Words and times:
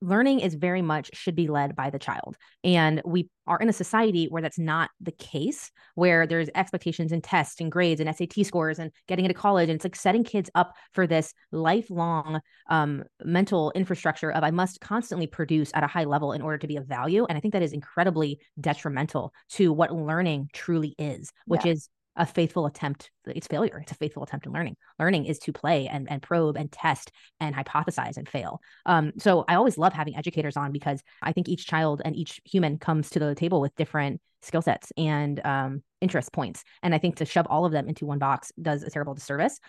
learning 0.00 0.40
is 0.40 0.54
very 0.54 0.82
much 0.82 1.10
should 1.14 1.34
be 1.34 1.48
led 1.48 1.74
by 1.74 1.90
the 1.90 1.98
child. 1.98 2.36
And 2.62 3.00
we 3.04 3.28
are 3.46 3.58
in 3.58 3.68
a 3.68 3.72
society 3.72 4.26
where 4.26 4.42
that's 4.42 4.58
not 4.58 4.90
the 5.00 5.12
case, 5.12 5.70
where 5.94 6.26
there's 6.26 6.48
expectations 6.54 7.12
and 7.12 7.22
tests 7.22 7.60
and 7.60 7.70
grades 7.70 8.00
and 8.00 8.14
SAT 8.14 8.44
scores 8.44 8.78
and 8.78 8.90
getting 9.08 9.24
into 9.24 9.34
college. 9.34 9.68
And 9.68 9.76
it's 9.76 9.84
like 9.84 9.96
setting 9.96 10.24
kids 10.24 10.50
up 10.54 10.74
for 10.92 11.06
this 11.06 11.32
lifelong 11.52 12.40
um, 12.68 13.04
mental 13.24 13.72
infrastructure 13.74 14.30
of 14.30 14.44
I 14.44 14.50
must 14.50 14.80
constantly 14.80 15.26
produce 15.26 15.70
at 15.74 15.84
a 15.84 15.88
high 15.88 16.04
level 16.04 16.32
in 16.32 16.42
order 16.42 16.58
to 16.58 16.66
be 16.66 16.76
of 16.76 16.86
value. 16.86 17.26
And 17.28 17.38
I 17.38 17.40
think 17.40 17.52
that 17.52 17.62
is 17.62 17.72
incredibly 17.72 18.40
detrimental 18.60 19.32
to 19.50 19.72
what 19.72 19.92
learning 19.92 20.50
truly 20.52 20.94
is, 20.98 21.32
which 21.46 21.64
yeah. 21.64 21.72
is 21.72 21.88
a 22.16 22.26
faithful 22.26 22.66
attempt 22.66 23.10
it's 23.26 23.46
failure. 23.46 23.78
It's 23.82 23.92
a 23.92 23.96
faithful 23.96 24.22
attempt 24.22 24.46
in 24.46 24.52
learning. 24.52 24.76
Learning 24.98 25.24
is 25.24 25.38
to 25.40 25.52
play 25.52 25.88
and, 25.88 26.10
and 26.10 26.22
probe 26.22 26.56
and 26.56 26.70
test 26.70 27.10
and 27.40 27.54
hypothesize 27.54 28.16
and 28.16 28.28
fail. 28.28 28.60
Um, 28.86 29.12
so 29.18 29.44
i 29.48 29.54
always 29.54 29.78
love 29.78 29.92
having 29.92 30.16
educators 30.16 30.56
on 30.56 30.72
because 30.72 31.02
i 31.22 31.32
think 31.32 31.48
each 31.48 31.66
child 31.66 32.02
and 32.04 32.16
each 32.16 32.40
human 32.44 32.78
comes 32.78 33.10
to 33.10 33.18
the 33.18 33.34
table 33.34 33.60
with 33.60 33.74
different 33.76 34.20
skill 34.42 34.62
sets 34.62 34.92
and 34.96 35.44
um, 35.44 35.82
interest 36.00 36.32
points. 36.32 36.64
And 36.82 36.94
i 36.94 36.98
think 36.98 37.16
to 37.16 37.24
shove 37.24 37.46
all 37.48 37.64
of 37.64 37.72
them 37.72 37.88
into 37.88 38.06
one 38.06 38.18
box 38.18 38.52
does 38.60 38.82
a 38.82 38.90
terrible 38.90 39.14
disservice 39.14 39.60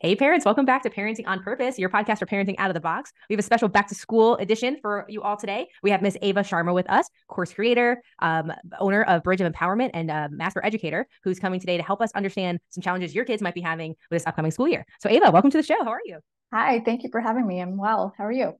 Hey, 0.00 0.14
parents, 0.14 0.44
welcome 0.44 0.64
back 0.64 0.84
to 0.84 0.90
Parenting 0.90 1.26
on 1.26 1.42
Purpose, 1.42 1.76
your 1.76 1.88
podcast 1.88 2.20
for 2.20 2.26
parenting 2.26 2.54
out 2.58 2.70
of 2.70 2.74
the 2.74 2.80
box. 2.80 3.12
We 3.28 3.32
have 3.32 3.40
a 3.40 3.42
special 3.42 3.66
back 3.66 3.88
to 3.88 3.96
school 3.96 4.36
edition 4.36 4.76
for 4.80 5.04
you 5.08 5.22
all 5.22 5.36
today. 5.36 5.66
We 5.82 5.90
have 5.90 6.02
Miss 6.02 6.16
Ava 6.22 6.42
Sharma 6.42 6.72
with 6.72 6.88
us, 6.88 7.10
course 7.26 7.52
creator, 7.52 8.00
um, 8.20 8.52
owner 8.78 9.02
of 9.02 9.24
Bridge 9.24 9.40
of 9.40 9.52
Empowerment, 9.52 9.90
and 9.94 10.06
master 10.36 10.64
educator 10.64 11.08
who's 11.24 11.40
coming 11.40 11.58
today 11.58 11.76
to 11.76 11.82
help 11.82 12.00
us 12.00 12.12
understand 12.12 12.60
some 12.68 12.80
challenges 12.80 13.12
your 13.12 13.24
kids 13.24 13.42
might 13.42 13.54
be 13.54 13.60
having 13.60 13.96
with 14.08 14.20
this 14.22 14.26
upcoming 14.28 14.52
school 14.52 14.68
year. 14.68 14.86
So, 15.00 15.08
Ava, 15.08 15.32
welcome 15.32 15.50
to 15.50 15.56
the 15.56 15.64
show. 15.64 15.82
How 15.82 15.90
are 15.90 16.00
you? 16.04 16.20
Hi, 16.54 16.80
thank 16.84 17.02
you 17.02 17.10
for 17.10 17.20
having 17.20 17.44
me. 17.44 17.58
I'm 17.60 17.76
well. 17.76 18.14
How 18.16 18.24
are 18.24 18.30
you? 18.30 18.54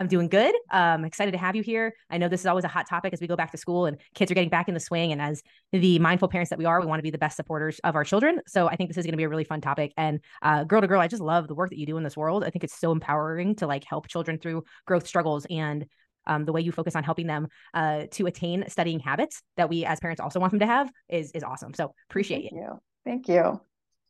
I'm 0.00 0.08
doing 0.08 0.28
good. 0.28 0.54
Um, 0.70 1.04
excited 1.04 1.32
to 1.32 1.38
have 1.38 1.54
you 1.54 1.62
here. 1.62 1.92
I 2.08 2.16
know 2.16 2.26
this 2.26 2.40
is 2.40 2.46
always 2.46 2.64
a 2.64 2.68
hot 2.68 2.88
topic 2.88 3.12
as 3.12 3.20
we 3.20 3.26
go 3.26 3.36
back 3.36 3.50
to 3.52 3.58
school 3.58 3.84
and 3.84 3.98
kids 4.14 4.30
are 4.30 4.34
getting 4.34 4.48
back 4.48 4.66
in 4.66 4.72
the 4.72 4.80
swing. 4.80 5.12
And 5.12 5.20
as 5.20 5.42
the 5.72 5.98
mindful 5.98 6.28
parents 6.28 6.48
that 6.48 6.58
we 6.58 6.64
are, 6.64 6.80
we 6.80 6.86
want 6.86 7.00
to 7.00 7.02
be 7.02 7.10
the 7.10 7.18
best 7.18 7.36
supporters 7.36 7.78
of 7.84 7.94
our 7.94 8.02
children. 8.02 8.40
So 8.46 8.66
I 8.66 8.76
think 8.76 8.88
this 8.88 8.96
is 8.96 9.04
going 9.04 9.12
to 9.12 9.18
be 9.18 9.24
a 9.24 9.28
really 9.28 9.44
fun 9.44 9.60
topic. 9.60 9.92
And 9.98 10.20
uh, 10.40 10.64
girl 10.64 10.80
to 10.80 10.86
girl, 10.86 11.02
I 11.02 11.06
just 11.06 11.22
love 11.22 11.48
the 11.48 11.54
work 11.54 11.68
that 11.68 11.78
you 11.78 11.84
do 11.84 11.98
in 11.98 12.02
this 12.02 12.16
world. 12.16 12.44
I 12.44 12.50
think 12.50 12.64
it's 12.64 12.80
so 12.80 12.92
empowering 12.92 13.56
to 13.56 13.66
like 13.66 13.84
help 13.84 14.08
children 14.08 14.38
through 14.38 14.64
growth 14.86 15.06
struggles 15.06 15.46
and 15.50 15.84
um, 16.26 16.46
the 16.46 16.52
way 16.52 16.62
you 16.62 16.72
focus 16.72 16.96
on 16.96 17.04
helping 17.04 17.26
them 17.26 17.48
uh, 17.74 18.04
to 18.12 18.26
attain 18.26 18.64
studying 18.68 19.00
habits 19.00 19.42
that 19.58 19.68
we 19.68 19.84
as 19.84 20.00
parents 20.00 20.20
also 20.20 20.40
want 20.40 20.52
them 20.52 20.60
to 20.60 20.66
have 20.66 20.90
is 21.10 21.30
is 21.32 21.42
awesome. 21.42 21.74
So 21.74 21.94
appreciate 22.08 22.50
Thank 22.50 22.52
it. 22.52 22.56
You. 22.56 22.80
Thank 23.04 23.28
you. 23.28 23.60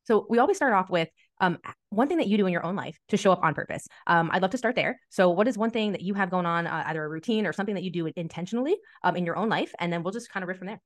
So 0.05 0.27
we 0.29 0.39
always 0.39 0.57
start 0.57 0.73
off 0.73 0.91
with 0.91 1.09
um, 1.41 1.59
one 1.91 2.09
thing 2.09 2.19
that 2.19 2.29
you 2.29 2.37
do 2.37 2.47
in 2.47 2.53
your 2.53 2.65
own 2.65 2.77
life 2.77 2.99
to 3.09 3.17
show 3.17 3.33
up 3.33 3.43
on 3.43 3.55
purpose. 3.55 3.87
Um, 4.07 4.31
I'd 4.33 4.43
love 4.43 4.51
to 4.53 4.59
start 4.59 4.77
there. 4.77 5.01
So, 5.09 5.31
what 5.31 5.49
is 5.49 5.59
one 5.59 5.71
thing 5.71 5.93
that 5.93 6.03
you 6.03 6.15
have 6.15 6.31
going 6.31 6.47
on, 6.47 6.67
uh, 6.67 6.85
either 6.87 7.05
a 7.05 7.09
routine 7.09 7.47
or 7.47 7.53
something 7.53 7.75
that 7.75 7.85
you 7.85 7.91
do 7.91 8.11
intentionally 8.17 8.77
um, 9.03 9.17
in 9.17 9.27
your 9.27 9.37
own 9.37 9.49
life, 9.49 9.73
and 9.79 9.93
then 9.93 10.03
we'll 10.03 10.13
just 10.13 10.31
kind 10.31 10.43
of 10.43 10.49
riff 10.49 10.59
from 10.59 10.69
there. 10.69 10.81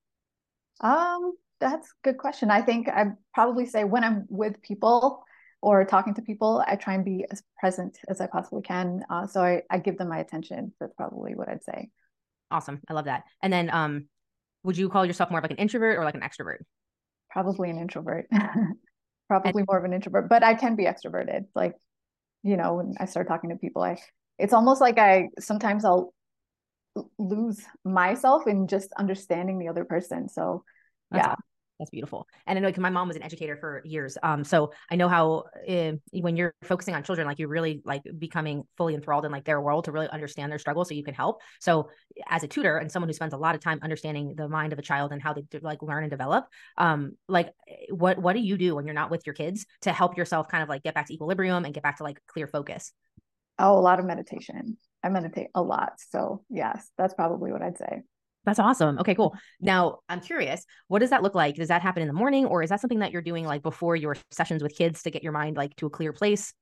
Um, 0.81 1.35
that's 1.61 1.89
a 1.89 2.09
good 2.09 2.19
question. 2.19 2.51
I 2.51 2.63
think 2.63 2.89
I 2.89 3.07
probably 3.33 3.67
say 3.67 3.85
when 3.85 4.05
I'm 4.05 4.27
with 4.29 4.61
people 4.63 5.25
or 5.63 5.85
talking 5.85 6.15
to 6.15 6.23
people, 6.23 6.63
I 6.67 6.77
try 6.77 6.95
and 6.95 7.05
be 7.05 7.25
as 7.31 7.43
present 7.59 7.99
as 8.09 8.21
I 8.21 8.27
possibly 8.27 8.63
can. 8.63 9.03
Uh, 9.09 9.27
so 9.27 9.43
I, 9.43 9.63
I 9.71 9.79
give 9.79 9.97
them 9.97 10.09
my 10.09 10.19
attention. 10.19 10.73
That's 10.79 10.93
probably 10.95 11.35
what 11.35 11.49
I'd 11.49 11.65
say. 11.65 11.91
Awesome. 12.51 12.81
I 12.89 12.93
love 12.93 13.07
that. 13.07 13.25
And 13.43 13.53
then, 13.53 13.71
um, 13.71 14.09
would 14.63 14.77
you 14.77 14.89
call 14.89 15.05
yourself 15.07 15.31
more 15.31 15.39
of 15.39 15.45
like 15.45 15.51
an 15.51 15.57
introvert 15.59 15.99
or 15.99 16.05
like 16.05 16.15
an 16.15 16.23
extrovert? 16.23 16.59
Probably 17.31 17.71
an 17.71 17.79
introvert. 17.79 18.27
probably 19.41 19.65
more 19.67 19.79
of 19.79 19.85
an 19.85 19.93
introvert, 19.93 20.29
but 20.29 20.43
I 20.43 20.55
can 20.55 20.77
be 20.77 20.85
extroverted. 20.85 21.47
Like, 21.55 21.75
you 22.43 22.57
know, 22.57 22.75
when 22.75 22.95
I 22.99 23.07
start 23.07 23.29
talking 23.29 23.51
to 23.51 23.57
people, 23.57 23.83
I 23.83 23.99
it's 24.39 24.53
almost 24.53 24.81
like 24.81 24.99
I 24.99 25.29
sometimes 25.39 25.85
I'll 25.85 26.13
lose 27.19 27.61
myself 27.85 28.47
in 28.47 28.67
just 28.69 28.91
understanding 28.99 29.59
the 29.59 29.69
other 29.69 29.85
person. 29.85 30.29
So 30.29 30.65
yeah, 31.13 31.35
that's 31.79 31.91
beautiful. 31.91 32.29
And 32.47 32.57
I 32.57 32.63
know 32.63 32.69
because 32.69 32.83
my 32.83 32.91
mom 32.91 33.09
was 33.09 33.17
an 33.17 33.23
educator 33.23 33.57
for 33.57 33.83
years. 33.85 34.17
Um, 34.23 34.45
so 34.45 34.73
I 34.91 34.97
know 34.97 35.09
how 35.09 35.45
uh, 35.69 35.93
when 36.13 36.37
you're 36.37 36.55
focusing 36.63 36.95
on 36.95 37.03
children, 37.03 37.27
like 37.27 37.39
you're 37.39 37.49
really 37.49 37.83
like 37.85 38.03
becoming 38.19 38.63
fully 38.77 38.95
enthralled 38.95 39.25
in 39.25 39.33
like 39.33 39.45
their 39.45 39.61
world 39.61 39.87
to 39.87 39.93
really 39.93 40.09
understand 40.09 40.53
their 40.53 40.59
struggle 40.59 40.85
so 40.85 40.95
you 40.95 41.03
can 41.03 41.15
help. 41.15 41.41
So 41.61 41.89
as 42.29 42.45
a 42.45 42.49
tutor 42.49 42.79
and 42.79 42.93
someone 42.93 43.09
who 43.09 43.13
spends 43.15 43.35
a 43.35 43.39
lot 43.39 43.57
of 43.57 43.61
time 43.61 43.81
understanding 43.83 44.35
the 44.37 44.49
mind 44.49 44.73
of 44.73 44.79
a 44.79 44.83
child 44.83 45.13
and 45.13 45.21
how 45.21 45.33
they 45.33 45.43
like 45.63 45.83
learn 45.83 46.05
and 46.05 46.11
develop, 46.11 46.47
um, 46.79 47.17
like 47.29 47.51
what 47.91 48.19
what 48.19 48.35
do 48.35 48.41
you 48.41 48.57
do 48.57 48.77
when 48.77 48.87
you're 48.87 48.95
not 48.95 49.11
with 49.11 49.27
your 49.27 49.35
kids 49.35 49.67
to 49.83 49.93
help 49.93 50.17
yourself 50.17 50.49
kind 50.49 50.63
of 50.63 50.69
like 50.69 50.85
get 50.85 50.95
back 50.95 51.09
to 51.09 51.15
equilibrium 51.15 51.65
and 51.65 51.75
get 51.75 51.83
back 51.83 51.97
to 51.97 52.05
like 52.05 52.21
clear 52.29 52.47
focus? 52.47 52.93
Oh, 53.59 53.79
a 53.79 53.81
lot 53.81 53.99
of 53.99 54.05
meditation. 54.05 54.77
I 55.03 55.09
meditate 55.09 55.49
a 55.55 55.63
lot. 55.63 55.95
So 56.11 56.45
yes, 56.49 56.89
that's 56.97 57.15
probably 57.15 57.53
what 57.53 57.63
I'd 57.63 57.79
say. 57.79 58.03
That's 58.45 58.59
awesome. 58.59 58.99
Okay, 58.99 59.15
cool. 59.15 59.35
Now 59.61 60.01
I'm 60.09 60.21
curious, 60.21 60.65
what 60.89 60.99
does 60.99 61.11
that 61.11 61.23
look 61.23 61.35
like? 61.35 61.57
Does 61.57 61.69
that 61.69 61.83
happen 61.83 62.03
in 62.03 62.09
the 62.09 62.15
morning 62.15 62.45
or 62.47 62.63
is 62.63 62.71
that 62.71 62.81
something 62.81 62.99
that 62.99 63.13
you're 63.13 63.23
doing 63.23 63.45
like 63.45 63.63
before 63.63 63.97
your 63.97 64.17
sessions 64.31 64.63
with 64.63 64.77
kids 64.77 65.03
to 65.03 65.11
get 65.11 65.23
your 65.23 65.33
mind 65.33 65.57
like 65.57 65.75
to 65.77 65.87
a 65.87 65.91
clear 65.91 66.13
place? 66.13 66.53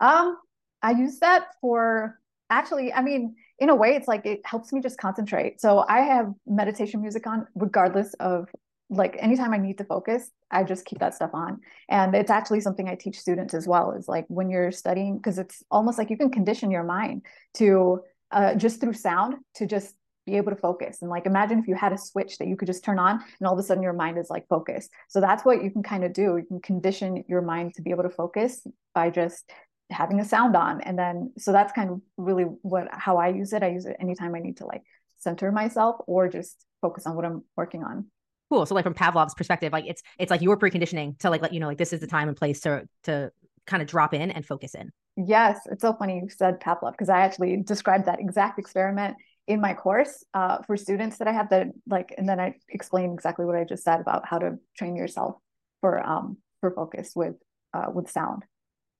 Um, 0.00 0.36
I 0.82 0.92
use 0.92 1.18
that 1.20 1.46
for 1.60 2.18
actually, 2.50 2.92
I 2.92 3.02
mean, 3.02 3.34
in 3.58 3.68
a 3.68 3.74
way, 3.74 3.94
it's 3.94 4.08
like 4.08 4.26
it 4.26 4.40
helps 4.44 4.72
me 4.72 4.80
just 4.80 4.98
concentrate. 4.98 5.60
So 5.60 5.84
I 5.88 6.00
have 6.00 6.32
meditation 6.46 7.00
music 7.00 7.26
on 7.26 7.46
regardless 7.54 8.14
of 8.14 8.48
like 8.90 9.16
anytime 9.18 9.54
I 9.54 9.58
need 9.58 9.78
to 9.78 9.84
focus, 9.84 10.30
I 10.50 10.64
just 10.64 10.84
keep 10.84 10.98
that 10.98 11.14
stuff 11.14 11.30
on. 11.32 11.60
And 11.88 12.14
it's 12.14 12.30
actually 12.30 12.60
something 12.60 12.88
I 12.88 12.94
teach 12.94 13.18
students 13.18 13.54
as 13.54 13.66
well 13.66 13.92
is 13.92 14.06
like 14.06 14.26
when 14.28 14.50
you're 14.50 14.70
studying, 14.70 15.16
because 15.16 15.38
it's 15.38 15.62
almost 15.70 15.96
like 15.96 16.10
you 16.10 16.18
can 16.18 16.30
condition 16.30 16.70
your 16.70 16.84
mind 16.84 17.22
to 17.54 18.00
uh, 18.30 18.54
just 18.54 18.80
through 18.80 18.94
sound 18.94 19.36
to 19.54 19.66
just 19.66 19.94
be 20.26 20.36
able 20.36 20.50
to 20.50 20.56
focus. 20.56 20.98
And 21.02 21.10
like 21.10 21.26
imagine 21.26 21.58
if 21.58 21.66
you 21.66 21.74
had 21.74 21.92
a 21.92 21.98
switch 21.98 22.38
that 22.38 22.46
you 22.46 22.56
could 22.56 22.66
just 22.66 22.84
turn 22.84 22.98
on 22.98 23.22
and 23.38 23.46
all 23.46 23.52
of 23.52 23.58
a 23.58 23.62
sudden 23.62 23.82
your 23.82 23.92
mind 23.92 24.18
is 24.18 24.30
like 24.30 24.46
focused. 24.48 24.90
So 25.08 25.20
that's 25.20 25.44
what 25.44 25.62
you 25.62 25.70
can 25.70 25.82
kind 25.82 26.04
of 26.04 26.12
do. 26.12 26.36
You 26.36 26.44
can 26.46 26.60
condition 26.60 27.24
your 27.28 27.42
mind 27.42 27.74
to 27.74 27.82
be 27.82 27.90
able 27.90 28.04
to 28.04 28.10
focus 28.10 28.66
by 28.94 29.10
just 29.10 29.50
having 29.90 30.20
a 30.20 30.24
sound 30.24 30.56
on. 30.56 30.80
And 30.80 30.98
then 30.98 31.32
so 31.38 31.52
that's 31.52 31.72
kind 31.72 31.90
of 31.90 32.00
really 32.16 32.44
what 32.44 32.88
how 32.92 33.16
i 33.16 33.28
use 33.28 33.52
it. 33.52 33.62
I 33.62 33.70
use 33.70 33.86
it 33.86 33.96
anytime 34.00 34.34
i 34.34 34.38
need 34.38 34.58
to 34.58 34.66
like 34.66 34.82
center 35.18 35.52
myself 35.52 35.96
or 36.06 36.28
just 36.28 36.64
focus 36.80 37.06
on 37.06 37.16
what 37.16 37.24
i'm 37.24 37.44
working 37.56 37.82
on. 37.82 38.06
Cool. 38.50 38.66
So 38.66 38.74
like 38.74 38.84
from 38.84 38.94
pavlov's 38.94 39.34
perspective 39.34 39.72
like 39.72 39.86
it's 39.86 40.02
it's 40.18 40.30
like 40.30 40.42
your 40.42 40.56
preconditioning 40.56 41.18
to 41.20 41.30
like 41.30 41.42
let 41.42 41.52
you 41.52 41.60
know 41.60 41.66
like 41.66 41.78
this 41.78 41.92
is 41.92 42.00
the 42.00 42.06
time 42.06 42.28
and 42.28 42.36
place 42.36 42.60
to 42.60 42.86
to 43.04 43.32
kind 43.66 43.82
of 43.82 43.88
drop 43.88 44.14
in 44.14 44.30
and 44.30 44.46
focus 44.46 44.74
in. 44.74 44.90
Yes. 45.16 45.60
It's 45.70 45.82
so 45.82 45.92
funny 45.94 46.20
you 46.22 46.28
said 46.28 46.60
pavlov 46.60 46.92
because 46.92 47.08
i 47.08 47.20
actually 47.20 47.56
described 47.56 48.06
that 48.06 48.20
exact 48.20 48.58
experiment 48.58 49.16
in 49.52 49.60
my 49.60 49.74
course 49.74 50.24
uh, 50.32 50.62
for 50.66 50.76
students 50.76 51.18
that 51.18 51.28
I 51.28 51.32
have 51.32 51.50
that 51.50 51.68
like, 51.86 52.14
and 52.16 52.26
then 52.26 52.40
I 52.40 52.54
explain 52.70 53.12
exactly 53.12 53.44
what 53.44 53.54
I 53.54 53.64
just 53.64 53.84
said 53.84 54.00
about 54.00 54.26
how 54.26 54.38
to 54.38 54.58
train 54.78 54.96
yourself 54.96 55.36
for 55.80 56.00
um 56.00 56.38
for 56.60 56.70
focus 56.70 57.12
with 57.14 57.34
uh, 57.74 57.88
with 57.92 58.10
sound. 58.10 58.44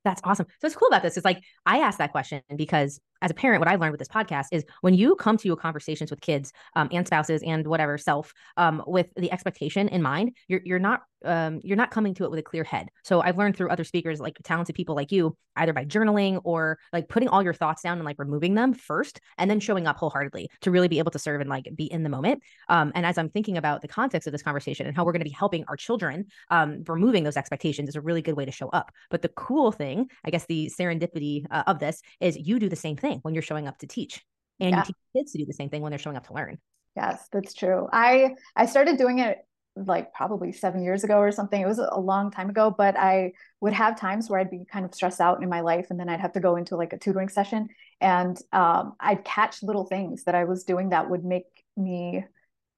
That's 0.05 0.21
awesome. 0.25 0.47
So 0.49 0.67
what's 0.67 0.77
cool 0.77 0.89
about 0.89 1.03
this 1.03 1.17
is 1.17 1.25
like 1.25 1.43
I 1.65 1.79
asked 1.79 1.99
that 1.99 2.13
question 2.13 2.43
because 2.55 3.01
as 3.23 3.31
a 3.31 3.35
parent, 3.35 3.61
what 3.61 3.69
I've 3.69 3.81
learned 3.81 3.93
with 3.93 4.01
this 4.01 4.09
podcast 4.09 4.47
is 4.53 4.65
when 4.83 4.95
you 4.95 5.15
come 5.15 5.39
to 5.39 5.49
your 5.49 5.57
conversations 5.57 6.11
with 6.11 6.21
kids 6.21 6.53
um, 6.75 6.89
and 6.93 7.07
spouses 7.07 7.43
and 7.43 7.67
whatever 7.67 7.97
self 7.97 8.35
um, 8.57 8.83
with 8.87 9.09
the 9.17 9.33
expectation 9.33 9.89
in 9.89 10.03
mind, 10.03 10.33
you're 10.49 10.61
you're 10.65 10.79
not 10.79 11.03
um, 11.25 11.61
you're 11.63 11.77
not 11.77 11.93
coming 11.93 12.15
to 12.15 12.25
it 12.25 12.31
with 12.31 12.41
a 12.41 12.43
clear 12.43 12.65
head. 12.65 12.89
So 13.05 13.21
I've 13.21 13.39
learned 13.39 13.57
through 13.57 13.71
other 13.71 13.85
speakers, 13.85 14.21
like 14.21 14.37
talented 14.43 14.75
people 14.75 14.97
like 14.97 15.13
you, 15.13 15.37
either 15.57 15.73
by 15.73 15.85
journaling 15.85 16.41
or 16.43 16.79
like 16.93 17.09
putting 17.09 17.29
all 17.29 17.43
your 17.43 17.55
thoughts 17.55 17.83
down 17.83 17.99
and 17.99 18.05
like 18.05 18.19
removing 18.19 18.55
them 18.55 18.75
first, 18.75 19.21
and 19.39 19.51
then 19.51 19.61
showing 19.61 19.87
up 19.87 19.97
wholeheartedly 19.97 20.49
to 20.63 20.71
really 20.71 20.89
be 20.89 20.99
able 20.99 21.11
to 21.13 21.19
serve 21.19 21.41
and 21.41 21.51
like 21.51 21.69
be 21.77 21.85
in 21.85 22.03
the 22.03 22.09
moment. 22.09 22.43
Um, 22.69 22.93
and 22.95 23.07
as 23.07 23.19
I'm 23.19 23.29
thinking 23.29 23.57
about 23.57 23.83
the 23.83 23.89
context 23.89 24.27
of 24.27 24.33
this 24.33 24.43
conversation 24.43 24.87
and 24.87 24.97
how 24.97 25.05
we're 25.05 25.13
going 25.13 25.21
to 25.21 25.29
be 25.29 25.31
helping 25.31 25.65
our 25.69 25.77
children, 25.77 26.27
um, 26.51 26.83
removing 26.89 27.25
those 27.25 27.37
expectations 27.37 27.89
is 27.89 27.97
a 27.97 28.01
really 28.01 28.23
good 28.23 28.37
way 28.37 28.45
to 28.45 28.53
show 28.53 28.69
up. 28.71 28.91
But 29.11 29.23
the 29.23 29.29
cool 29.29 29.73
thing, 29.73 30.11
I 30.25 30.31
guess, 30.31 30.47
the 30.47 30.73
serendipity 30.79 31.45
uh, 31.51 31.65
of 31.67 31.79
this 31.79 32.03
is 32.21 32.37
you 32.37 32.59
do 32.59 32.69
the 32.69 32.77
same 32.77 32.97
thing 32.97 33.12
when 33.21 33.35
you're 33.35 33.43
showing 33.43 33.69
up 33.69 33.79
to 33.79 33.87
teach, 33.87 34.25
and 34.61 34.71
yeah. 34.71 34.79
you 34.79 34.85
teach 34.85 34.97
kids 35.17 35.33
to 35.33 35.39
do 35.39 35.47
the 35.47 35.53
same 35.53 35.69
thing 35.69 35.83
when 35.83 35.91
they're 35.91 35.99
showing 35.99 36.17
up 36.17 36.27
to 36.29 36.33
learn. 36.33 36.59
Yes, 36.97 37.29
that's 37.33 37.55
true. 37.55 37.89
I 37.93 38.35
I 38.57 38.67
started 38.67 38.97
doing 38.99 39.19
it 39.19 39.39
like 39.75 40.13
probably 40.13 40.53
seven 40.53 40.83
years 40.83 41.03
ago 41.05 41.17
or 41.17 41.33
something. 41.33 41.61
It 41.61 41.67
was 41.67 41.79
a 41.79 41.99
long 41.99 42.31
time 42.31 42.51
ago, 42.51 42.75
but 42.77 42.97
I 42.99 43.33
would 43.61 43.73
have 43.73 43.99
times 43.99 44.29
where 44.29 44.39
I'd 44.39 44.51
be 44.51 44.65
kind 44.71 44.85
of 44.85 44.95
stressed 44.95 45.21
out 45.21 45.43
in 45.43 45.49
my 45.49 45.61
life, 45.61 45.87
and 45.91 45.99
then 45.99 46.09
I'd 46.09 46.21
have 46.21 46.35
to 46.35 46.41
go 46.41 46.57
into 46.57 46.77
like 46.77 46.93
a 46.93 46.99
tutoring 46.99 47.29
session, 47.29 47.69
and 48.01 48.39
um, 48.53 48.95
I'd 49.01 49.25
catch 49.25 49.63
little 49.63 49.87
things 49.87 50.25
that 50.25 50.35
I 50.35 50.45
was 50.45 50.65
doing 50.65 50.91
that 50.91 51.09
would 51.09 51.25
make 51.25 51.47
me 51.77 52.25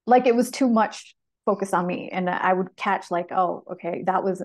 like 0.07 0.27
it 0.27 0.35
was 0.35 0.51
too 0.51 0.69
much 0.69 1.15
focus 1.45 1.73
on 1.73 1.85
me, 1.85 2.09
and 2.11 2.29
I 2.29 2.53
would 2.53 2.75
catch 2.75 3.11
like, 3.11 3.31
oh, 3.31 3.63
okay, 3.73 4.03
that 4.05 4.23
was 4.23 4.41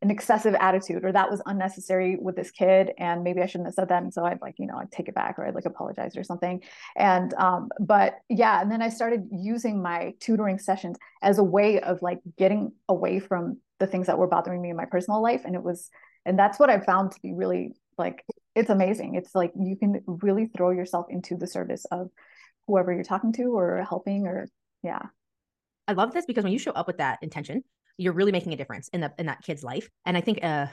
an 0.00 0.10
excessive 0.10 0.54
attitude 0.60 1.04
or 1.04 1.10
that 1.10 1.30
was 1.30 1.42
unnecessary 1.46 2.16
with 2.20 2.36
this 2.36 2.50
kid 2.50 2.92
and 2.98 3.24
maybe 3.24 3.40
i 3.40 3.46
shouldn't 3.46 3.66
have 3.66 3.74
said 3.74 3.88
that 3.88 4.02
and 4.02 4.14
so 4.14 4.24
i'd 4.24 4.40
like 4.40 4.54
you 4.58 4.66
know 4.66 4.78
i'd 4.78 4.92
take 4.92 5.08
it 5.08 5.14
back 5.14 5.38
or 5.38 5.46
i'd 5.46 5.54
like 5.54 5.64
apologize 5.64 6.16
or 6.16 6.22
something. 6.22 6.62
And 6.96 7.34
um 7.34 7.68
but 7.80 8.18
yeah 8.28 8.60
and 8.60 8.70
then 8.70 8.80
i 8.82 8.88
started 8.88 9.28
using 9.32 9.82
my 9.82 10.14
tutoring 10.20 10.58
sessions 10.58 10.96
as 11.22 11.38
a 11.38 11.44
way 11.44 11.80
of 11.80 12.00
like 12.00 12.20
getting 12.36 12.72
away 12.88 13.18
from 13.18 13.58
the 13.80 13.86
things 13.86 14.06
that 14.06 14.18
were 14.18 14.28
bothering 14.28 14.62
me 14.62 14.70
in 14.70 14.76
my 14.76 14.84
personal 14.84 15.22
life 15.22 15.42
and 15.44 15.54
it 15.54 15.62
was 15.62 15.90
and 16.24 16.38
that's 16.38 16.58
what 16.58 16.70
i 16.70 16.78
found 16.78 17.12
to 17.12 17.20
be 17.20 17.32
really 17.32 17.74
like 17.98 18.24
it's 18.58 18.70
amazing. 18.70 19.14
It's 19.14 19.34
like 19.34 19.52
you 19.58 19.76
can 19.76 20.02
really 20.06 20.46
throw 20.46 20.70
yourself 20.70 21.06
into 21.10 21.36
the 21.36 21.46
service 21.46 21.84
of 21.92 22.10
whoever 22.66 22.92
you're 22.92 23.04
talking 23.04 23.32
to 23.34 23.56
or 23.56 23.84
helping 23.88 24.26
or 24.26 24.48
yeah. 24.82 25.02
I 25.86 25.92
love 25.92 26.12
this 26.12 26.26
because 26.26 26.44
when 26.44 26.52
you 26.52 26.58
show 26.58 26.72
up 26.72 26.86
with 26.86 26.98
that 26.98 27.18
intention 27.22 27.62
you're 27.98 28.12
really 28.12 28.32
making 28.32 28.52
a 28.52 28.56
difference 28.56 28.88
in 28.88 29.00
the 29.00 29.12
in 29.18 29.26
that 29.26 29.42
kid's 29.42 29.62
life. 29.62 29.90
And 30.06 30.16
i 30.16 30.20
think 30.20 30.42
uh, 30.42 30.66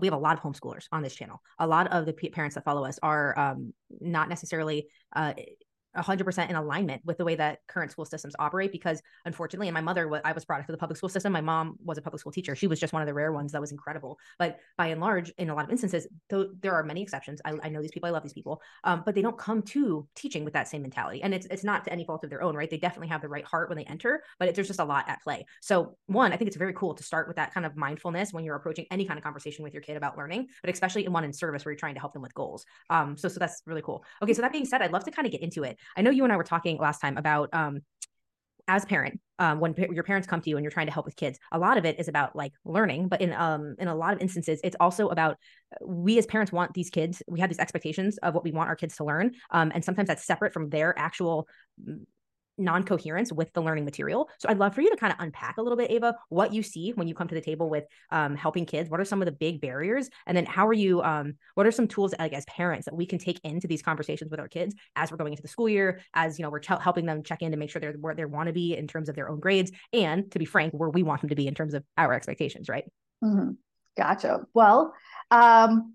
we 0.00 0.06
have 0.06 0.14
a 0.14 0.18
lot 0.18 0.36
of 0.36 0.42
homeschoolers 0.42 0.86
on 0.90 1.02
this 1.02 1.14
channel. 1.14 1.40
A 1.58 1.66
lot 1.66 1.92
of 1.92 2.06
the 2.06 2.12
parents 2.12 2.54
that 2.56 2.64
follow 2.64 2.84
us 2.84 2.98
are 3.02 3.38
um, 3.38 3.72
not 4.00 4.28
necessarily 4.28 4.88
uh, 5.14 5.34
100% 5.96 6.50
in 6.50 6.56
alignment 6.56 7.02
with 7.04 7.18
the 7.18 7.24
way 7.24 7.34
that 7.36 7.58
current 7.68 7.90
school 7.90 8.04
systems 8.04 8.34
operate 8.38 8.72
because 8.72 9.02
unfortunately 9.24 9.68
and 9.68 9.74
my 9.74 9.80
mother 9.80 10.20
i 10.24 10.32
was 10.32 10.44
up 10.48 10.66
to 10.66 10.72
the 10.72 10.78
public 10.78 10.96
school 10.96 11.08
system. 11.08 11.32
My 11.32 11.40
mom 11.40 11.76
was 11.84 11.98
a 11.98 12.02
public 12.02 12.20
school 12.20 12.32
teacher. 12.32 12.54
She 12.54 12.66
was 12.66 12.80
just 12.80 12.92
one 12.92 13.02
of 13.02 13.06
the 13.06 13.14
rare 13.14 13.32
ones 13.32 13.52
that 13.52 13.60
was 13.60 13.72
incredible. 13.72 14.18
But 14.38 14.58
by 14.76 14.88
and 14.88 15.00
large 15.00 15.30
in 15.38 15.50
a 15.50 15.54
lot 15.54 15.64
of 15.64 15.70
instances 15.70 16.06
though 16.28 16.50
there 16.60 16.74
are 16.74 16.82
many 16.82 17.02
exceptions. 17.02 17.40
I, 17.44 17.54
I 17.62 17.68
know 17.68 17.82
these 17.82 17.90
people. 17.90 18.08
I 18.08 18.12
love 18.12 18.22
these 18.22 18.32
people. 18.32 18.62
Um, 18.84 19.02
but 19.04 19.14
they 19.14 19.22
don't 19.22 19.38
come 19.38 19.62
to 19.62 20.06
teaching 20.14 20.44
with 20.44 20.54
that 20.54 20.68
same 20.68 20.82
mentality. 20.82 21.22
And 21.22 21.34
it's, 21.34 21.46
it's 21.50 21.64
not 21.64 21.84
to 21.84 21.92
any 21.92 22.04
fault 22.04 22.24
of 22.24 22.30
their 22.30 22.42
own 22.42 22.54
right? 22.54 22.70
They 22.70 22.78
definitely 22.78 23.08
have 23.08 23.22
the 23.22 23.28
right 23.28 23.44
heart 23.44 23.68
when 23.68 23.78
they 23.78 23.84
enter 23.84 24.22
but 24.38 24.48
it, 24.48 24.54
there's 24.54 24.68
just 24.68 24.80
a 24.80 24.84
lot 24.84 25.08
at 25.08 25.22
play. 25.22 25.46
So 25.60 25.96
one 26.06 26.32
i 26.32 26.36
think 26.36 26.48
it's 26.48 26.56
very 26.56 26.72
cool 26.72 26.94
to 26.94 27.02
start 27.02 27.26
with 27.28 27.36
that 27.36 27.52
kind 27.52 27.66
of 27.66 27.76
mindfulness 27.76 28.32
when 28.32 28.44
you're 28.44 28.56
approaching 28.56 28.86
any 28.90 29.04
kind 29.04 29.18
of 29.18 29.24
conversation 29.24 29.62
with 29.62 29.72
your 29.72 29.82
kid 29.82 29.96
about 29.96 30.16
learning 30.16 30.46
but 30.62 30.70
especially 30.70 31.04
in 31.04 31.12
one 31.12 31.24
in 31.24 31.32
service 31.32 31.64
where 31.64 31.72
you're 31.72 31.78
trying 31.78 31.94
to 31.94 32.00
help 32.00 32.12
them 32.12 32.22
with 32.22 32.34
goals. 32.34 32.64
Um, 32.90 33.16
so 33.16 33.28
so 33.28 33.38
that's 33.38 33.62
really 33.66 33.82
cool. 33.82 34.04
Okay 34.22 34.34
so 34.34 34.42
that 34.42 34.52
being 34.52 34.64
said 34.64 34.82
i'd 34.82 34.92
love 34.92 35.04
to 35.04 35.10
kind 35.10 35.26
of 35.26 35.32
get 35.32 35.42
into 35.42 35.64
it 35.64 35.78
I 35.96 36.02
know 36.02 36.10
you 36.10 36.24
and 36.24 36.32
I 36.32 36.36
were 36.36 36.44
talking 36.44 36.78
last 36.78 37.00
time 37.00 37.16
about 37.16 37.50
um, 37.52 37.80
as 38.66 38.84
parent, 38.84 39.20
um, 39.38 39.60
when 39.60 39.74
your 39.74 40.04
parents 40.04 40.26
come 40.26 40.40
to 40.40 40.48
you 40.48 40.56
and 40.56 40.64
you're 40.64 40.70
trying 40.70 40.86
to 40.86 40.92
help 40.92 41.06
with 41.06 41.16
kids, 41.16 41.38
a 41.52 41.58
lot 41.58 41.76
of 41.76 41.84
it 41.84 41.98
is 41.98 42.08
about 42.08 42.34
like 42.36 42.52
learning, 42.64 43.08
but 43.08 43.20
in 43.20 43.32
um 43.32 43.74
in 43.78 43.88
a 43.88 43.94
lot 43.94 44.14
of 44.14 44.20
instances, 44.20 44.60
it's 44.64 44.76
also 44.80 45.08
about 45.08 45.36
we 45.84 46.18
as 46.18 46.26
parents 46.26 46.52
want 46.52 46.72
these 46.72 46.90
kids. 46.90 47.22
We 47.28 47.40
have 47.40 47.50
these 47.50 47.58
expectations 47.58 48.16
of 48.18 48.34
what 48.34 48.44
we 48.44 48.52
want 48.52 48.68
our 48.68 48.76
kids 48.76 48.96
to 48.96 49.04
learn, 49.04 49.32
um, 49.50 49.72
and 49.74 49.84
sometimes 49.84 50.08
that's 50.08 50.24
separate 50.24 50.52
from 50.52 50.70
their 50.70 50.98
actual 50.98 51.48
non-coherence 52.58 53.32
with 53.32 53.52
the 53.52 53.62
learning 53.62 53.84
material. 53.84 54.28
So 54.38 54.48
I'd 54.48 54.58
love 54.58 54.74
for 54.74 54.80
you 54.80 54.90
to 54.90 54.96
kind 54.96 55.12
of 55.12 55.18
unpack 55.20 55.56
a 55.58 55.62
little 55.62 55.76
bit, 55.76 55.90
Ava, 55.90 56.16
what 56.28 56.52
you 56.52 56.62
see 56.62 56.92
when 56.92 57.08
you 57.08 57.14
come 57.14 57.28
to 57.28 57.34
the 57.34 57.40
table 57.40 57.68
with 57.68 57.84
um, 58.10 58.36
helping 58.36 58.66
kids. 58.66 58.88
What 58.90 59.00
are 59.00 59.04
some 59.04 59.20
of 59.20 59.26
the 59.26 59.32
big 59.32 59.60
barriers, 59.60 60.08
and 60.26 60.36
then 60.36 60.46
how 60.46 60.66
are 60.66 60.72
you? 60.72 61.02
Um, 61.02 61.34
what 61.54 61.66
are 61.66 61.72
some 61.72 61.88
tools, 61.88 62.14
like 62.18 62.32
as 62.32 62.44
parents, 62.46 62.84
that 62.86 62.94
we 62.94 63.06
can 63.06 63.18
take 63.18 63.40
into 63.44 63.66
these 63.66 63.82
conversations 63.82 64.30
with 64.30 64.40
our 64.40 64.48
kids 64.48 64.74
as 64.96 65.10
we're 65.10 65.16
going 65.16 65.32
into 65.32 65.42
the 65.42 65.48
school 65.48 65.68
year, 65.68 66.00
as 66.14 66.38
you 66.38 66.42
know, 66.42 66.50
we're 66.50 66.60
ch- 66.60 66.80
helping 66.80 67.06
them 67.06 67.22
check 67.22 67.42
in 67.42 67.50
to 67.50 67.56
make 67.56 67.70
sure 67.70 67.80
they're 67.80 67.92
where 67.92 68.14
they 68.14 68.24
want 68.24 68.46
to 68.46 68.52
be 68.52 68.76
in 68.76 68.86
terms 68.86 69.08
of 69.08 69.16
their 69.16 69.28
own 69.28 69.40
grades, 69.40 69.72
and 69.92 70.30
to 70.32 70.38
be 70.38 70.44
frank, 70.44 70.72
where 70.72 70.90
we 70.90 71.02
want 71.02 71.20
them 71.20 71.30
to 71.30 71.36
be 71.36 71.46
in 71.46 71.54
terms 71.54 71.74
of 71.74 71.84
our 71.96 72.12
expectations, 72.12 72.68
right? 72.68 72.84
Mm-hmm. 73.22 73.52
Gotcha. 73.96 74.42
Well, 74.54 74.92
um, 75.30 75.94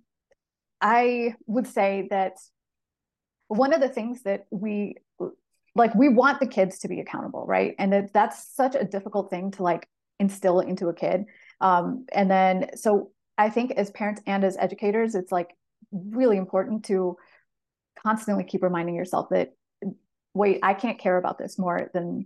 I 0.81 1.35
would 1.47 1.67
say 1.67 2.07
that 2.09 2.33
one 3.47 3.73
of 3.73 3.81
the 3.81 3.89
things 3.89 4.23
that 4.23 4.45
we 4.51 4.95
like 5.75 5.93
we 5.95 6.09
want 6.09 6.39
the 6.39 6.47
kids 6.47 6.79
to 6.79 6.87
be 6.87 6.99
accountable 6.99 7.45
right? 7.45 7.75
And 7.77 7.93
that 7.93 8.13
that's 8.13 8.55
such 8.55 8.75
a 8.75 8.83
difficult 8.83 9.29
thing 9.29 9.51
to 9.51 9.63
like 9.63 9.87
instill 10.19 10.59
into 10.59 10.87
a 10.87 10.93
kid. 10.93 11.25
Um, 11.61 12.05
and 12.11 12.29
then 12.29 12.69
so 12.75 13.11
i 13.37 13.49
think 13.49 13.71
as 13.71 13.89
parents 13.91 14.21
and 14.25 14.43
as 14.43 14.57
educators 14.57 15.15
it's 15.15 15.31
like 15.31 15.55
really 15.91 16.37
important 16.37 16.85
to 16.85 17.15
constantly 18.01 18.43
keep 18.43 18.63
reminding 18.63 18.95
yourself 18.95 19.27
that 19.29 19.53
wait 20.33 20.59
i 20.63 20.73
can't 20.73 20.99
care 20.99 21.17
about 21.17 21.37
this 21.37 21.57
more 21.57 21.89
than 21.93 22.25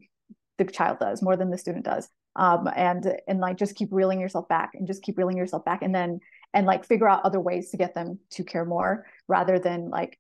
the 0.57 0.65
child 0.65 0.99
does 0.99 1.21
more 1.21 1.35
than 1.35 1.49
the 1.49 1.57
student 1.57 1.85
does. 1.85 2.09
Um, 2.35 2.67
and 2.75 3.15
and 3.27 3.39
like 3.39 3.57
just 3.57 3.75
keep 3.75 3.89
reeling 3.91 4.19
yourself 4.19 4.47
back 4.47 4.71
and 4.73 4.87
just 4.87 5.03
keep 5.03 5.17
reeling 5.17 5.37
yourself 5.37 5.63
back 5.65 5.83
and 5.83 5.93
then 5.93 6.19
and 6.53 6.65
like 6.65 6.83
figure 6.83 7.07
out 7.07 7.23
other 7.23 7.39
ways 7.39 7.69
to 7.69 7.77
get 7.77 7.93
them 7.93 8.19
to 8.31 8.43
care 8.43 8.65
more 8.65 9.05
rather 9.27 9.59
than 9.59 9.89
like 9.89 10.17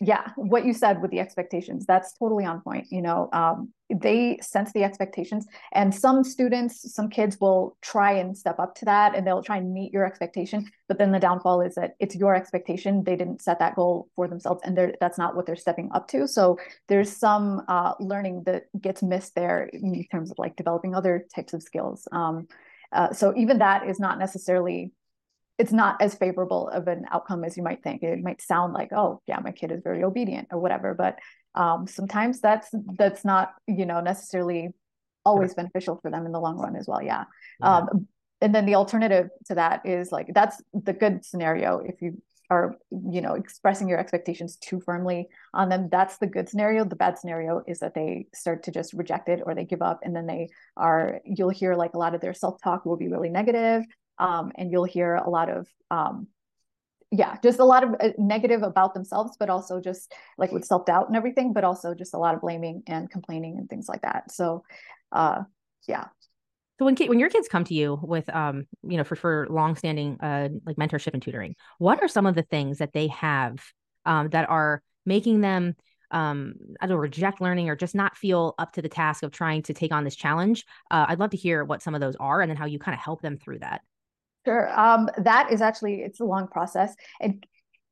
yeah 0.00 0.30
what 0.36 0.64
you 0.64 0.72
said 0.72 1.02
with 1.02 1.10
the 1.10 1.18
expectations 1.18 1.84
that's 1.86 2.12
totally 2.18 2.44
on 2.44 2.60
point 2.60 2.86
you 2.90 3.02
know 3.02 3.28
um, 3.32 3.72
they 3.90 4.38
sense 4.40 4.72
the 4.72 4.84
expectations 4.84 5.44
and 5.72 5.92
some 5.92 6.22
students 6.22 6.94
some 6.94 7.08
kids 7.08 7.38
will 7.40 7.76
try 7.82 8.12
and 8.12 8.38
step 8.38 8.60
up 8.60 8.76
to 8.76 8.84
that 8.84 9.16
and 9.16 9.26
they'll 9.26 9.42
try 9.42 9.56
and 9.56 9.74
meet 9.74 9.92
your 9.92 10.06
expectation 10.06 10.64
but 10.86 10.98
then 10.98 11.10
the 11.10 11.18
downfall 11.18 11.60
is 11.60 11.74
that 11.74 11.94
it's 11.98 12.14
your 12.14 12.34
expectation 12.36 13.02
they 13.02 13.16
didn't 13.16 13.42
set 13.42 13.58
that 13.58 13.74
goal 13.74 14.08
for 14.14 14.28
themselves 14.28 14.60
and 14.64 14.94
that's 15.00 15.18
not 15.18 15.34
what 15.34 15.46
they're 15.46 15.56
stepping 15.56 15.90
up 15.92 16.06
to 16.06 16.28
so 16.28 16.56
there's 16.86 17.16
some 17.16 17.62
uh, 17.66 17.92
learning 17.98 18.44
that 18.46 18.64
gets 18.80 19.02
missed 19.02 19.34
there 19.34 19.64
in 19.72 20.04
terms 20.12 20.30
of 20.30 20.38
like 20.38 20.54
developing 20.54 20.94
other 20.94 21.26
types 21.34 21.52
of 21.52 21.62
skills 21.62 22.06
um, 22.12 22.46
uh, 22.92 23.12
so 23.12 23.34
even 23.36 23.58
that 23.58 23.88
is 23.88 23.98
not 23.98 24.16
necessarily 24.16 24.92
it's 25.58 25.72
not 25.72 26.00
as 26.00 26.14
favorable 26.14 26.68
of 26.68 26.86
an 26.86 27.06
outcome 27.10 27.44
as 27.44 27.56
you 27.56 27.62
might 27.62 27.82
think. 27.82 28.02
It 28.02 28.22
might 28.22 28.42
sound 28.42 28.74
like, 28.74 28.92
oh, 28.92 29.22
yeah, 29.26 29.40
my 29.40 29.52
kid 29.52 29.72
is 29.72 29.80
very 29.82 30.04
obedient 30.04 30.48
or 30.50 30.60
whatever, 30.60 30.94
but 30.94 31.18
um, 31.54 31.86
sometimes 31.86 32.40
that's 32.40 32.68
that's 32.98 33.24
not 33.24 33.52
you 33.66 33.86
know 33.86 34.00
necessarily 34.00 34.70
always 35.24 35.54
beneficial 35.54 35.98
for 36.00 36.10
them 36.10 36.26
in 36.26 36.32
the 36.32 36.40
long 36.40 36.56
run 36.58 36.76
as 36.76 36.86
well. 36.86 37.02
Yeah. 37.02 37.24
yeah. 37.60 37.78
Um, 37.78 38.06
and 38.40 38.54
then 38.54 38.66
the 38.66 38.74
alternative 38.74 39.28
to 39.46 39.54
that 39.54 39.84
is 39.86 40.12
like 40.12 40.28
that's 40.34 40.62
the 40.72 40.92
good 40.92 41.24
scenario 41.24 41.78
if 41.78 42.00
you 42.02 42.20
are 42.48 42.76
you 42.90 43.20
know 43.20 43.34
expressing 43.34 43.88
your 43.88 43.98
expectations 43.98 44.56
too 44.56 44.80
firmly 44.80 45.26
on 45.52 45.68
them 45.68 45.88
that's 45.90 46.18
the 46.18 46.26
good 46.26 46.48
scenario 46.48 46.84
the 46.84 46.94
bad 46.94 47.18
scenario 47.18 47.62
is 47.66 47.80
that 47.80 47.94
they 47.94 48.26
start 48.34 48.62
to 48.62 48.70
just 48.70 48.92
reject 48.92 49.28
it 49.28 49.40
or 49.44 49.54
they 49.54 49.64
give 49.64 49.82
up 49.82 50.00
and 50.02 50.14
then 50.14 50.26
they 50.26 50.48
are 50.76 51.20
you'll 51.24 51.50
hear 51.50 51.74
like 51.74 51.94
a 51.94 51.98
lot 51.98 52.14
of 52.14 52.20
their 52.20 52.34
self-talk 52.34 52.86
will 52.86 52.96
be 52.96 53.08
really 53.08 53.30
negative 53.30 53.84
um, 54.18 54.52
and 54.56 54.70
you'll 54.70 54.84
hear 54.84 55.14
a 55.14 55.28
lot 55.28 55.48
of 55.48 55.66
um, 55.90 56.28
yeah 57.12 57.36
just 57.42 57.60
a 57.60 57.64
lot 57.64 57.84
of 57.84 57.94
uh, 58.00 58.10
negative 58.18 58.62
about 58.62 58.94
themselves 58.94 59.36
but 59.38 59.48
also 59.48 59.80
just 59.80 60.12
like 60.38 60.50
with 60.50 60.64
self-doubt 60.64 61.06
and 61.06 61.16
everything 61.16 61.52
but 61.52 61.64
also 61.64 61.94
just 61.94 62.14
a 62.14 62.18
lot 62.18 62.34
of 62.34 62.40
blaming 62.40 62.82
and 62.86 63.10
complaining 63.10 63.58
and 63.58 63.68
things 63.68 63.88
like 63.88 64.02
that. 64.02 64.30
So 64.30 64.64
uh 65.12 65.42
yeah. 65.86 66.06
So 66.78 66.84
when 66.84 66.96
when 66.96 67.20
your 67.20 67.30
kids 67.30 67.48
come 67.48 67.64
to 67.64 67.74
you 67.74 67.98
with 68.02 68.28
um 68.34 68.66
you 68.82 68.96
know 68.96 69.04
for 69.04 69.14
for 69.14 69.46
long-standing 69.48 70.18
uh 70.20 70.48
like 70.66 70.76
mentorship 70.76 71.14
and 71.14 71.22
tutoring 71.22 71.54
what 71.78 72.02
are 72.02 72.08
some 72.08 72.26
of 72.26 72.34
the 72.34 72.42
things 72.42 72.78
that 72.78 72.92
they 72.92 73.06
have 73.08 73.64
um 74.04 74.28
that 74.30 74.48
are 74.50 74.82
making 75.04 75.40
them 75.40 75.76
um 76.10 76.54
reject 76.88 77.40
learning 77.40 77.68
or 77.70 77.76
just 77.76 77.94
not 77.94 78.16
feel 78.16 78.54
up 78.58 78.72
to 78.72 78.82
the 78.82 78.88
task 78.88 79.22
of 79.22 79.30
trying 79.30 79.62
to 79.62 79.74
take 79.74 79.92
on 79.92 80.02
this 80.02 80.16
challenge? 80.16 80.64
Uh, 80.90 81.06
I'd 81.08 81.20
love 81.20 81.30
to 81.30 81.36
hear 81.36 81.64
what 81.64 81.82
some 81.82 81.94
of 81.94 82.00
those 82.00 82.16
are 82.16 82.40
and 82.40 82.50
then 82.50 82.56
how 82.56 82.66
you 82.66 82.80
kind 82.80 82.94
of 82.94 83.00
help 83.00 83.22
them 83.22 83.38
through 83.38 83.60
that 83.60 83.82
Sure. 84.46 84.70
Um, 84.78 85.10
that 85.18 85.50
is 85.52 85.60
actually 85.60 86.02
it's 86.02 86.20
a 86.20 86.24
long 86.24 86.46
process, 86.46 86.94
and 87.20 87.44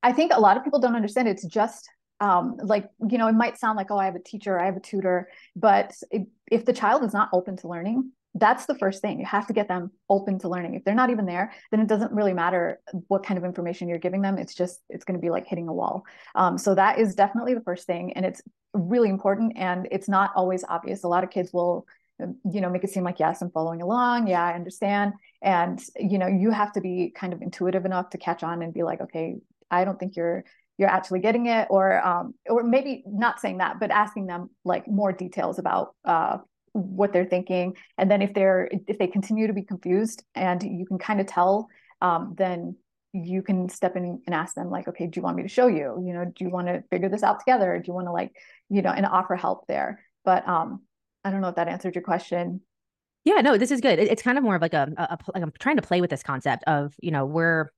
I 0.04 0.12
think 0.12 0.32
a 0.32 0.40
lot 0.40 0.56
of 0.56 0.62
people 0.62 0.78
don't 0.78 0.94
understand. 0.94 1.26
It's 1.26 1.44
just 1.44 1.88
um, 2.20 2.56
like 2.62 2.88
you 3.08 3.18
know, 3.18 3.26
it 3.26 3.32
might 3.34 3.58
sound 3.58 3.76
like 3.76 3.90
oh, 3.90 3.98
I 3.98 4.04
have 4.04 4.14
a 4.14 4.22
teacher, 4.22 4.58
I 4.58 4.66
have 4.66 4.76
a 4.76 4.80
tutor, 4.80 5.28
but 5.56 5.92
it, 6.12 6.28
if 6.50 6.64
the 6.64 6.72
child 6.72 7.02
is 7.02 7.12
not 7.12 7.28
open 7.32 7.56
to 7.56 7.68
learning, 7.68 8.12
that's 8.36 8.66
the 8.66 8.76
first 8.76 9.02
thing. 9.02 9.18
You 9.18 9.26
have 9.26 9.48
to 9.48 9.52
get 9.52 9.66
them 9.66 9.90
open 10.08 10.38
to 10.40 10.48
learning. 10.48 10.74
If 10.74 10.84
they're 10.84 10.94
not 10.94 11.10
even 11.10 11.26
there, 11.26 11.52
then 11.72 11.80
it 11.80 11.88
doesn't 11.88 12.12
really 12.12 12.34
matter 12.34 12.80
what 13.08 13.24
kind 13.26 13.36
of 13.36 13.44
information 13.44 13.88
you're 13.88 13.98
giving 13.98 14.22
them. 14.22 14.38
It's 14.38 14.54
just 14.54 14.80
it's 14.88 15.04
going 15.04 15.18
to 15.18 15.22
be 15.22 15.30
like 15.30 15.48
hitting 15.48 15.66
a 15.66 15.72
wall. 15.74 16.04
Um, 16.36 16.56
so 16.56 16.76
that 16.76 17.00
is 17.00 17.16
definitely 17.16 17.54
the 17.54 17.62
first 17.62 17.84
thing, 17.84 18.12
and 18.12 18.24
it's 18.24 18.42
really 18.74 19.08
important. 19.08 19.54
And 19.56 19.88
it's 19.90 20.08
not 20.08 20.30
always 20.36 20.62
obvious. 20.68 21.02
A 21.02 21.08
lot 21.08 21.24
of 21.24 21.30
kids 21.30 21.52
will 21.52 21.84
you 22.20 22.60
know 22.60 22.70
make 22.70 22.84
it 22.84 22.90
seem 22.90 23.04
like 23.04 23.18
yes 23.18 23.42
i'm 23.42 23.50
following 23.50 23.82
along. 23.82 24.26
Yeah 24.26 24.44
i 24.44 24.52
understand. 24.54 25.12
And 25.42 25.82
you 25.96 26.18
know 26.18 26.26
you 26.26 26.50
have 26.50 26.72
to 26.72 26.80
be 26.80 27.12
kind 27.14 27.32
of 27.32 27.42
intuitive 27.42 27.84
enough 27.84 28.10
to 28.10 28.18
catch 28.18 28.42
on 28.42 28.62
and 28.62 28.72
be 28.72 28.82
like 28.82 29.00
okay 29.00 29.36
i 29.70 29.84
don't 29.84 29.98
think 29.98 30.16
you're 30.16 30.44
you're 30.78 30.88
actually 30.88 31.20
getting 31.20 31.46
it 31.46 31.68
or 31.70 32.04
um 32.04 32.34
or 32.48 32.62
maybe 32.62 33.04
not 33.06 33.40
saying 33.40 33.58
that 33.58 33.78
but 33.78 33.90
asking 33.90 34.26
them 34.26 34.50
like 34.64 34.88
more 34.88 35.12
details 35.12 35.58
about 35.58 35.94
uh 36.04 36.38
what 36.74 37.12
they're 37.12 37.24
thinking. 37.24 37.76
And 37.96 38.10
then 38.10 38.20
if 38.20 38.34
they're 38.34 38.68
if 38.88 38.98
they 38.98 39.06
continue 39.06 39.46
to 39.46 39.52
be 39.52 39.62
confused 39.62 40.24
and 40.34 40.62
you 40.62 40.84
can 40.84 40.98
kind 40.98 41.20
of 41.20 41.26
tell 41.26 41.68
um 42.02 42.34
then 42.36 42.76
you 43.12 43.42
can 43.42 43.68
step 43.68 43.94
in 43.94 44.20
and 44.26 44.34
ask 44.34 44.56
them 44.56 44.70
like 44.70 44.88
okay 44.88 45.06
do 45.06 45.18
you 45.18 45.22
want 45.22 45.36
me 45.36 45.44
to 45.44 45.48
show 45.48 45.68
you? 45.68 46.02
You 46.04 46.12
know 46.12 46.24
do 46.24 46.44
you 46.44 46.50
want 46.50 46.66
to 46.66 46.82
figure 46.90 47.08
this 47.08 47.22
out 47.22 47.38
together? 47.38 47.78
Do 47.78 47.86
you 47.86 47.94
want 47.94 48.08
to 48.08 48.12
like 48.12 48.32
you 48.68 48.82
know 48.82 48.90
and 48.90 49.06
offer 49.06 49.36
help 49.36 49.66
there? 49.68 50.00
But 50.24 50.46
um 50.48 50.82
I 51.24 51.30
don't 51.30 51.40
know 51.40 51.48
if 51.48 51.56
that 51.56 51.68
answered 51.68 51.94
your 51.94 52.02
question. 52.02 52.60
Yeah, 53.24 53.40
no, 53.40 53.56
this 53.56 53.70
is 53.70 53.80
good. 53.80 53.98
It's 53.98 54.22
kind 54.22 54.36
of 54.36 54.44
more 54.44 54.54
of 54.54 54.62
like 54.62 54.74
a, 54.74 54.92
a, 54.98 55.02
a 55.02 55.18
like 55.34 55.42
I'm 55.42 55.52
trying 55.58 55.76
to 55.76 55.82
play 55.82 56.00
with 56.00 56.10
this 56.10 56.22
concept 56.22 56.64
of, 56.66 56.94
you 57.00 57.10
know, 57.10 57.24
we're 57.24 57.70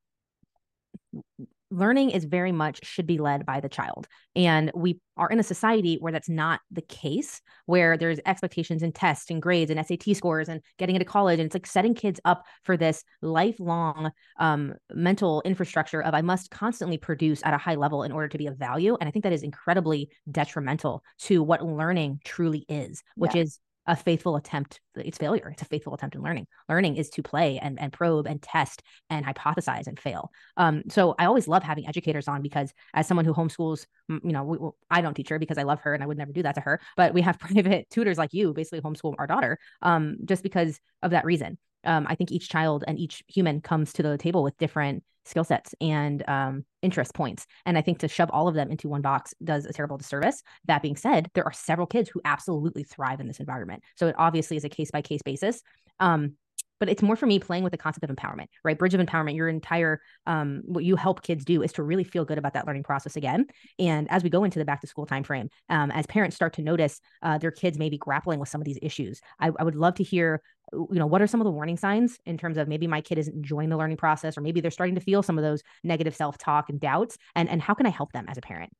learning 1.71 2.11
is 2.11 2.25
very 2.25 2.53
much 2.53 2.85
should 2.85 3.07
be 3.07 3.19
led 3.19 3.45
by 3.45 3.61
the 3.61 3.69
child. 3.69 4.07
And 4.35 4.71
we 4.75 5.01
are 5.17 5.29
in 5.29 5.41
a 5.41 5.45
society 5.45 5.97
where 6.01 6.13
that's 6.13 6.29
not 6.29 6.61
the 6.71 6.83
case, 6.83 7.41
where 7.67 7.97
there's 7.97 8.21
expectations 8.27 8.83
and 8.83 8.95
tests 8.95 9.31
and 9.31 9.41
grades 9.41 9.71
and 9.71 9.85
SAT 9.85 10.17
scores 10.17 10.49
and 10.49 10.61
getting 10.79 10.95
into 10.95 11.05
college. 11.05 11.39
And 11.39 11.47
it's 11.47 11.55
like 11.55 11.67
setting 11.67 11.95
kids 11.95 12.21
up 12.25 12.45
for 12.63 12.77
this 12.77 13.03
lifelong 13.23 14.11
um, 14.39 14.75
mental 14.93 15.43
infrastructure 15.45 16.03
of 16.03 16.15
I 16.15 16.23
must 16.23 16.51
constantly 16.51 16.99
produce 16.99 17.43
at 17.45 17.55
a 17.55 17.59
high 17.59 17.75
level 17.75 18.03
in 18.03 18.13
order 18.13 18.29
to 18.29 18.39
be 18.39 18.47
of 18.47 18.57
value. 18.57 18.97
And 19.01 19.09
I 19.09 19.11
think 19.11 19.23
that 19.25 19.33
is 19.33 19.43
incredibly 19.43 20.11
detrimental 20.31 21.03
to 21.23 21.43
what 21.43 21.65
learning 21.65 22.21
truly 22.25 22.65
is, 22.69 23.03
which 23.17 23.35
yeah. 23.35 23.43
is 23.43 23.59
a 23.87 23.97
faithful 23.97 24.37
attempt 24.37 24.81
it's 24.97 25.19
failure. 25.19 25.51
It's 25.51 25.63
a 25.63 25.67
faithful 25.67 25.95
attempt 25.95 26.17
in 26.17 26.23
learning. 26.23 26.47
Learning 26.69 26.97
is 26.97 27.11
to 27.11 27.23
play 27.23 27.59
and, 27.59 27.79
and 27.79 27.93
probe 27.93 28.27
and 28.27 28.41
test 28.41 28.83
and 29.11 29.27
hypothesize 29.27 29.87
and 29.87 29.99
fail. 30.01 30.31
Um, 30.57 30.85
so 30.89 31.15
i 31.19 31.27
always 31.27 31.49
love 31.49 31.63
having 31.63 31.87
educators 31.87 32.29
on 32.29 32.43
because 32.43 32.73
as 32.95 33.07
someone 33.07 33.25
who 33.25 33.35
homeschools 33.35 33.87
you 34.09 34.21
know 34.33 34.45
we, 34.45 34.59
i 34.91 35.01
don't 35.01 35.15
teach 35.15 35.29
her 35.29 35.39
because 35.39 35.59
i 35.59 35.63
love 35.63 35.81
her 35.81 35.95
and 35.95 36.03
i 36.03 36.07
would 36.07 36.19
never 36.19 36.33
do 36.33 36.43
that 36.43 36.55
to 36.55 36.61
her 36.61 36.81
but 36.97 37.15
we 37.15 37.21
have 37.21 37.39
private 37.47 37.89
tutors 37.91 38.19
like 38.19 38.33
you 38.33 38.53
basically 38.53 38.81
homeschool 38.81 39.15
our 39.19 39.27
daughter 39.27 39.59
um, 39.83 40.17
just 40.25 40.43
because 40.43 40.81
of 41.03 41.11
that 41.11 41.25
reason. 41.25 41.59
Um, 41.85 42.07
i 42.09 42.15
think 42.15 42.33
each 42.33 42.49
child 42.49 42.85
and 42.87 42.99
each 42.99 43.23
human 43.29 43.61
comes 43.61 43.93
to 43.95 44.03
the 44.03 44.19
table 44.19 44.43
with 44.43 44.57
different 44.59 45.05
skill 45.27 45.45
sets 45.45 45.75
and 45.81 46.27
um, 46.29 46.65
interest 46.83 47.15
points. 47.15 47.47
And 47.65 47.77
I 47.77 47.83
think 47.83 47.99
to 47.99 48.09
shove 48.09 48.31
all 48.31 48.49
of 48.49 48.55
them 48.55 48.71
into 48.71 48.89
one 48.89 49.03
box 49.03 49.35
does 49.43 49.67
a 49.67 49.73
terrible 49.73 49.99
disservice. 49.99 50.43
That 50.67 50.83
being 50.83 50.97
said, 50.97 51.31
there 51.35 51.45
are 51.45 51.53
several 51.53 51.87
kids 51.87 52.09
who 52.09 52.21
absolutely 52.25 52.85
thrive 52.85 53.21
in 53.21 53.27
this 53.27 53.41
environment. 53.41 53.83
So 53.97 54.07
it 54.09 54.15
obviously 54.19 54.57
is 54.57 54.65
a 54.65 54.69
case 54.69 54.91
by 54.91 55.03
case 55.03 55.23
basis. 55.23 55.63
Um, 56.01 56.35
but 56.79 56.89
it's 56.89 57.03
more 57.03 57.17
for 57.17 57.27
me 57.27 57.39
playing 57.39 57.65
with 57.65 57.71
the 57.71 57.79
concept 57.79 58.09
of 58.09 58.15
empowerment, 58.15 58.47
right? 58.65 58.79
Bridge 58.79 58.95
of 58.95 59.01
empowerment, 59.01 59.37
your 59.37 59.49
entire, 59.49 60.01
um, 60.27 60.63
what 60.65 60.85
you 60.85 60.97
help 60.97 61.23
kids 61.23 61.45
do 61.45 61.63
is 61.63 61.73
to 61.73 61.83
really 61.83 62.05
feel 62.05 62.25
good 62.25 62.39
about 62.39 62.55
that 62.55 62.67
learning 62.67 62.83
process 62.83 63.17
again. 63.17 63.47
And 63.79 64.11
as 64.11 64.23
we 64.23 64.31
go 64.31 64.45
into 64.45 64.59
the 64.59 64.65
back 64.65 64.81
to 64.83 64.87
school 64.87 65.07
timeframe, 65.07 65.49
um, 65.69 65.91
as 65.91 66.07
parents 66.07 66.37
start 66.37 66.55
to 66.55 66.63
notice 66.63 67.01
uh, 67.23 67.39
their 67.39 67.51
kids 67.51 67.79
maybe 67.79 67.99
grappling 67.99 68.39
with 68.39 68.49
some 68.49 68.61
of 68.61 68.65
these 68.65 68.79
issues, 68.83 69.21
I, 69.41 69.51
I 69.59 69.65
would 69.65 69.77
love 69.77 69.95
to 69.97 70.03
hear 70.03 70.43
you 70.73 70.99
know 70.99 71.07
what 71.07 71.23
are 71.23 71.27
some 71.27 71.41
of 71.41 71.45
the 71.45 71.51
warning 71.51 71.77
signs 71.77 72.19
in 72.27 72.37
terms 72.37 72.59
of 72.59 72.67
maybe 72.67 72.87
my 72.87 73.01
kid 73.01 73.19
isn't 73.19 73.37
enjoying 73.37 73.69
the 73.69 73.77
learning 73.77 73.97
process 73.97 74.37
or 74.37 74.41
maybe 74.41 74.61
they're 74.61 74.71
starting 74.71 74.97
to 74.97 75.01
feel 75.01 75.23
some 75.23 75.39
of 75.39 75.45
those 75.45 75.63
negative 75.85 76.17
self-talk 76.17 76.69
and 76.69 76.81
doubts 76.81 77.17
and 77.37 77.49
and 77.49 77.63
how 77.63 77.73
can 77.73 77.87
i 77.87 77.89
help 77.89 78.11
them 78.11 78.27
as 78.29 78.37
a 78.37 78.41
parent 78.41 78.73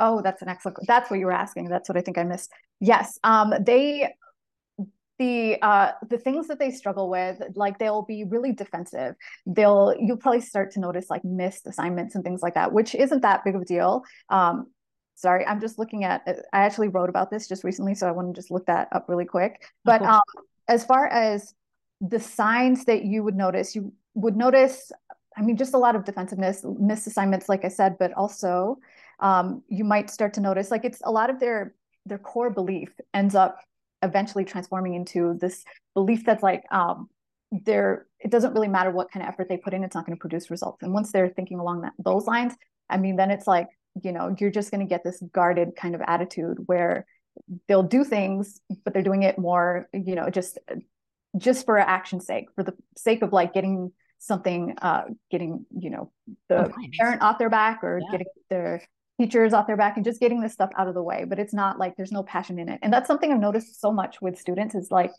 oh 0.00 0.22
that's 0.22 0.40
an 0.40 0.48
excellent 0.48 0.78
that's 0.86 1.10
what 1.10 1.20
you 1.20 1.26
were 1.26 1.32
asking 1.32 1.68
that's 1.68 1.86
what 1.88 1.98
i 1.98 2.00
think 2.00 2.16
i 2.16 2.24
missed 2.24 2.50
yes 2.80 3.18
um 3.24 3.52
they 3.60 4.10
the 5.18 5.60
uh 5.62 5.92
the 6.08 6.18
things 6.18 6.48
that 6.48 6.58
they 6.58 6.70
struggle 6.70 7.08
with 7.08 7.40
like 7.54 7.78
they'll 7.78 8.02
be 8.02 8.24
really 8.24 8.52
defensive. 8.52 9.14
They'll 9.46 9.94
you'll 9.98 10.16
probably 10.16 10.40
start 10.40 10.72
to 10.72 10.80
notice 10.80 11.10
like 11.10 11.24
missed 11.24 11.66
assignments 11.66 12.14
and 12.14 12.24
things 12.24 12.42
like 12.42 12.54
that 12.54 12.72
which 12.72 12.94
isn't 12.94 13.22
that 13.22 13.44
big 13.44 13.54
of 13.54 13.62
a 13.62 13.64
deal. 13.64 14.02
Um 14.28 14.66
sorry 15.16 15.46
i'm 15.46 15.60
just 15.60 15.78
looking 15.78 16.02
at 16.02 16.26
i 16.52 16.64
actually 16.64 16.88
wrote 16.88 17.08
about 17.08 17.30
this 17.30 17.46
just 17.46 17.62
recently 17.62 17.94
so 17.94 18.08
i 18.08 18.10
want 18.10 18.26
to 18.26 18.36
just 18.36 18.50
look 18.50 18.66
that 18.66 18.88
up 18.90 19.08
really 19.08 19.24
quick. 19.24 19.64
But 19.84 20.02
um 20.02 20.20
as 20.68 20.84
far 20.84 21.06
as 21.06 21.54
the 22.00 22.20
signs 22.20 22.84
that 22.84 23.04
you 23.04 23.22
would 23.22 23.36
notice, 23.36 23.74
you 23.74 23.92
would 24.14 24.36
notice, 24.36 24.92
I 25.36 25.42
mean, 25.42 25.56
just 25.56 25.74
a 25.74 25.78
lot 25.78 25.96
of 25.96 26.04
defensiveness, 26.04 26.64
missed 26.78 27.06
assignments, 27.06 27.48
like 27.48 27.64
I 27.64 27.68
said, 27.68 27.96
but 27.98 28.12
also 28.12 28.78
um, 29.20 29.62
you 29.68 29.84
might 29.84 30.10
start 30.10 30.34
to 30.34 30.40
notice 30.40 30.70
like 30.70 30.84
it's 30.84 31.00
a 31.04 31.10
lot 31.10 31.30
of 31.30 31.40
their 31.40 31.74
their 32.06 32.18
core 32.18 32.50
belief 32.50 32.90
ends 33.14 33.34
up 33.34 33.58
eventually 34.04 34.44
transforming 34.44 34.94
into 34.94 35.36
this 35.40 35.64
belief 35.94 36.24
that's 36.24 36.42
like 36.42 36.62
um, 36.70 37.08
they're 37.50 38.06
it 38.20 38.30
doesn't 38.30 38.52
really 38.54 38.68
matter 38.68 38.90
what 38.90 39.10
kind 39.10 39.22
of 39.24 39.28
effort 39.28 39.48
they 39.48 39.56
put 39.56 39.74
in, 39.74 39.82
it's 39.82 39.94
not 39.94 40.06
going 40.06 40.16
to 40.16 40.20
produce 40.20 40.50
results. 40.50 40.82
And 40.82 40.92
once 40.92 41.10
they're 41.10 41.28
thinking 41.28 41.58
along 41.58 41.82
that 41.82 41.92
those 41.98 42.26
lines, 42.26 42.54
I 42.88 42.98
mean, 42.98 43.16
then 43.16 43.30
it's 43.30 43.46
like 43.46 43.68
you 44.02 44.12
know 44.12 44.34
you're 44.38 44.50
just 44.50 44.70
going 44.70 44.80
to 44.80 44.88
get 44.88 45.04
this 45.04 45.22
guarded 45.32 45.76
kind 45.76 45.94
of 45.94 46.00
attitude 46.06 46.58
where 46.66 47.06
they'll 47.68 47.82
do 47.82 48.04
things 48.04 48.60
but 48.84 48.92
they're 48.92 49.02
doing 49.02 49.22
it 49.22 49.38
more 49.38 49.88
you 49.92 50.14
know 50.14 50.30
just 50.30 50.58
just 51.36 51.64
for 51.64 51.78
action's 51.78 52.26
sake 52.26 52.46
for 52.54 52.62
the 52.62 52.74
sake 52.96 53.22
of 53.22 53.32
like 53.32 53.52
getting 53.52 53.92
something 54.18 54.74
uh 54.80 55.02
getting 55.30 55.66
you 55.76 55.90
know 55.90 56.10
the 56.48 56.66
oh, 56.66 56.72
parent 56.98 57.22
off 57.22 57.38
their 57.38 57.50
back 57.50 57.82
or 57.82 58.00
yeah. 58.00 58.10
getting 58.10 58.26
their 58.50 58.82
teachers 59.20 59.52
off 59.52 59.66
their 59.66 59.76
back 59.76 59.96
and 59.96 60.04
just 60.04 60.20
getting 60.20 60.40
this 60.40 60.52
stuff 60.52 60.70
out 60.76 60.88
of 60.88 60.94
the 60.94 61.02
way 61.02 61.24
but 61.24 61.38
it's 61.38 61.54
not 61.54 61.78
like 61.78 61.96
there's 61.96 62.12
no 62.12 62.22
passion 62.22 62.58
in 62.58 62.68
it. 62.68 62.78
And 62.82 62.92
that's 62.92 63.06
something 63.06 63.32
i've 63.32 63.40
noticed 63.40 63.80
so 63.80 63.92
much 63.92 64.20
with 64.20 64.38
students 64.38 64.74
is 64.74 64.90
like 64.90 65.12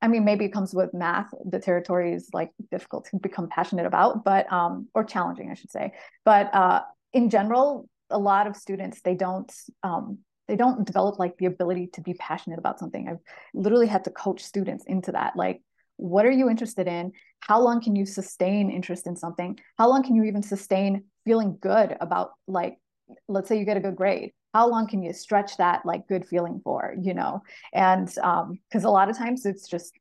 i 0.00 0.08
mean 0.08 0.24
maybe 0.24 0.44
it 0.44 0.52
comes 0.52 0.74
with 0.74 0.92
math 0.92 1.30
the 1.44 1.58
territory 1.58 2.12
is 2.14 2.28
like 2.32 2.50
difficult 2.70 3.06
to 3.06 3.18
become 3.18 3.48
passionate 3.48 3.86
about 3.86 4.24
but 4.24 4.52
um 4.52 4.88
or 4.94 5.04
challenging 5.04 5.50
i 5.50 5.54
should 5.54 5.70
say. 5.70 5.92
But 6.24 6.54
uh 6.54 6.82
in 7.12 7.30
general 7.30 7.88
a 8.10 8.18
lot 8.18 8.46
of 8.46 8.56
students 8.56 9.00
they 9.02 9.14
don't 9.14 9.52
um 9.82 10.18
they 10.48 10.56
don't 10.56 10.84
develop 10.84 11.18
like 11.18 11.36
the 11.38 11.46
ability 11.46 11.88
to 11.94 12.00
be 12.00 12.14
passionate 12.14 12.58
about 12.58 12.78
something. 12.78 13.08
I've 13.08 13.20
literally 13.54 13.86
had 13.86 14.04
to 14.04 14.10
coach 14.10 14.42
students 14.42 14.84
into 14.86 15.12
that. 15.12 15.36
Like 15.36 15.62
what 15.96 16.26
are 16.26 16.30
you 16.30 16.50
interested 16.50 16.88
in? 16.88 17.12
How 17.40 17.60
long 17.60 17.80
can 17.80 17.94
you 17.94 18.04
sustain 18.04 18.70
interest 18.70 19.06
in 19.06 19.16
something? 19.16 19.58
How 19.78 19.88
long 19.88 20.02
can 20.02 20.14
you 20.14 20.24
even 20.24 20.42
sustain 20.42 21.04
feeling 21.24 21.56
good 21.60 21.96
about 22.00 22.32
like 22.46 22.78
let's 23.28 23.48
say 23.48 23.58
you 23.58 23.64
get 23.64 23.76
a 23.76 23.80
good 23.80 23.96
grade 23.96 24.32
how 24.54 24.68
long 24.68 24.86
can 24.86 25.02
you 25.02 25.12
stretch 25.12 25.56
that 25.56 25.84
like 25.84 26.06
good 26.08 26.26
feeling 26.26 26.60
for 26.62 26.94
you 27.00 27.14
know 27.14 27.42
and 27.72 28.16
um 28.18 28.58
because 28.68 28.84
a 28.84 28.90
lot 28.90 29.08
of 29.08 29.16
times 29.16 29.46
it's 29.46 29.68
just 29.68 29.92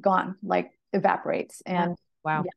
gone 0.00 0.36
like 0.42 0.70
evaporates 0.92 1.62
and 1.66 1.96
wow 2.24 2.42
yeah. 2.44 2.50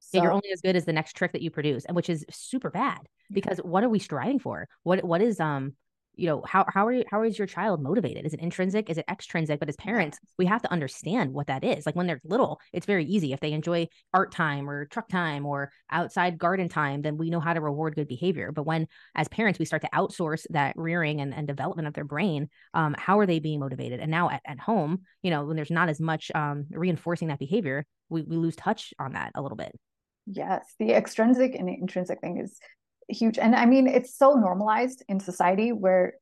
So, 0.00 0.22
you're 0.22 0.32
only 0.32 0.50
as 0.52 0.60
good 0.60 0.76
as 0.76 0.84
the 0.84 0.92
next 0.92 1.16
trick 1.16 1.32
that 1.32 1.40
you 1.40 1.50
produce, 1.50 1.86
and 1.86 1.96
which 1.96 2.10
is 2.10 2.26
super 2.30 2.68
bad 2.70 2.98
because 3.32 3.58
what 3.58 3.82
are 3.84 3.88
we 3.88 3.98
striving 3.98 4.38
for? 4.38 4.68
What 4.82 5.02
what 5.02 5.22
is 5.22 5.40
um 5.40 5.72
you 6.16 6.26
know 6.26 6.42
how 6.46 6.64
how 6.68 6.86
are 6.86 6.92
you 6.92 7.04
how 7.10 7.22
is 7.22 7.38
your 7.38 7.46
child 7.46 7.82
motivated? 7.82 8.24
Is 8.26 8.34
it 8.34 8.40
intrinsic? 8.40 8.90
Is 8.90 8.98
it 8.98 9.04
extrinsic? 9.08 9.60
But 9.60 9.68
as 9.68 9.76
parents 9.76 10.18
we 10.38 10.46
have 10.46 10.62
to 10.62 10.72
understand 10.72 11.32
what 11.32 11.46
that 11.48 11.64
is. 11.64 11.86
Like 11.86 11.96
when 11.96 12.06
they're 12.06 12.20
little 12.24 12.60
it's 12.72 12.86
very 12.86 13.04
easy. 13.04 13.32
If 13.32 13.40
they 13.40 13.52
enjoy 13.52 13.88
art 14.12 14.32
time 14.32 14.68
or 14.68 14.86
truck 14.86 15.08
time 15.08 15.46
or 15.46 15.70
outside 15.90 16.38
garden 16.38 16.68
time 16.68 17.02
then 17.02 17.16
we 17.16 17.30
know 17.30 17.40
how 17.40 17.52
to 17.52 17.60
reward 17.60 17.94
good 17.94 18.08
behavior. 18.08 18.52
But 18.52 18.66
when 18.66 18.86
as 19.14 19.28
parents 19.28 19.58
we 19.58 19.64
start 19.64 19.82
to 19.82 19.90
outsource 19.94 20.46
that 20.50 20.74
rearing 20.76 21.20
and, 21.20 21.34
and 21.34 21.46
development 21.46 21.88
of 21.88 21.94
their 21.94 22.04
brain 22.04 22.48
um, 22.74 22.94
how 22.98 23.18
are 23.18 23.26
they 23.26 23.38
being 23.38 23.60
motivated? 23.60 24.00
And 24.00 24.10
now 24.10 24.30
at, 24.30 24.42
at 24.46 24.60
home 24.60 25.02
you 25.22 25.30
know 25.30 25.44
when 25.44 25.56
there's 25.56 25.70
not 25.70 25.88
as 25.88 26.00
much 26.00 26.30
um, 26.34 26.66
reinforcing 26.70 27.28
that 27.28 27.38
behavior 27.38 27.84
we, 28.08 28.22
we 28.22 28.36
lose 28.36 28.56
touch 28.56 28.92
on 28.98 29.12
that 29.12 29.32
a 29.34 29.42
little 29.42 29.56
bit. 29.56 29.72
Yes. 30.26 30.74
The 30.78 30.92
extrinsic 30.92 31.54
and 31.54 31.68
the 31.68 31.74
intrinsic 31.74 32.20
thing 32.20 32.38
is 32.38 32.58
huge 33.08 33.38
and 33.38 33.54
i 33.54 33.66
mean 33.66 33.86
it's 33.86 34.16
so 34.16 34.34
normalized 34.34 35.02
in 35.08 35.20
society 35.20 35.72
where 35.72 36.14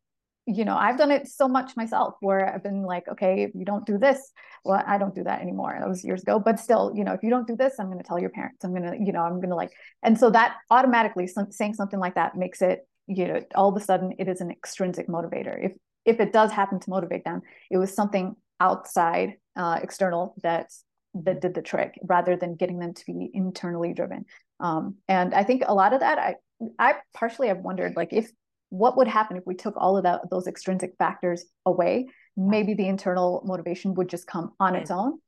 you 0.47 0.65
know 0.65 0.77
i've 0.77 0.99
done 0.99 1.11
it 1.11 1.29
so 1.29 1.47
much 1.47 1.77
myself 1.77 2.15
where 2.21 2.53
i've 2.53 2.63
been 2.63 2.83
like 2.83 3.07
okay 3.09 3.45
if 3.45 3.55
you 3.55 3.65
don't 3.65 3.87
do 3.87 3.97
this 3.97 4.33
well 4.65 4.83
i 4.87 4.99
don't 4.99 5.15
do 5.15 5.25
that 5.25 5.41
anymore. 5.41 5.77
That 5.79 5.89
was 5.89 6.05
years 6.05 6.23
ago 6.23 6.39
but 6.39 6.59
still 6.59 6.93
you 6.95 7.05
know 7.05 7.13
if 7.13 7.23
you 7.23 7.31
don't 7.31 7.47
do 7.47 7.57
this 7.57 7.75
i'm 7.79 7.87
going 7.87 7.99
to 7.99 8.05
tell 8.05 8.19
your 8.19 8.31
parents. 8.31 8.65
I'm 8.65 8.75
going 8.75 8.91
to 8.91 8.97
you 9.05 9.13
know 9.13 9.23
i'm 9.23 9.37
going 9.37 9.51
to 9.51 9.57
like 9.57 9.73
and 10.03 10.19
so 10.19 10.31
that 10.31 10.57
automatically 10.71 11.29
saying 11.51 11.75
something 11.75 12.01
like 12.01 12.17
that 12.17 12.37
makes 12.37 12.63
it 12.63 12.87
you 13.07 13.27
know 13.29 13.41
all 13.55 13.69
of 13.69 13.81
a 13.81 13.85
sudden 13.85 14.15
it 14.19 14.29
is 14.29 14.41
an 14.41 14.51
extrinsic 14.51 15.09
motivator. 15.09 15.57
If 15.65 15.73
if 16.05 16.19
it 16.19 16.33
does 16.33 16.51
happen 16.51 16.81
to 16.81 16.91
motivate 16.91 17.25
them 17.25 17.43
it 17.71 17.79
was 17.79 17.95
something 17.95 18.35
outside 18.59 19.35
uh, 19.57 19.79
external 19.83 20.35
that 20.43 20.71
that 21.15 21.41
did 21.41 21.55
the 21.55 21.63
trick 21.63 21.99
rather 22.03 22.37
than 22.37 22.57
getting 22.57 22.79
them 22.79 22.95
to 22.95 23.05
be 23.07 23.31
internally 23.33 23.93
driven. 23.93 24.25
Um, 24.61 24.97
and 25.09 25.35
i 25.35 25.43
think 25.43 25.65
a 25.67 25.75
lot 25.75 25.93
of 25.93 26.01
that 26.01 26.19
i 26.19 26.37
I 26.79 26.97
partially 27.15 27.49
have 27.49 27.59
wondered 27.59 27.97
like 27.97 28.13
if 28.13 28.31
what 28.71 28.97
would 28.97 29.09
happen 29.09 29.37
if 29.37 29.45
we 29.47 29.55
took 29.55 29.75
all 29.77 29.97
of 29.97 30.05
that 30.05 30.31
those 30.31 30.47
extrinsic 30.47 30.95
factors 30.99 31.45
away? 31.67 32.09
Maybe 32.37 32.75
the 32.75 32.89
internal 32.89 33.43
motivation 33.45 33.95
would 33.95 34.09
just 34.09 34.27
come 34.27 34.53
on 34.59 34.75
its 34.75 34.91
own. 34.91 35.19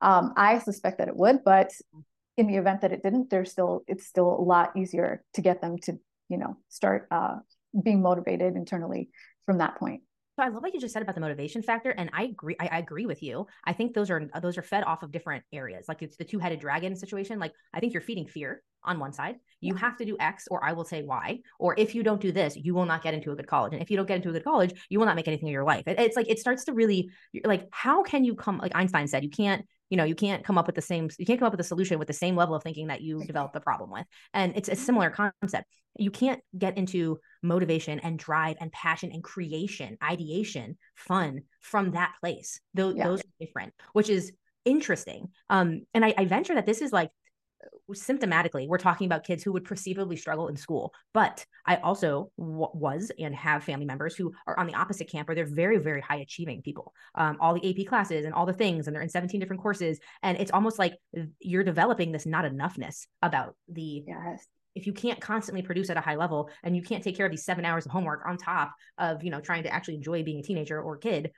Um, 0.00 0.32
i 0.36 0.58
suspect 0.58 0.98
that 0.98 1.06
it 1.06 1.16
would 1.16 1.44
but 1.44 1.70
in 2.36 2.48
the 2.48 2.56
event 2.56 2.80
that 2.80 2.92
it 2.92 3.02
didn't 3.04 3.30
there's 3.30 3.52
still 3.52 3.84
it's 3.86 4.06
still 4.06 4.28
a 4.28 4.42
lot 4.42 4.76
easier 4.76 5.22
to 5.34 5.40
get 5.40 5.60
them 5.60 5.78
to 5.84 5.98
you 6.28 6.38
know 6.38 6.56
start 6.68 7.06
uh, 7.10 7.36
being 7.80 8.02
motivated 8.02 8.56
internally 8.56 9.10
from 9.46 9.58
that 9.58 9.76
point 9.76 10.02
so 10.36 10.42
I 10.42 10.48
love 10.48 10.62
what 10.62 10.72
you 10.72 10.80
just 10.80 10.94
said 10.94 11.02
about 11.02 11.14
the 11.14 11.20
motivation 11.20 11.62
factor, 11.62 11.90
and 11.90 12.08
I 12.12 12.24
agree. 12.24 12.56
I, 12.58 12.68
I, 12.72 12.78
agree 12.78 13.04
with 13.04 13.22
you. 13.22 13.46
I 13.64 13.74
think 13.74 13.92
those 13.92 14.10
are 14.10 14.30
those 14.40 14.56
are 14.56 14.62
fed 14.62 14.82
off 14.84 15.02
of 15.02 15.12
different 15.12 15.44
areas. 15.52 15.86
Like 15.88 16.00
it's 16.00 16.16
the 16.16 16.24
two 16.24 16.38
headed 16.38 16.60
dragon 16.60 16.96
situation. 16.96 17.38
Like 17.38 17.52
I 17.74 17.80
think 17.80 17.92
you're 17.92 18.00
feeding 18.02 18.26
fear 18.26 18.62
on 18.82 18.98
one 18.98 19.12
side. 19.12 19.36
You 19.60 19.74
mm-hmm. 19.74 19.84
have 19.84 19.98
to 19.98 20.06
do 20.06 20.16
X, 20.18 20.48
or 20.50 20.64
I 20.64 20.72
will 20.72 20.84
say 20.84 21.02
Y. 21.02 21.40
Or 21.58 21.74
if 21.76 21.94
you 21.94 22.02
don't 22.02 22.20
do 22.20 22.32
this, 22.32 22.56
you 22.56 22.74
will 22.74 22.86
not 22.86 23.02
get 23.02 23.12
into 23.12 23.30
a 23.30 23.36
good 23.36 23.46
college. 23.46 23.74
And 23.74 23.82
if 23.82 23.90
you 23.90 23.96
don't 23.96 24.08
get 24.08 24.16
into 24.16 24.30
a 24.30 24.32
good 24.32 24.44
college, 24.44 24.72
you 24.88 24.98
will 24.98 25.06
not 25.06 25.16
make 25.16 25.28
anything 25.28 25.48
of 25.48 25.52
your 25.52 25.64
life. 25.64 25.86
It, 25.86 26.00
it's 26.00 26.16
like 26.16 26.30
it 26.30 26.38
starts 26.38 26.64
to 26.64 26.72
really 26.72 27.10
like 27.44 27.68
how 27.70 28.02
can 28.02 28.24
you 28.24 28.34
come? 28.34 28.56
Like 28.56 28.72
Einstein 28.74 29.08
said, 29.08 29.24
you 29.24 29.30
can't 29.30 29.66
you 29.92 29.98
know 29.98 30.04
you 30.04 30.14
can't 30.14 30.42
come 30.42 30.56
up 30.56 30.66
with 30.66 30.74
the 30.74 30.80
same 30.80 31.10
you 31.18 31.26
can't 31.26 31.38
come 31.38 31.46
up 31.46 31.52
with 31.52 31.60
a 31.60 31.64
solution 31.64 31.98
with 31.98 32.08
the 32.08 32.14
same 32.14 32.34
level 32.34 32.54
of 32.54 32.62
thinking 32.62 32.86
that 32.86 33.02
you 33.02 33.22
developed 33.26 33.52
the 33.52 33.60
problem 33.60 33.90
with. 33.90 34.06
And 34.32 34.54
it's 34.56 34.70
a 34.70 34.74
similar 34.74 35.10
concept. 35.10 35.66
You 35.98 36.10
can't 36.10 36.40
get 36.56 36.78
into 36.78 37.20
motivation 37.42 37.98
and 38.00 38.18
drive 38.18 38.56
and 38.58 38.72
passion 38.72 39.10
and 39.12 39.22
creation 39.22 39.98
ideation 40.02 40.78
fun 40.94 41.42
from 41.60 41.90
that 41.90 42.14
place. 42.20 42.58
Those, 42.72 42.96
yeah. 42.96 43.04
those 43.04 43.20
are 43.20 43.34
different 43.38 43.74
which 43.92 44.08
is 44.08 44.32
interesting. 44.64 45.28
Um 45.50 45.82
and 45.92 46.06
I, 46.06 46.14
I 46.16 46.24
venture 46.24 46.54
that 46.54 46.64
this 46.64 46.80
is 46.80 46.90
like 46.90 47.10
symptomatically 47.90 48.66
we're 48.68 48.78
talking 48.78 49.06
about 49.06 49.24
kids 49.24 49.42
who 49.42 49.52
would 49.52 49.64
perceivably 49.64 50.16
struggle 50.16 50.48
in 50.48 50.56
school. 50.56 50.94
But 51.12 51.44
i 51.66 51.76
also 51.76 52.30
w- 52.38 52.68
was 52.74 53.10
and 53.18 53.34
have 53.34 53.64
family 53.64 53.86
members 53.86 54.16
who 54.16 54.32
are 54.46 54.58
on 54.58 54.66
the 54.66 54.74
opposite 54.74 55.10
camp 55.10 55.28
where 55.28 55.34
they're 55.34 55.46
very 55.46 55.78
very 55.78 56.00
high 56.00 56.16
achieving 56.16 56.62
people. 56.62 56.92
Um, 57.14 57.36
all 57.40 57.54
the 57.54 57.68
ap 57.68 57.86
classes 57.86 58.24
and 58.24 58.34
all 58.34 58.46
the 58.46 58.52
things 58.52 58.86
and 58.86 58.94
they're 58.94 59.02
in 59.02 59.08
17 59.08 59.38
different 59.40 59.62
courses 59.62 59.98
and 60.22 60.38
it's 60.38 60.50
almost 60.50 60.78
like 60.78 60.94
you're 61.40 61.64
developing 61.64 62.12
this 62.12 62.26
not 62.26 62.44
enoughness 62.44 63.06
about 63.22 63.56
the 63.68 64.04
yes. 64.06 64.46
if 64.74 64.86
you 64.86 64.92
can't 64.92 65.20
constantly 65.20 65.62
produce 65.62 65.90
at 65.90 65.96
a 65.96 66.00
high 66.00 66.16
level 66.16 66.50
and 66.62 66.74
you 66.76 66.82
can't 66.82 67.02
take 67.02 67.16
care 67.16 67.26
of 67.26 67.32
these 67.32 67.44
seven 67.44 67.64
hours 67.64 67.86
of 67.86 67.92
homework 67.92 68.22
on 68.26 68.36
top 68.36 68.72
of 68.98 69.22
you 69.22 69.30
know 69.30 69.40
trying 69.40 69.62
to 69.64 69.72
actually 69.72 69.94
enjoy 69.94 70.22
being 70.22 70.38
a 70.38 70.42
teenager 70.42 70.80
or 70.80 70.94
a 70.94 70.98
kid 70.98 71.32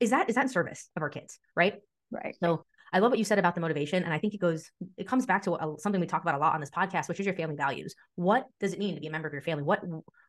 is 0.00 0.10
that 0.10 0.28
is 0.28 0.36
that 0.36 0.42
in 0.42 0.48
service 0.48 0.88
of 0.96 1.02
our 1.02 1.10
kids 1.10 1.38
right? 1.54 1.80
Right. 2.10 2.36
So 2.40 2.64
I 2.92 3.00
love 3.00 3.10
what 3.10 3.18
you 3.18 3.24
said 3.24 3.38
about 3.38 3.54
the 3.54 3.60
motivation. 3.60 4.04
And 4.04 4.12
I 4.12 4.18
think 4.18 4.34
it 4.34 4.40
goes, 4.40 4.70
it 4.96 5.06
comes 5.06 5.26
back 5.26 5.42
to 5.44 5.54
a, 5.54 5.74
something 5.78 6.00
we 6.00 6.06
talk 6.06 6.22
about 6.22 6.34
a 6.34 6.38
lot 6.38 6.54
on 6.54 6.60
this 6.60 6.70
podcast, 6.70 7.08
which 7.08 7.20
is 7.20 7.26
your 7.26 7.34
family 7.34 7.56
values. 7.56 7.94
What 8.14 8.46
does 8.60 8.72
it 8.72 8.78
mean 8.78 8.94
to 8.94 9.00
be 9.00 9.08
a 9.08 9.10
member 9.10 9.28
of 9.28 9.34
your 9.34 9.42
family? 9.42 9.64
What, 9.64 9.82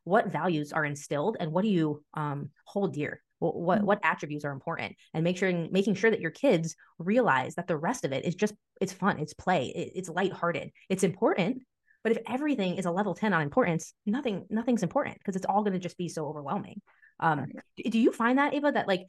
what 0.04 0.32
values 0.32 0.74
are 0.74 0.86
instilled 0.86 1.38
and 1.40 1.52
what 1.52 1.64
do 1.64 1.70
you 1.70 2.04
um, 2.14 2.50
hold 2.66 2.94
dear? 2.94 3.22
What, 3.40 3.56
what, 3.56 3.78
mm-hmm. 3.78 3.88
what 3.88 4.00
attributes 4.04 4.46
are 4.46 4.52
important 4.52 4.96
and 5.14 5.24
make 5.24 5.38
sure, 5.38 5.52
making 5.70 5.96
sure 5.96 6.10
that 6.10 6.22
your 6.22 6.32
kids 6.32 6.76
realize 6.98 7.56
that 7.56 7.68
the 7.68 7.78
rest 7.78 8.04
of 8.04 8.12
it 8.12 8.26
is 8.26 8.36
just, 8.36 8.54
it's 8.82 8.94
fun. 8.94 9.20
It's 9.20 9.34
play. 9.34 9.68
It, 9.68 9.92
it's 9.96 10.10
lighthearted. 10.10 10.72
It's 10.90 11.04
important. 11.04 11.62
But 12.04 12.14
if 12.14 12.20
everything 12.28 12.78
is 12.78 12.86
a 12.86 12.92
level 12.92 13.14
10 13.14 13.34
on 13.34 13.42
importance, 13.42 13.94
nothing, 14.06 14.46
nothing's 14.50 14.84
important 14.84 15.18
because 15.18 15.36
it's 15.36 15.46
all 15.46 15.62
going 15.62 15.74
to 15.74 15.80
just 15.80 15.98
be 15.98 16.08
so 16.08 16.26
overwhelming. 16.26 16.82
Um, 17.20 17.48
do 17.78 18.00
you 18.00 18.12
find 18.12 18.38
that 18.38 18.54
Ava, 18.54 18.72
that 18.72 18.88
like 18.88 19.08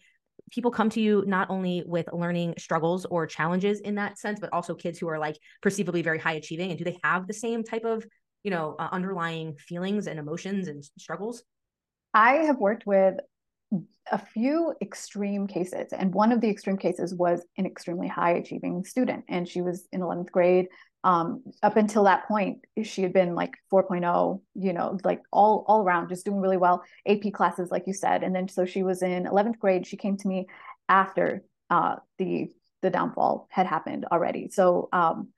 people 0.51 0.71
come 0.71 0.91
to 0.91 1.01
you 1.01 1.25
not 1.27 1.51
only 1.51 1.83
with 1.87 2.09
learning 2.13 2.55
struggles 2.59 3.05
or 3.07 3.27
challenges 3.27 3.81
in 3.81 3.97
that 3.97 4.19
sense, 4.19 4.41
but 4.41 4.53
also 4.53 4.75
kids 4.75 4.99
who 4.99 5.09
are 5.09 5.19
like 5.19 5.39
perceivably 5.63 6.03
very 6.03 6.19
high 6.19 6.35
achieving? 6.35 6.71
And 6.71 6.79
do 6.79 6.85
they 6.85 6.99
have 7.03 7.27
the 7.27 7.35
same 7.35 7.65
type 7.65 7.85
of, 7.85 8.07
you 8.43 8.51
know, 8.51 8.77
uh, 8.79 8.89
underlying 8.93 9.57
feelings 9.57 10.07
and 10.07 10.19
emotions 10.19 10.69
and 10.69 10.85
struggles? 10.99 11.43
I 12.15 12.35
have 12.47 12.59
worked 12.59 12.87
with 12.87 13.17
a 14.11 14.19
few 14.19 14.75
extreme 14.81 15.47
cases, 15.47 15.93
and 15.93 16.15
one 16.15 16.33
of 16.33 16.41
the 16.41 16.49
extreme 16.49 16.79
cases 16.79 17.15
was 17.15 17.45
an 17.59 17.67
extremely 17.67 18.09
high 18.09 18.33
achieving 18.33 18.85
student, 18.85 19.25
and 19.29 19.47
she 19.47 19.61
was 19.61 19.87
in 19.93 20.01
11th 20.01 20.33
grade 20.33 20.69
um, 21.05 21.43
up 21.63 21.77
until 21.77 22.05
that 22.05 22.27
point 22.27 22.65
she 22.83 23.03
had 23.03 23.13
been 23.13 23.35
like 23.35 23.55
4.0 23.73 24.41
you 24.55 24.73
know 24.73 24.99
like 25.05 25.23
all 25.33 25.65
all 25.69 25.83
around 25.83 26.09
just 26.09 26.25
doing 26.25 26.41
really 26.41 26.57
well 26.57 26.83
ap 27.07 27.23
classes 27.33 27.71
like 27.71 27.87
you 27.87 27.93
said. 27.93 28.23
And 28.23 28.35
then 28.35 28.49
so 28.49 28.65
she 28.65 28.83
was 28.83 29.03
in 29.03 29.25
11th 29.25 29.59
grade. 29.59 29.87
She 29.87 29.97
came 29.97 30.17
to 30.17 30.29
me 30.29 30.47
after 30.89 31.45
uh, 31.71 31.97
the 32.19 32.51
the 32.83 32.91
downfall 32.91 33.49
had 33.51 33.67
happened 33.67 34.07
already. 34.11 34.49
So 34.51 34.89
um, 34.93 35.29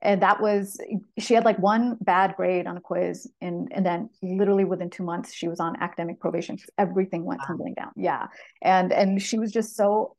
and 0.00 0.22
that 0.22 0.40
was 0.40 0.78
she 1.18 1.34
had 1.34 1.44
like 1.44 1.58
one 1.58 1.96
bad 2.00 2.34
grade 2.36 2.66
on 2.66 2.76
a 2.76 2.80
quiz 2.80 3.30
and 3.40 3.68
and 3.72 3.86
then 3.86 4.10
literally 4.22 4.64
within 4.64 4.90
two 4.90 5.04
months 5.04 5.32
she 5.32 5.48
was 5.48 5.60
on 5.60 5.80
academic 5.80 6.20
probation. 6.20 6.58
Everything 6.78 7.24
went 7.24 7.40
tumbling 7.46 7.74
down. 7.74 7.92
Yeah. 7.96 8.26
And 8.60 8.92
and 8.92 9.22
she 9.22 9.38
was 9.38 9.52
just 9.52 9.76
so 9.76 10.16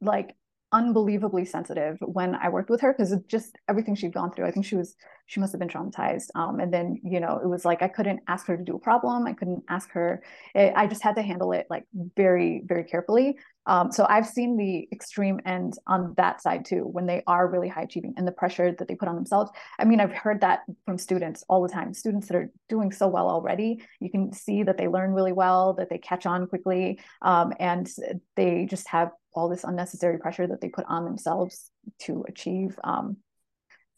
like 0.00 0.34
unbelievably 0.72 1.44
sensitive 1.44 1.98
when 2.00 2.34
I 2.34 2.48
worked 2.48 2.70
with 2.70 2.80
her 2.80 2.92
because 2.92 3.14
just 3.26 3.56
everything 3.68 3.94
she'd 3.94 4.14
gone 4.14 4.32
through. 4.32 4.46
I 4.46 4.50
think 4.50 4.64
she 4.64 4.76
was 4.76 4.96
she 5.26 5.38
must 5.38 5.52
have 5.52 5.60
been 5.60 5.68
traumatized. 5.68 6.28
Um, 6.34 6.60
and 6.60 6.72
then 6.72 7.00
you 7.04 7.20
know 7.20 7.40
it 7.42 7.46
was 7.46 7.64
like 7.64 7.82
I 7.82 7.88
couldn't 7.88 8.20
ask 8.26 8.46
her 8.46 8.56
to 8.56 8.62
do 8.64 8.76
a 8.76 8.78
problem. 8.78 9.26
I 9.26 9.34
couldn't 9.34 9.62
ask 9.68 9.90
her. 9.92 10.22
It, 10.54 10.72
I 10.74 10.86
just 10.86 11.02
had 11.02 11.16
to 11.16 11.22
handle 11.22 11.52
it 11.52 11.66
like 11.68 11.84
very 12.16 12.62
very 12.64 12.84
carefully. 12.84 13.38
Um, 13.66 13.92
so 13.92 14.06
I've 14.08 14.26
seen 14.26 14.56
the 14.56 14.88
extreme 14.90 15.38
end 15.46 15.74
on 15.86 16.14
that 16.16 16.42
side 16.42 16.64
too 16.64 16.80
when 16.80 17.06
they 17.06 17.22
are 17.28 17.46
really 17.46 17.68
high 17.68 17.82
achieving 17.82 18.14
and 18.16 18.26
the 18.26 18.32
pressure 18.32 18.72
that 18.72 18.88
they 18.88 18.94
put 18.94 19.08
on 19.08 19.14
themselves. 19.14 19.50
I 19.78 19.84
mean 19.84 20.00
I've 20.00 20.12
heard 20.12 20.40
that 20.40 20.62
from 20.86 20.98
students 20.98 21.44
all 21.48 21.62
the 21.62 21.68
time. 21.68 21.94
Students 21.94 22.28
that 22.28 22.36
are 22.36 22.50
doing 22.68 22.90
so 22.90 23.06
well 23.08 23.28
already, 23.28 23.82
you 24.00 24.10
can 24.10 24.32
see 24.32 24.62
that 24.62 24.78
they 24.78 24.88
learn 24.88 25.12
really 25.12 25.32
well, 25.32 25.74
that 25.74 25.90
they 25.90 25.98
catch 25.98 26.26
on 26.26 26.46
quickly, 26.46 26.98
um, 27.20 27.52
and 27.60 27.88
they 28.36 28.66
just 28.68 28.88
have 28.88 29.10
all 29.34 29.48
this 29.48 29.64
unnecessary 29.64 30.18
pressure 30.18 30.46
that 30.46 30.60
they 30.60 30.68
put 30.68 30.84
on 30.88 31.04
themselves 31.04 31.70
to 32.00 32.24
achieve 32.28 32.78
um, 32.84 33.16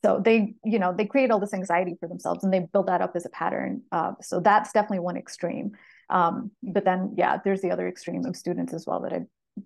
so 0.05 0.21
they 0.23 0.55
you 0.65 0.79
know 0.79 0.93
they 0.93 1.07
create 1.07 1.31
all 1.31 1.41
this 1.41 1.55
anxiety 1.55 1.97
for 1.99 2.09
themselves 2.09 2.45
and 2.45 2.53
they 2.53 2.61
build 2.73 2.89
that 2.89 3.01
up 3.01 3.13
as 3.17 3.25
a 3.25 3.31
pattern 3.31 3.83
uh, 3.91 4.13
so 4.21 4.39
that's 4.39 4.73
definitely 4.73 4.99
one 4.99 5.17
extreme 5.17 5.73
um, 6.11 6.51
but 6.63 6.85
then 6.85 7.15
yeah 7.17 7.39
there's 7.43 7.63
the 7.63 7.71
other 7.71 7.89
extreme 7.89 8.25
of 8.27 8.37
students 8.37 8.75
as 8.75 8.87
well 8.87 9.01
that 9.01 9.13
i 9.13 9.21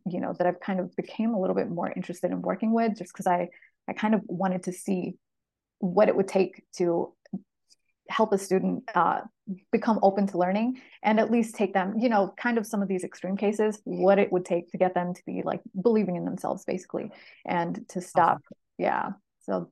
you 0.07 0.21
know 0.21 0.35
that 0.39 0.47
i've 0.47 0.61
kind 0.61 0.81
of 0.81 0.95
became 0.97 1.35
a 1.35 1.41
little 1.41 1.57
bit 1.57 1.69
more 1.69 1.91
interested 1.97 2.31
in 2.31 2.43
working 2.43 2.73
with 2.73 2.97
just 2.97 3.13
because 3.13 3.27
i 3.27 3.49
i 3.89 3.93
kind 3.93 4.15
of 4.15 4.21
wanted 4.27 4.63
to 4.63 4.73
see 4.73 5.15
what 5.81 6.09
it 6.09 6.15
would 6.15 6.29
take 6.29 6.63
to 6.77 7.13
help 8.09 8.33
a 8.33 8.39
student 8.39 8.85
uh, 8.95 9.21
become 9.73 9.99
open 10.03 10.27
to 10.27 10.39
learning 10.39 10.81
and 11.03 11.19
at 11.19 11.31
least 11.31 11.55
take 11.55 11.73
them 11.73 11.95
you 11.99 12.09
know 12.09 12.33
kind 12.37 12.59
of 12.59 12.67
some 12.67 12.83
of 12.83 12.89
these 12.89 13.05
extreme 13.05 13.37
cases 13.37 13.81
what 13.85 14.19
it 14.19 14.31
would 14.33 14.45
take 14.45 14.71
to 14.71 14.79
get 14.79 14.95
them 14.95 15.15
to 15.15 15.23
be 15.25 15.43
like 15.45 15.61
believing 15.83 16.17
in 16.17 16.25
themselves 16.25 16.65
basically 16.65 17.11
and 17.47 17.87
to 17.89 18.01
stop 18.01 18.37
awesome. 18.37 18.59
yeah 18.79 19.11
so 19.41 19.71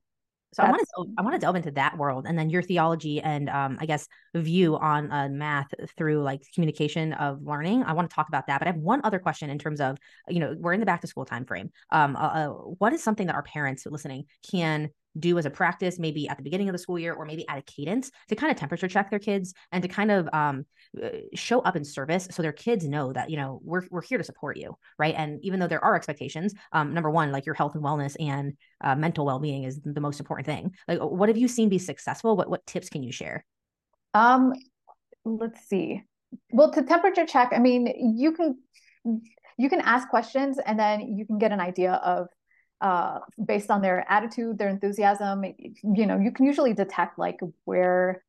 so 0.57 0.62
I 0.62 0.71
want 0.71 0.81
to 0.81 1.07
I 1.19 1.23
want 1.23 1.35
to 1.35 1.39
delve 1.39 1.57
into 1.57 1.71
that 1.73 1.99
world 1.99 2.25
and 2.27 2.39
then 2.39 2.49
your 2.49 2.62
theology 2.62 3.21
and 3.21 3.51
um, 3.51 3.77
I 3.79 3.85
guess 3.85 4.09
view 4.35 4.79
on 4.79 5.12
uh, 5.12 5.29
math 5.29 5.69
through 5.99 6.23
like 6.23 6.41
communication 6.55 7.12
of 7.12 7.43
learning. 7.43 7.83
I 7.83 7.93
want 7.93 8.09
to 8.09 8.15
talk 8.15 8.29
about 8.29 8.47
that, 8.47 8.61
but 8.61 8.67
I 8.67 8.71
have 8.71 8.81
one 8.81 9.03
other 9.05 9.19
question 9.19 9.51
in 9.51 9.59
terms 9.59 9.83
of 9.83 9.99
you 10.29 10.41
know 10.41 10.57
we're 10.59 10.73
in 10.73 10.81
the 10.81 10.87
back 10.87 11.03
to 11.03 11.07
school 11.09 11.27
time 11.27 11.45
frame. 11.45 11.73
Um, 11.91 12.17
uh, 12.17 12.21
uh 12.21 12.49
what 12.49 12.95
is 12.95 13.03
something 13.03 13.27
that 13.27 13.35
our 13.35 13.43
parents 13.43 13.85
listening 13.85 14.25
can 14.51 14.89
do 15.18 15.38
as 15.38 15.46
a 15.46 15.50
practice, 15.50 15.98
maybe 15.98 16.29
at 16.29 16.37
the 16.37 16.42
beginning 16.42 16.68
of 16.68 16.72
the 16.72 16.79
school 16.79 16.98
year 16.98 17.12
or 17.14 17.24
maybe 17.24 17.46
at 17.48 17.59
a 17.59 17.62
cadence 17.62 18.11
to 18.29 18.37
kind 18.37 18.50
of 18.50 18.59
temperature 18.59 18.88
check 18.88 19.11
their 19.11 19.18
kids 19.18 19.55
and 19.72 19.83
to 19.83 19.88
kind 19.88 20.11
of 20.11 20.29
um, 20.33 20.64
uh, 21.02 21.09
show 21.35 21.61
up 21.61 21.76
in 21.76 21.85
service 21.85 22.29
so 22.31 22.42
their 22.42 22.52
kids 22.52 22.87
know 22.87 23.12
that, 23.12 23.31
you 23.31 23.37
know, 23.37 23.61
we're, 23.64 23.83
we're 23.90 24.02
here 24.02 24.18
to 24.18 24.24
support 24.24 24.57
you. 24.57 24.76
Right. 24.98 25.14
And 25.16 25.38
even 25.42 25.61
though 25.61 25.68
there 25.68 25.85
are 25.85 25.94
expectations, 25.94 26.55
um, 26.72 26.94
number 26.94 27.11
one, 27.11 27.33
like 27.33 27.46
your 27.46 27.55
health 27.55 27.74
and 27.74 27.85
wellness 27.85 28.16
and 28.20 28.55
uh, 28.83 28.94
mental 28.94 29.26
well 29.26 29.38
being 29.38 29.64
is 29.64 29.81
the 29.85 30.00
most 30.00 30.20
important 30.20 30.46
thing. 30.46 30.72
Like, 30.88 31.00
what 31.00 31.29
have 31.29 31.38
you 31.38 31.48
seen 31.48 31.68
be 31.68 31.79
successful? 31.79 32.37
What, 32.37 32.50
what 32.50 32.66
tips 32.66 32.88
can 32.88 33.02
you 33.02 33.12
share? 33.12 33.44
Um, 34.14 34.52
let's 35.24 35.66
see. 35.68 36.02
Well, 36.50 36.72
to 36.72 36.83
temperature 36.83 37.26
check, 37.26 37.50
I 37.52 37.59
mean, 37.59 38.16
you 38.16 38.33
can 38.33 38.59
you 39.59 39.70
can 39.70 39.81
ask 39.81 40.09
questions 40.09 40.59
and 40.64 40.79
then 40.79 41.16
you 41.16 41.24
can 41.24 41.38
get 41.38 41.52
an 41.52 41.61
idea 41.61 41.92
of 41.92 42.29
uh, 42.81 43.21
based 43.45 43.71
on 43.71 43.83
their 43.83 44.05
attitude, 44.11 44.59
their 44.59 44.69
enthusiasm. 44.69 45.45
You 45.83 46.07
know, 46.07 46.19
you 46.19 46.31
can 46.31 46.47
usually 46.47 46.75
detect 46.75 47.19
like 47.19 47.41
where, 47.65 48.23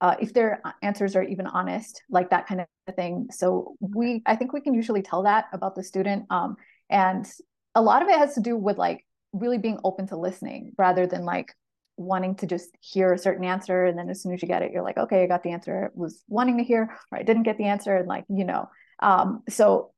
uh, 0.00 0.16
if 0.20 0.34
their 0.34 0.62
answers 0.82 1.16
are 1.16 1.22
even 1.22 1.46
honest, 1.46 2.02
like 2.10 2.30
that 2.30 2.46
kind 2.46 2.60
of 2.60 2.94
thing. 2.94 3.28
So 3.30 3.76
we, 3.80 4.22
I 4.26 4.36
think 4.36 4.52
we 4.52 4.60
can 4.60 4.74
usually 4.74 5.02
tell 5.02 5.22
that 5.24 5.46
about 5.52 5.74
the 5.74 5.82
student. 5.82 6.26
Um, 6.30 6.56
and 6.90 7.26
a 7.74 7.82
lot 7.82 8.02
of 8.02 8.08
it 8.08 8.18
has 8.18 8.34
to 8.34 8.40
do 8.40 8.56
with 8.56 8.78
like 8.78 9.04
really 9.32 9.58
being 9.58 9.78
open 9.84 10.06
to 10.08 10.16
listening 10.16 10.72
rather 10.76 11.06
than 11.06 11.24
like 11.24 11.54
wanting 11.96 12.34
to 12.36 12.46
just 12.46 12.70
hear 12.80 13.12
a 13.12 13.18
certain 13.18 13.44
answer 13.44 13.84
and 13.84 13.98
then 13.98 14.08
as 14.08 14.22
soon 14.22 14.32
as 14.32 14.42
you 14.42 14.48
get 14.48 14.62
it 14.62 14.72
you're 14.72 14.82
like 14.82 14.96
okay 14.96 15.22
i 15.22 15.26
got 15.26 15.42
the 15.42 15.50
answer 15.50 15.90
I 15.94 15.98
was 15.98 16.22
wanting 16.26 16.58
to 16.58 16.64
hear 16.64 16.96
or 17.10 17.18
i 17.18 17.22
didn't 17.22 17.42
get 17.42 17.58
the 17.58 17.66
answer 17.66 17.96
and 17.96 18.08
like 18.08 18.24
you 18.28 18.44
know 18.44 18.68
um, 19.00 19.42
so 19.48 19.92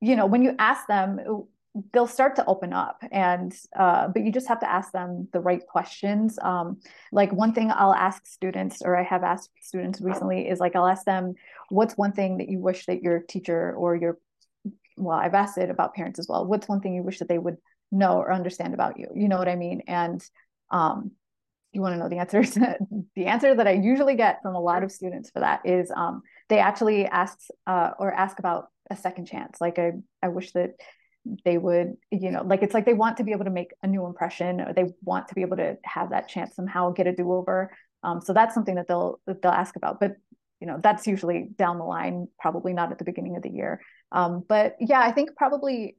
you 0.00 0.16
know 0.16 0.26
when 0.26 0.42
you 0.42 0.54
ask 0.58 0.86
them 0.86 1.20
they'll 1.92 2.06
start 2.06 2.36
to 2.36 2.44
open 2.46 2.72
up 2.72 3.02
and 3.10 3.54
uh, 3.78 4.08
but 4.08 4.22
you 4.22 4.30
just 4.30 4.48
have 4.48 4.60
to 4.60 4.70
ask 4.70 4.92
them 4.92 5.28
the 5.32 5.40
right 5.40 5.66
questions. 5.66 6.38
Um, 6.42 6.80
like 7.12 7.32
one 7.32 7.52
thing 7.52 7.70
i'll 7.74 7.94
ask 7.94 8.26
students 8.26 8.82
or 8.82 8.96
i 8.96 9.02
have 9.02 9.22
asked 9.22 9.50
students 9.60 10.00
recently 10.00 10.48
is 10.48 10.60
like 10.60 10.76
i'll 10.76 10.86
ask 10.86 11.04
them 11.04 11.34
what's 11.70 11.96
one 11.96 12.12
thing 12.12 12.38
that 12.38 12.48
you 12.48 12.58
wish 12.58 12.86
that 12.86 13.02
your 13.02 13.20
teacher 13.20 13.74
or 13.74 13.96
your 13.96 14.18
well 14.96 15.18
i've 15.18 15.34
asked 15.34 15.58
it 15.58 15.70
about 15.70 15.94
parents 15.94 16.18
as 16.18 16.28
well 16.28 16.46
what's 16.46 16.68
one 16.68 16.80
thing 16.80 16.94
you 16.94 17.02
wish 17.02 17.18
that 17.18 17.28
they 17.28 17.38
would 17.38 17.56
know 17.92 18.16
or 18.18 18.32
understand 18.32 18.74
about 18.74 18.98
you? 18.98 19.08
You 19.14 19.28
know 19.28 19.38
what 19.38 19.48
i 19.48 19.54
mean? 19.54 19.82
And 19.86 20.24
um, 20.70 21.12
you 21.72 21.80
want 21.80 21.94
to 21.94 21.98
know 21.98 22.08
the 22.08 22.18
answer 22.18 22.42
the 23.14 23.26
answer 23.26 23.54
that 23.54 23.68
i 23.68 23.72
usually 23.72 24.16
get 24.16 24.42
from 24.42 24.54
a 24.54 24.60
lot 24.60 24.82
of 24.82 24.90
students 24.90 25.30
for 25.30 25.40
that 25.40 25.60
is 25.64 25.92
um, 25.94 26.22
they 26.48 26.58
actually 26.58 27.06
ask 27.06 27.38
uh, 27.66 27.90
or 27.98 28.12
ask 28.12 28.38
about 28.38 28.68
a 28.90 28.96
second 28.96 29.26
chance. 29.26 29.60
Like 29.60 29.78
i 29.78 29.92
i 30.22 30.28
wish 30.28 30.52
that 30.52 30.72
they 31.44 31.56
would 31.56 31.94
you 32.10 32.30
know 32.30 32.42
like 32.42 32.62
it's 32.62 32.74
like 32.74 32.84
they 32.84 32.94
want 32.94 33.16
to 33.16 33.24
be 33.24 33.32
able 33.32 33.44
to 33.44 33.50
make 33.50 33.70
a 33.82 33.86
new 33.86 34.06
impression 34.06 34.60
or 34.60 34.72
they 34.72 34.86
want 35.02 35.28
to 35.28 35.34
be 35.34 35.42
able 35.42 35.56
to 35.56 35.76
have 35.84 36.10
that 36.10 36.28
chance 36.28 36.54
somehow 36.54 36.90
get 36.90 37.06
a 37.06 37.12
do-over. 37.12 37.70
Um, 38.02 38.20
so 38.20 38.32
that's 38.32 38.54
something 38.54 38.74
that 38.74 38.88
they'll 38.88 39.20
that 39.26 39.42
they'll 39.42 39.52
ask 39.52 39.76
about 39.76 40.00
but 40.00 40.16
you 40.60 40.66
know 40.66 40.78
that's 40.82 41.06
usually 41.06 41.48
down 41.56 41.78
the 41.78 41.84
line 41.84 42.28
probably 42.38 42.72
not 42.72 42.90
at 42.90 42.98
the 42.98 43.04
beginning 43.04 43.36
of 43.36 43.42
the 43.42 43.50
year. 43.50 43.80
Um, 44.10 44.44
but 44.46 44.76
yeah 44.80 45.00
i 45.00 45.12
think 45.12 45.36
probably 45.36 45.96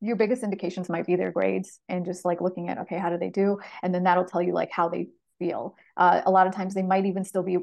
your 0.00 0.16
biggest 0.16 0.42
indications 0.42 0.88
might 0.88 1.06
be 1.06 1.16
their 1.16 1.32
grades 1.32 1.80
and 1.88 2.04
just 2.04 2.24
like 2.24 2.40
looking 2.40 2.68
at 2.68 2.78
okay 2.78 2.98
how 2.98 3.10
do 3.10 3.18
they 3.18 3.30
do? 3.30 3.58
And 3.82 3.94
then 3.94 4.04
that'll 4.04 4.24
tell 4.24 4.42
you 4.42 4.52
like 4.52 4.70
how 4.70 4.88
they 4.88 5.08
feel. 5.38 5.76
Uh, 5.96 6.22
a 6.24 6.30
lot 6.30 6.46
of 6.46 6.54
times 6.54 6.74
they 6.74 6.82
might 6.82 7.06
even 7.06 7.24
still 7.24 7.42
be 7.42 7.58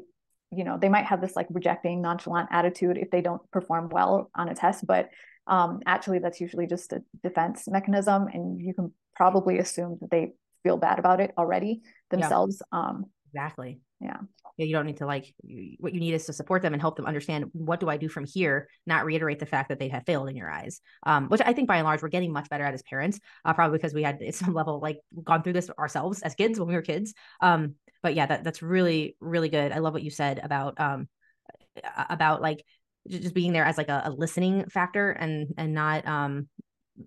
you 0.52 0.64
know 0.64 0.78
they 0.78 0.88
might 0.88 1.06
have 1.06 1.20
this 1.20 1.34
like 1.34 1.46
rejecting 1.50 2.00
nonchalant 2.00 2.48
attitude 2.52 2.98
if 2.98 3.10
they 3.10 3.20
don't 3.20 3.42
perform 3.50 3.88
well 3.88 4.30
on 4.34 4.48
a 4.48 4.54
test 4.54 4.86
but 4.86 5.08
um, 5.46 5.80
actually 5.86 6.18
that's 6.18 6.40
usually 6.40 6.66
just 6.66 6.92
a 6.92 7.02
defense 7.22 7.68
mechanism 7.68 8.28
and 8.32 8.60
you 8.60 8.74
can 8.74 8.92
probably 9.14 9.58
assume 9.58 9.98
that 10.00 10.10
they 10.10 10.32
feel 10.62 10.76
bad 10.76 10.98
about 10.98 11.20
it 11.20 11.32
already 11.38 11.82
themselves 12.10 12.62
yeah. 12.72 12.78
um, 12.78 13.04
exactly. 13.32 13.80
yeah. 14.00 14.18
Yeah 14.58 14.64
you 14.64 14.72
don't 14.72 14.86
need 14.86 14.96
to 14.96 15.06
like 15.06 15.34
what 15.78 15.92
you 15.92 16.00
need 16.00 16.14
is 16.14 16.24
to 16.24 16.32
support 16.32 16.62
them 16.62 16.72
and 16.72 16.80
help 16.80 16.96
them 16.96 17.04
understand 17.04 17.44
what 17.52 17.78
do 17.78 17.90
i 17.90 17.96
do 17.98 18.08
from 18.08 18.24
here 18.24 18.68
not 18.86 19.04
reiterate 19.04 19.38
the 19.38 19.46
fact 19.46 19.68
that 19.68 19.78
they 19.78 19.88
have 19.88 20.04
failed 20.06 20.28
in 20.28 20.36
your 20.36 20.50
eyes. 20.50 20.80
Um, 21.04 21.28
which 21.28 21.42
i 21.44 21.52
think 21.52 21.68
by 21.68 21.76
and 21.76 21.84
large 21.84 22.02
we're 22.02 22.08
getting 22.08 22.32
much 22.32 22.48
better 22.48 22.64
at 22.64 22.72
as 22.72 22.82
parents 22.82 23.20
uh, 23.44 23.52
probably 23.52 23.78
because 23.78 23.92
we 23.92 24.02
had 24.02 24.22
at 24.22 24.34
some 24.34 24.54
level 24.54 24.80
like 24.80 25.00
gone 25.22 25.42
through 25.42 25.52
this 25.52 25.70
ourselves 25.78 26.22
as 26.22 26.34
kids 26.34 26.58
when 26.58 26.68
we 26.68 26.74
were 26.74 26.82
kids. 26.82 27.12
Um, 27.40 27.74
but 28.02 28.14
yeah 28.14 28.26
that, 28.26 28.44
that's 28.44 28.62
really 28.62 29.16
really 29.20 29.48
good. 29.48 29.72
I 29.72 29.78
love 29.78 29.92
what 29.92 30.02
you 30.02 30.10
said 30.10 30.40
about 30.42 30.80
um, 30.80 31.08
about 32.08 32.40
like 32.40 32.64
just 33.08 33.34
being 33.34 33.52
there 33.52 33.64
as 33.64 33.78
like 33.78 33.88
a, 33.88 34.02
a 34.06 34.10
listening 34.10 34.68
factor 34.68 35.10
and 35.10 35.54
and 35.56 35.74
not 35.74 36.06
um 36.06 36.48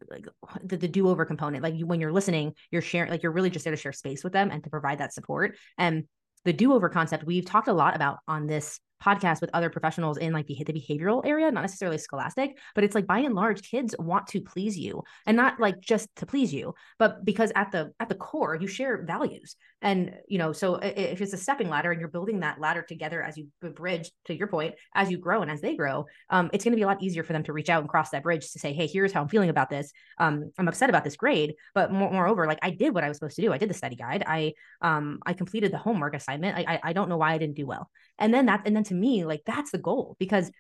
like 0.10 0.28
the, 0.64 0.78
the 0.78 0.88
do-over 0.88 1.26
component. 1.26 1.64
Like 1.64 1.76
you, 1.76 1.86
when 1.86 2.00
you're 2.00 2.12
listening 2.12 2.54
you're 2.72 2.82
sharing 2.82 3.12
like 3.12 3.24
you're 3.24 3.32
really 3.32 3.50
just 3.50 3.66
there 3.66 3.76
to 3.76 3.82
share 3.82 3.94
space 3.94 4.24
with 4.24 4.34
them 4.34 4.52
and 4.52 4.64
to 4.64 4.70
provide 4.70 5.00
that 5.00 5.14
support. 5.14 5.58
And 5.78 6.06
the 6.46 6.54
do-over 6.54 6.90
concept 6.90 7.26
we've 7.26 7.46
talked 7.46 7.68
a 7.68 7.74
lot 7.74 7.96
about 7.96 8.20
on 8.28 8.48
this 8.48 8.80
podcast 9.04 9.42
with 9.42 9.50
other 9.54 9.70
professionals 9.70 10.18
in 10.18 10.34
like 10.34 10.48
the, 10.48 10.62
the 10.66 10.74
behavioral 10.74 11.26
area, 11.26 11.52
not 11.52 11.62
necessarily 11.62 11.98
scholastic, 11.98 12.58
but 12.76 12.84
it's 12.84 12.96
like 12.96 13.08
by 13.08 13.20
and 13.20 13.36
large, 13.36 13.62
kids 13.70 13.96
want 13.98 14.28
to 14.28 14.42
please 14.42 14.78
you 14.78 15.04
and 15.26 15.38
not 15.38 15.60
like 15.60 15.80
just 15.80 16.08
to 16.18 16.26
please 16.26 16.54
you, 16.54 16.74
but 16.98 17.24
because 17.26 17.52
at 17.56 17.72
the 17.72 17.92
at 18.00 18.10
the 18.10 18.16
core, 18.16 18.56
you 18.56 18.68
share 18.68 19.04
values. 19.06 19.56
And 19.82 20.14
you 20.28 20.38
know, 20.38 20.52
so 20.52 20.76
if 20.76 21.22
it's 21.22 21.34
a 21.34 21.38
stepping 21.38 21.70
ladder 21.70 21.92
and 21.92 22.00
you're 22.00 22.10
building 22.10 22.42
that 22.42 22.60
ladder 22.60 22.82
together 22.82 23.22
as 23.24 23.38
you 23.38 23.48
bridge 23.62 24.12
to 24.26 24.36
your 24.36 24.48
point, 24.48 24.76
as 24.94 25.10
you 25.10 25.18
grow 25.18 25.42
and 25.42 25.50
as 25.50 25.62
they 25.62 25.76
grow, 25.76 26.06
um, 26.30 26.50
it's 26.52 26.66
going 26.66 26.74
to 26.74 26.76
be 26.76 26.84
a 26.84 26.88
lot 26.88 27.02
easier 27.02 27.24
for 27.24 27.34
them 27.34 27.44
to 27.44 27.54
reach 27.54 27.70
out 27.70 27.82
and 27.82 27.90
cross 27.90 28.10
that 28.10 28.24
bridge 28.24 28.52
to 28.52 28.60
say, 28.60 28.74
hey, 28.74 28.88
here's 28.88 29.14
how 29.14 29.22
I'm 29.22 29.30
feeling 29.30 29.50
about 29.50 29.70
this. 29.70 29.92
Um, 30.18 30.52
I'm 30.58 30.68
upset 30.68 30.90
about 30.90 31.06
this 31.06 31.16
grade, 31.16 31.54
but 31.74 31.92
more, 31.92 32.12
moreover, 32.12 32.46
like 32.46 32.60
I 32.62 32.72
did 32.72 32.94
what 32.94 33.04
I 33.06 33.08
was 33.08 33.18
supposed 33.18 33.38
to 33.38 33.42
do. 33.42 33.54
I 33.54 33.58
did 33.58 33.70
the 33.70 33.74
study 33.74 33.96
guide. 33.96 34.24
I 34.28 34.54
um 34.82 35.20
I 35.26 35.34
completed 35.34 35.72
the 35.72 35.78
homework 35.78 36.14
assignment. 36.14 36.58
I 36.58 36.74
I, 36.74 36.80
I 36.90 36.94
don't 36.94 37.10
know 37.10 37.18
why 37.18 37.34
I 37.34 37.38
didn't 37.38 37.56
do 37.56 37.66
well. 37.66 37.90
And 38.18 38.34
then 38.34 38.48
that 38.48 38.64
and 38.66 38.76
then 38.76 38.84
to 38.90 38.96
me 38.96 39.26
like 39.26 39.42
that's 39.46 39.72
the 39.72 39.78
goal 39.78 40.16
because 40.20 40.52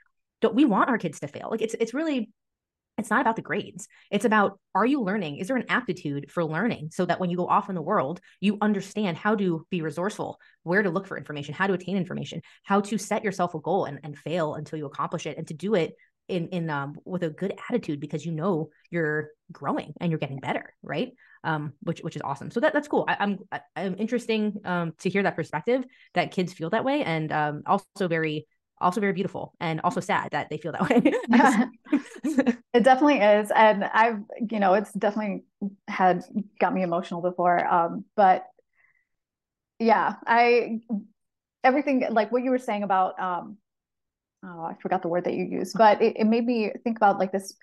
don't 0.41 0.55
we 0.55 0.65
want 0.65 0.89
our 0.89 0.97
kids 0.97 1.19
to 1.19 1.27
fail. 1.27 1.49
Like 1.51 1.61
it's 1.61 1.75
it's 1.79 1.93
really 1.93 2.29
it's 2.97 3.09
not 3.09 3.21
about 3.21 3.37
the 3.37 3.41
grades. 3.41 3.87
It's 4.11 4.25
about 4.25 4.59
are 4.75 4.85
you 4.85 5.01
learning? 5.01 5.37
Is 5.37 5.47
there 5.47 5.57
an 5.57 5.69
aptitude 5.69 6.29
for 6.29 6.43
learning 6.43 6.89
so 6.91 7.05
that 7.05 7.19
when 7.19 7.29
you 7.29 7.37
go 7.37 7.47
off 7.47 7.69
in 7.69 7.75
the 7.75 7.81
world 7.81 8.19
you 8.39 8.57
understand 8.61 9.17
how 9.17 9.35
to 9.35 9.65
be 9.69 9.81
resourceful 9.81 10.39
where 10.63 10.83
to 10.83 10.89
look 10.89 11.07
for 11.07 11.17
information 11.17 11.53
how 11.53 11.67
to 11.67 11.73
attain 11.73 11.97
information 11.97 12.41
how 12.63 12.81
to 12.81 12.97
set 12.97 13.23
yourself 13.23 13.53
a 13.55 13.59
goal 13.59 13.85
and, 13.85 13.99
and 14.03 14.17
fail 14.17 14.55
until 14.55 14.77
you 14.77 14.85
accomplish 14.85 15.25
it 15.25 15.37
and 15.37 15.47
to 15.47 15.53
do 15.53 15.75
it 15.75 15.93
in 16.29 16.47
in 16.49 16.69
um 16.69 16.97
with 17.05 17.23
a 17.23 17.29
good 17.29 17.53
attitude 17.69 17.99
because 17.99 18.25
you 18.25 18.31
know 18.31 18.69
you're 18.89 19.29
growing 19.51 19.93
and 19.99 20.11
you're 20.11 20.19
getting 20.19 20.39
better 20.39 20.73
right 20.83 21.13
um 21.43 21.73
which 21.81 21.99
which 22.01 22.15
is 22.15 22.21
awesome 22.23 22.51
so 22.51 22.59
that 22.59 22.73
that's 22.73 22.87
cool 22.87 23.05
I, 23.07 23.17
i'm 23.19 23.39
i'm 23.75 23.95
interesting 23.97 24.59
um 24.65 24.93
to 24.99 25.09
hear 25.09 25.23
that 25.23 25.35
perspective 25.35 25.83
that 26.13 26.31
kids 26.31 26.53
feel 26.53 26.69
that 26.71 26.85
way 26.85 27.03
and 27.03 27.31
um 27.31 27.63
also 27.65 28.07
very 28.07 28.45
also 28.81 29.01
very 29.01 29.13
beautiful 29.13 29.53
and 29.59 29.81
also 29.81 29.99
sad 29.99 30.29
that 30.31 30.49
they 30.49 30.57
feel 30.57 30.71
that 30.71 30.89
way. 30.89 31.13
it 32.73 32.83
definitely 32.83 33.19
is. 33.19 33.51
And 33.53 33.83
I've, 33.83 34.21
you 34.49 34.59
know, 34.59 34.73
it's 34.73 34.91
definitely 34.93 35.43
had 35.87 36.23
got 36.59 36.73
me 36.73 36.83
emotional 36.83 37.21
before. 37.21 37.65
Um, 37.65 38.05
but 38.15 38.45
yeah, 39.79 40.15
I, 40.25 40.79
everything 41.63 42.05
like 42.09 42.31
what 42.31 42.43
you 42.43 42.51
were 42.51 42.57
saying 42.57 42.83
about, 42.83 43.19
um, 43.19 43.57
oh, 44.43 44.63
I 44.63 44.75
forgot 44.81 45.01
the 45.01 45.07
word 45.07 45.25
that 45.25 45.33
you 45.33 45.45
used, 45.45 45.77
but 45.77 46.01
it, 46.01 46.17
it 46.17 46.25
made 46.25 46.45
me 46.45 46.71
think 46.83 46.97
about 46.97 47.19
like 47.19 47.31
this, 47.31 47.55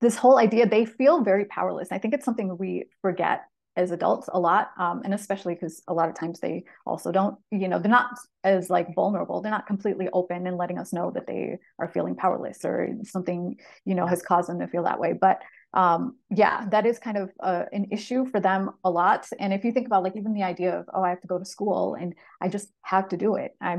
this 0.00 0.16
whole 0.16 0.38
idea, 0.38 0.66
they 0.66 0.84
feel 0.84 1.22
very 1.22 1.44
powerless. 1.46 1.88
I 1.90 1.98
think 1.98 2.14
it's 2.14 2.24
something 2.24 2.56
we 2.58 2.84
forget 3.02 3.44
as 3.76 3.90
adults 3.90 4.28
a 4.32 4.38
lot 4.38 4.70
um, 4.78 5.02
and 5.04 5.12
especially 5.14 5.54
because 5.54 5.82
a 5.88 5.94
lot 5.94 6.08
of 6.08 6.14
times 6.14 6.38
they 6.38 6.64
also 6.86 7.10
don't 7.10 7.36
you 7.50 7.66
know 7.66 7.78
they're 7.78 7.90
not 7.90 8.16
as 8.44 8.70
like 8.70 8.94
vulnerable. 8.94 9.40
They're 9.40 9.50
not 9.50 9.66
completely 9.66 10.08
open 10.12 10.46
and 10.46 10.56
letting 10.56 10.78
us 10.78 10.92
know 10.92 11.10
that 11.10 11.26
they 11.26 11.58
are 11.78 11.88
feeling 11.88 12.14
powerless 12.14 12.64
or 12.64 12.88
something 13.02 13.56
you 13.84 13.94
know 13.94 14.06
has 14.06 14.22
caused 14.22 14.48
them 14.48 14.60
to 14.60 14.68
feel 14.68 14.84
that 14.84 15.00
way. 15.00 15.12
But 15.12 15.40
um, 15.72 16.16
yeah 16.30 16.66
that 16.70 16.86
is 16.86 17.00
kind 17.00 17.16
of 17.16 17.30
uh, 17.40 17.64
an 17.72 17.88
issue 17.90 18.26
for 18.26 18.38
them 18.38 18.70
a 18.84 18.90
lot. 18.90 19.26
And 19.40 19.52
if 19.52 19.64
you 19.64 19.72
think 19.72 19.86
about 19.86 20.04
like 20.04 20.16
even 20.16 20.34
the 20.34 20.44
idea 20.44 20.78
of 20.78 20.86
oh 20.94 21.02
i 21.02 21.10
have 21.10 21.20
to 21.22 21.26
go 21.28 21.38
to 21.38 21.44
school 21.44 21.94
and 21.94 22.14
i 22.40 22.48
just 22.48 22.68
have 22.82 23.08
to 23.08 23.16
do 23.16 23.34
it. 23.34 23.56
I 23.60 23.78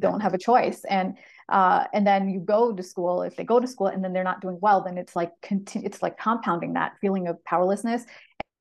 don't 0.00 0.20
have 0.20 0.34
a 0.34 0.38
choice. 0.38 0.82
And 0.88 1.18
uh, 1.50 1.84
and 1.92 2.06
then 2.06 2.28
you 2.28 2.40
go 2.40 2.72
to 2.72 2.82
school 2.82 3.22
if 3.22 3.36
they 3.36 3.44
go 3.44 3.60
to 3.60 3.66
school 3.66 3.88
and 3.88 4.02
then 4.02 4.12
they're 4.12 4.24
not 4.24 4.40
doing 4.40 4.58
well 4.60 4.82
then 4.82 4.96
it's 4.96 5.14
like 5.14 5.32
continue 5.42 5.86
it's 5.86 6.02
like 6.02 6.18
compounding 6.18 6.74
that 6.74 6.92
feeling 7.00 7.26
of 7.28 7.42
powerlessness 7.44 8.04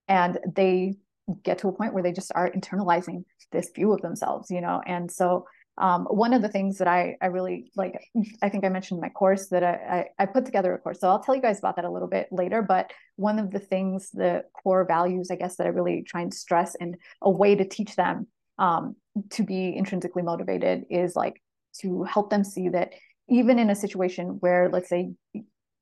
and 0.07 0.39
they 0.55 0.95
get 1.43 1.59
to 1.59 1.67
a 1.67 1.71
point 1.71 1.93
where 1.93 2.03
they 2.03 2.11
just 2.11 2.31
are 2.35 2.51
internalizing 2.51 3.23
this 3.51 3.69
view 3.75 3.91
of 3.93 4.01
themselves 4.01 4.49
you 4.49 4.61
know 4.61 4.81
and 4.85 5.11
so 5.11 5.45
um, 5.79 6.05
one 6.09 6.33
of 6.33 6.41
the 6.41 6.49
things 6.49 6.77
that 6.79 6.87
I, 6.89 7.15
I 7.21 7.27
really 7.27 7.71
like, 7.75 7.97
I 8.41 8.49
think 8.49 8.65
I 8.65 8.69
mentioned 8.69 8.99
my 8.99 9.07
course 9.09 9.47
that 9.47 9.63
I, 9.63 10.05
I, 10.19 10.23
I, 10.23 10.25
put 10.25 10.45
together 10.45 10.73
a 10.73 10.77
course. 10.77 10.99
So 10.99 11.07
I'll 11.07 11.23
tell 11.23 11.35
you 11.35 11.41
guys 11.41 11.59
about 11.59 11.77
that 11.77 11.85
a 11.85 11.89
little 11.89 12.09
bit 12.09 12.27
later. 12.31 12.61
But 12.61 12.91
one 13.15 13.39
of 13.39 13.51
the 13.51 13.59
things, 13.59 14.11
the 14.11 14.43
core 14.53 14.83
values, 14.83 15.31
I 15.31 15.35
guess, 15.35 15.55
that 15.55 15.67
I 15.67 15.69
really 15.69 16.03
try 16.03 16.19
and 16.21 16.33
stress 16.33 16.75
and 16.75 16.97
a 17.21 17.29
way 17.29 17.55
to 17.55 17.63
teach 17.63 17.95
them 17.95 18.27
um, 18.57 18.97
to 19.31 19.43
be 19.43 19.73
intrinsically 19.75 20.21
motivated 20.21 20.85
is 20.89 21.15
like 21.15 21.41
to 21.81 22.03
help 22.03 22.29
them 22.29 22.43
see 22.43 22.69
that 22.69 22.93
even 23.29 23.59
in 23.59 23.69
a 23.69 23.75
situation 23.75 24.37
where, 24.39 24.69
let's 24.69 24.89
say, 24.89 25.11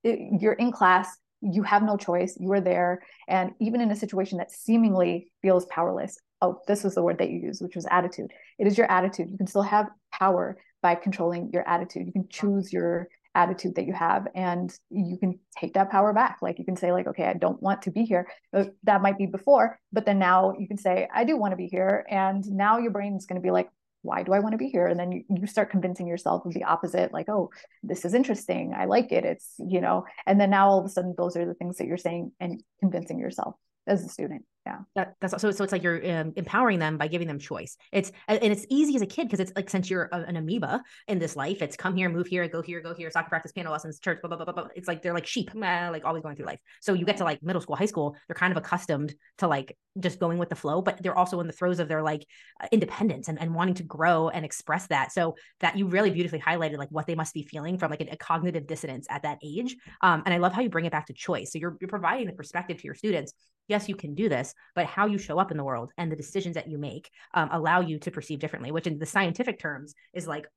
you're 0.04 0.54
in 0.54 0.71
class 0.71 1.17
you 1.41 1.63
have 1.63 1.84
no 1.84 1.97
choice 1.97 2.36
you 2.39 2.52
are 2.52 2.62
there 2.62 3.02
and 3.28 3.52
even 3.60 3.82
in 3.82 3.91
a 3.91 3.95
situation 3.95 4.38
that 4.38 4.52
seemingly 4.52 5.32
feels 5.41 5.65
powerless 5.67 6.17
oh 6.41 6.60
this 6.67 6.84
was 6.84 6.95
the 6.95 7.04
word 7.04 7.17
that 7.17 7.30
you 7.30 7.39
used 7.39 7.62
which 7.62 7.76
was 7.76 7.88
attitude. 7.89 8.32
It 8.60 8.67
is 8.67 8.78
your 8.78 8.89
attitude. 8.91 9.30
You 9.30 9.38
can 9.38 9.47
still 9.47 9.63
have 9.63 9.88
power 10.12 10.58
by 10.82 10.95
controlling 10.95 11.50
your 11.52 11.67
attitude. 11.67 12.06
You 12.06 12.13
can 12.13 12.28
choose 12.30 12.71
your 12.71 13.08
attitude 13.36 13.76
that 13.76 13.86
you 13.86 13.93
have 13.93 14.28
and 14.34 14.73
you 14.89 15.17
can 15.17 15.39
take 15.60 15.73
that 15.76 15.91
power 15.91 16.12
back. 16.12 16.38
Like 16.41 16.58
you 16.58 16.65
can 16.65 16.76
say 16.76 16.91
like 16.91 17.08
okay 17.08 17.26
i 17.26 17.34
don't 17.34 17.62
want 17.62 17.84
to 17.84 17.91
be 17.91 18.04
here. 18.04 18.28
Uh, 18.54 18.65
that 18.84 19.02
might 19.02 19.17
be 19.17 19.26
before 19.26 19.80
but 19.91 20.06
then 20.06 20.19
now 20.19 20.54
you 20.58 20.67
can 20.67 20.78
say 20.78 21.08
i 21.13 21.23
do 21.23 21.38
want 21.38 21.52
to 21.52 21.58
be 21.58 21.67
here 21.67 22.06
and 22.10 22.47
now 22.50 22.78
your 22.78 22.91
brain 22.91 23.15
is 23.15 23.26
going 23.26 23.39
to 23.39 23.45
be 23.45 23.52
like 23.52 23.69
why 24.01 24.23
do 24.23 24.33
I 24.33 24.39
want 24.39 24.53
to 24.53 24.57
be 24.57 24.69
here? 24.69 24.88
And 24.88 24.99
then 24.99 25.12
you, 25.12 25.23
you 25.29 25.47
start 25.47 25.71
convincing 25.71 26.07
yourself 26.07 26.45
of 26.45 26.53
the 26.53 26.63
opposite, 26.63 27.12
like, 27.12 27.29
oh, 27.29 27.49
this 27.83 28.05
is 28.05 28.13
interesting. 28.13 28.73
I 28.77 28.86
like 28.86 29.12
it. 29.12 29.25
It's, 29.25 29.53
you 29.57 29.81
know, 29.81 30.05
and 30.25 30.39
then 30.39 30.49
now 30.49 30.69
all 30.69 30.79
of 30.79 30.86
a 30.86 30.89
sudden 30.89 31.15
those 31.17 31.36
are 31.36 31.45
the 31.45 31.53
things 31.53 31.77
that 31.77 31.88
you're 31.88 31.97
saying 31.97 32.31
and 32.39 32.63
convincing 32.79 33.19
yourself 33.19 33.55
as 33.88 34.04
a 34.04 34.10
student 34.10 34.43
yeah. 34.67 34.80
That, 34.95 35.13
that's 35.21 35.41
so 35.41 35.52
so 35.52 35.63
it's 35.63 35.71
like 35.71 35.82
you're 35.82 36.06
um, 36.12 36.34
empowering 36.36 36.80
them 36.80 36.97
by 36.97 37.08
giving 37.08 37.28
them 37.28 37.39
choice. 37.39 37.78
It's 37.93 38.12
and 38.28 38.43
it's 38.43 38.65
easy 38.69 38.95
as 38.95 39.02
a 39.02 39.06
kid 39.06 39.23
because 39.23 39.39
it's 39.39 39.54
like 39.56 39.69
since 39.69 39.89
you're 39.89 40.10
a, 40.12 40.17
an 40.17 40.36
amoeba 40.36 40.84
in 41.08 41.19
this 41.19 41.38
life 41.38 41.62
it's 41.62 41.78
come 41.78 41.95
here 41.95 42.10
move 42.10 42.28
here 42.28 42.45
go 42.50 42.62
here 42.62 42.82
go 42.82 42.93
here 42.93 43.10
soccer 43.10 43.30
practice 43.30 43.54
piano 43.54 43.71
lessons 43.71 44.00
church 44.00 44.19
blah 44.21 44.36
blah 44.36 44.43
blah 44.43 44.54
blah, 44.54 44.67
it's 44.76 44.88
like 44.88 45.02
they're 45.02 45.13
like 45.13 45.26
sheep 45.26 45.52
like 45.56 46.04
always 46.04 46.21
going 46.21 46.36
through 46.36 46.45
life. 46.45 46.60
So 46.82 46.93
you 46.93 47.06
get 47.06 47.17
to 47.17 47.23
like 47.23 47.41
middle 47.41 47.62
school 47.62 47.78
high 47.78 47.86
school 47.86 48.17
they're 48.28 48.36
kind 48.36 48.52
of 48.52 48.58
accustomed 48.58 49.15
to 49.38 49.47
like 49.47 49.78
just 50.00 50.19
going 50.19 50.38
with 50.38 50.50
the 50.50 50.56
flow 50.56 50.82
but 50.82 51.02
they're 51.02 51.17
also 51.17 51.39
in 51.39 51.47
the 51.47 51.54
throes 51.54 51.80
of 51.80 51.88
their 51.88 52.04
like 52.04 52.26
uh, 52.62 52.67
independence 52.71 53.30
and, 53.30 53.39
and 53.39 53.56
wanting 53.56 53.76
to 53.76 53.84
grow 53.84 54.28
and 54.30 54.43
express 54.43 54.88
that. 54.88 55.13
So 55.13 55.36
that 55.62 55.78
you 55.78 55.88
really 55.88 56.12
beautifully 56.12 56.39
highlighted 56.39 56.78
like 56.78 56.89
what 56.89 57.08
they 57.08 57.15
must 57.15 57.34
be 57.34 57.43
feeling 57.43 57.78
from 57.78 57.89
like 57.89 58.02
a, 58.02 58.12
a 58.12 58.17
cognitive 58.17 58.67
dissonance 58.67 59.08
at 59.10 59.23
that 59.23 59.39
age. 59.41 59.78
Um, 60.02 60.23
and 60.26 60.34
i 60.34 60.38
love 60.38 60.54
how 60.54 60.62
you 60.62 60.69
bring 60.69 60.86
it 60.86 60.91
back 60.91 61.08
to 61.08 61.13
choice. 61.13 61.54
So 61.54 61.60
you're, 61.60 61.78
you're 61.80 61.88
providing 61.88 62.28
the 62.28 62.34
perspective 62.34 62.78
to 62.78 62.84
your 62.84 62.95
students 62.95 63.34
yes, 63.67 63.89
you 63.89 63.95
can 63.95 64.15
do 64.15 64.30
this, 64.30 64.53
but 64.75 64.86
how 64.86 65.06
you 65.06 65.17
show 65.17 65.39
up 65.39 65.51
in 65.51 65.58
the 65.58 65.63
world 65.63 65.91
and 65.97 66.12
the 66.12 66.15
decisions 66.15 66.56
that 66.56 66.69
you 66.69 66.77
make 66.77 67.10
um, 67.34 67.49
allow 67.51 67.82
you 67.82 67.99
to 67.99 68.12
perceive 68.12 68.39
differently, 68.39 68.71
which 68.71 68.88
in 68.88 68.97
the 68.97 69.06
scientific 69.06 69.60
terms 69.60 69.93
is 70.13 70.27
like 70.27 70.47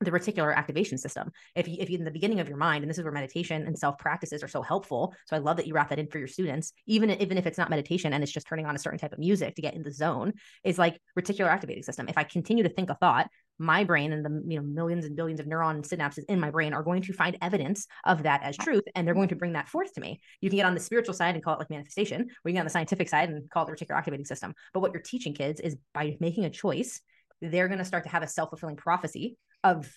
the 0.00 0.10
reticular 0.10 0.54
activation 0.54 0.98
system. 0.98 1.30
If 1.54 1.68
you, 1.68 1.76
if 1.78 1.90
you 1.90 1.98
in 1.98 2.04
the 2.04 2.10
beginning 2.10 2.40
of 2.40 2.48
your 2.48 2.56
mind, 2.56 2.82
and 2.82 2.90
this 2.90 2.98
is 2.98 3.04
where 3.04 3.12
meditation 3.12 3.66
and 3.66 3.78
self 3.78 3.98
practices 3.98 4.42
are 4.42 4.48
so 4.48 4.62
helpful. 4.62 5.14
So 5.26 5.36
I 5.36 5.40
love 5.40 5.56
that 5.58 5.66
you 5.66 5.74
wrap 5.74 5.90
that 5.90 5.98
in 5.98 6.06
for 6.08 6.18
your 6.18 6.28
students, 6.28 6.72
even 6.86 7.10
even 7.10 7.38
if 7.38 7.46
it's 7.46 7.58
not 7.58 7.70
meditation 7.70 8.12
and 8.12 8.22
it's 8.22 8.32
just 8.32 8.46
turning 8.46 8.66
on 8.66 8.74
a 8.74 8.78
certain 8.78 8.98
type 8.98 9.12
of 9.12 9.18
music 9.18 9.54
to 9.56 9.62
get 9.62 9.74
in 9.74 9.82
the 9.82 9.92
zone, 9.92 10.32
is 10.64 10.78
like 10.78 11.00
reticular 11.18 11.48
activating 11.48 11.82
system. 11.82 12.08
If 12.08 12.16
I 12.16 12.24
continue 12.24 12.62
to 12.64 12.70
think 12.70 12.90
a 12.90 12.94
thought, 12.94 13.28
my 13.60 13.84
brain 13.84 14.12
and 14.12 14.24
the 14.24 14.42
you 14.48 14.58
know 14.58 14.66
millions 14.66 15.04
and 15.04 15.14
billions 15.14 15.38
of 15.38 15.46
neuron 15.46 15.86
synapses 15.86 16.24
in 16.28 16.40
my 16.40 16.50
brain 16.50 16.72
are 16.72 16.82
going 16.82 17.02
to 17.02 17.12
find 17.12 17.36
evidence 17.42 17.86
of 18.04 18.22
that 18.22 18.42
as 18.42 18.56
truth 18.56 18.82
and 18.94 19.06
they're 19.06 19.14
going 19.14 19.28
to 19.28 19.36
bring 19.36 19.52
that 19.52 19.68
forth 19.68 19.92
to 19.92 20.00
me 20.00 20.18
you 20.40 20.48
can 20.48 20.56
get 20.56 20.64
on 20.64 20.72
the 20.72 20.80
spiritual 20.80 21.12
side 21.12 21.34
and 21.34 21.44
call 21.44 21.54
it 21.54 21.58
like 21.58 21.68
manifestation 21.68 22.22
or 22.22 22.24
you 22.24 22.30
can 22.46 22.54
get 22.54 22.60
on 22.60 22.64
the 22.64 22.70
scientific 22.70 23.08
side 23.08 23.28
and 23.28 23.48
call 23.50 23.64
it 23.64 23.66
the 23.66 23.72
reticular 23.72 23.98
activating 23.98 24.24
system 24.24 24.54
but 24.72 24.80
what 24.80 24.94
you're 24.94 25.02
teaching 25.02 25.34
kids 25.34 25.60
is 25.60 25.76
by 25.92 26.16
making 26.20 26.46
a 26.46 26.50
choice 26.50 27.02
they're 27.42 27.68
going 27.68 27.78
to 27.78 27.84
start 27.84 28.04
to 28.04 28.10
have 28.10 28.22
a 28.22 28.26
self-fulfilling 28.26 28.76
prophecy 28.76 29.36
of 29.64 29.90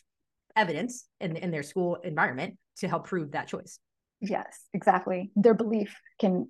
evidence 0.55 1.07
in, 1.19 1.35
in 1.35 1.51
their 1.51 1.63
school 1.63 1.95
environment 2.03 2.57
to 2.77 2.87
help 2.87 3.07
prove 3.07 3.31
that 3.31 3.47
choice 3.47 3.79
yes 4.21 4.59
exactly 4.73 5.31
their 5.35 5.53
belief 5.53 5.95
can 6.19 6.47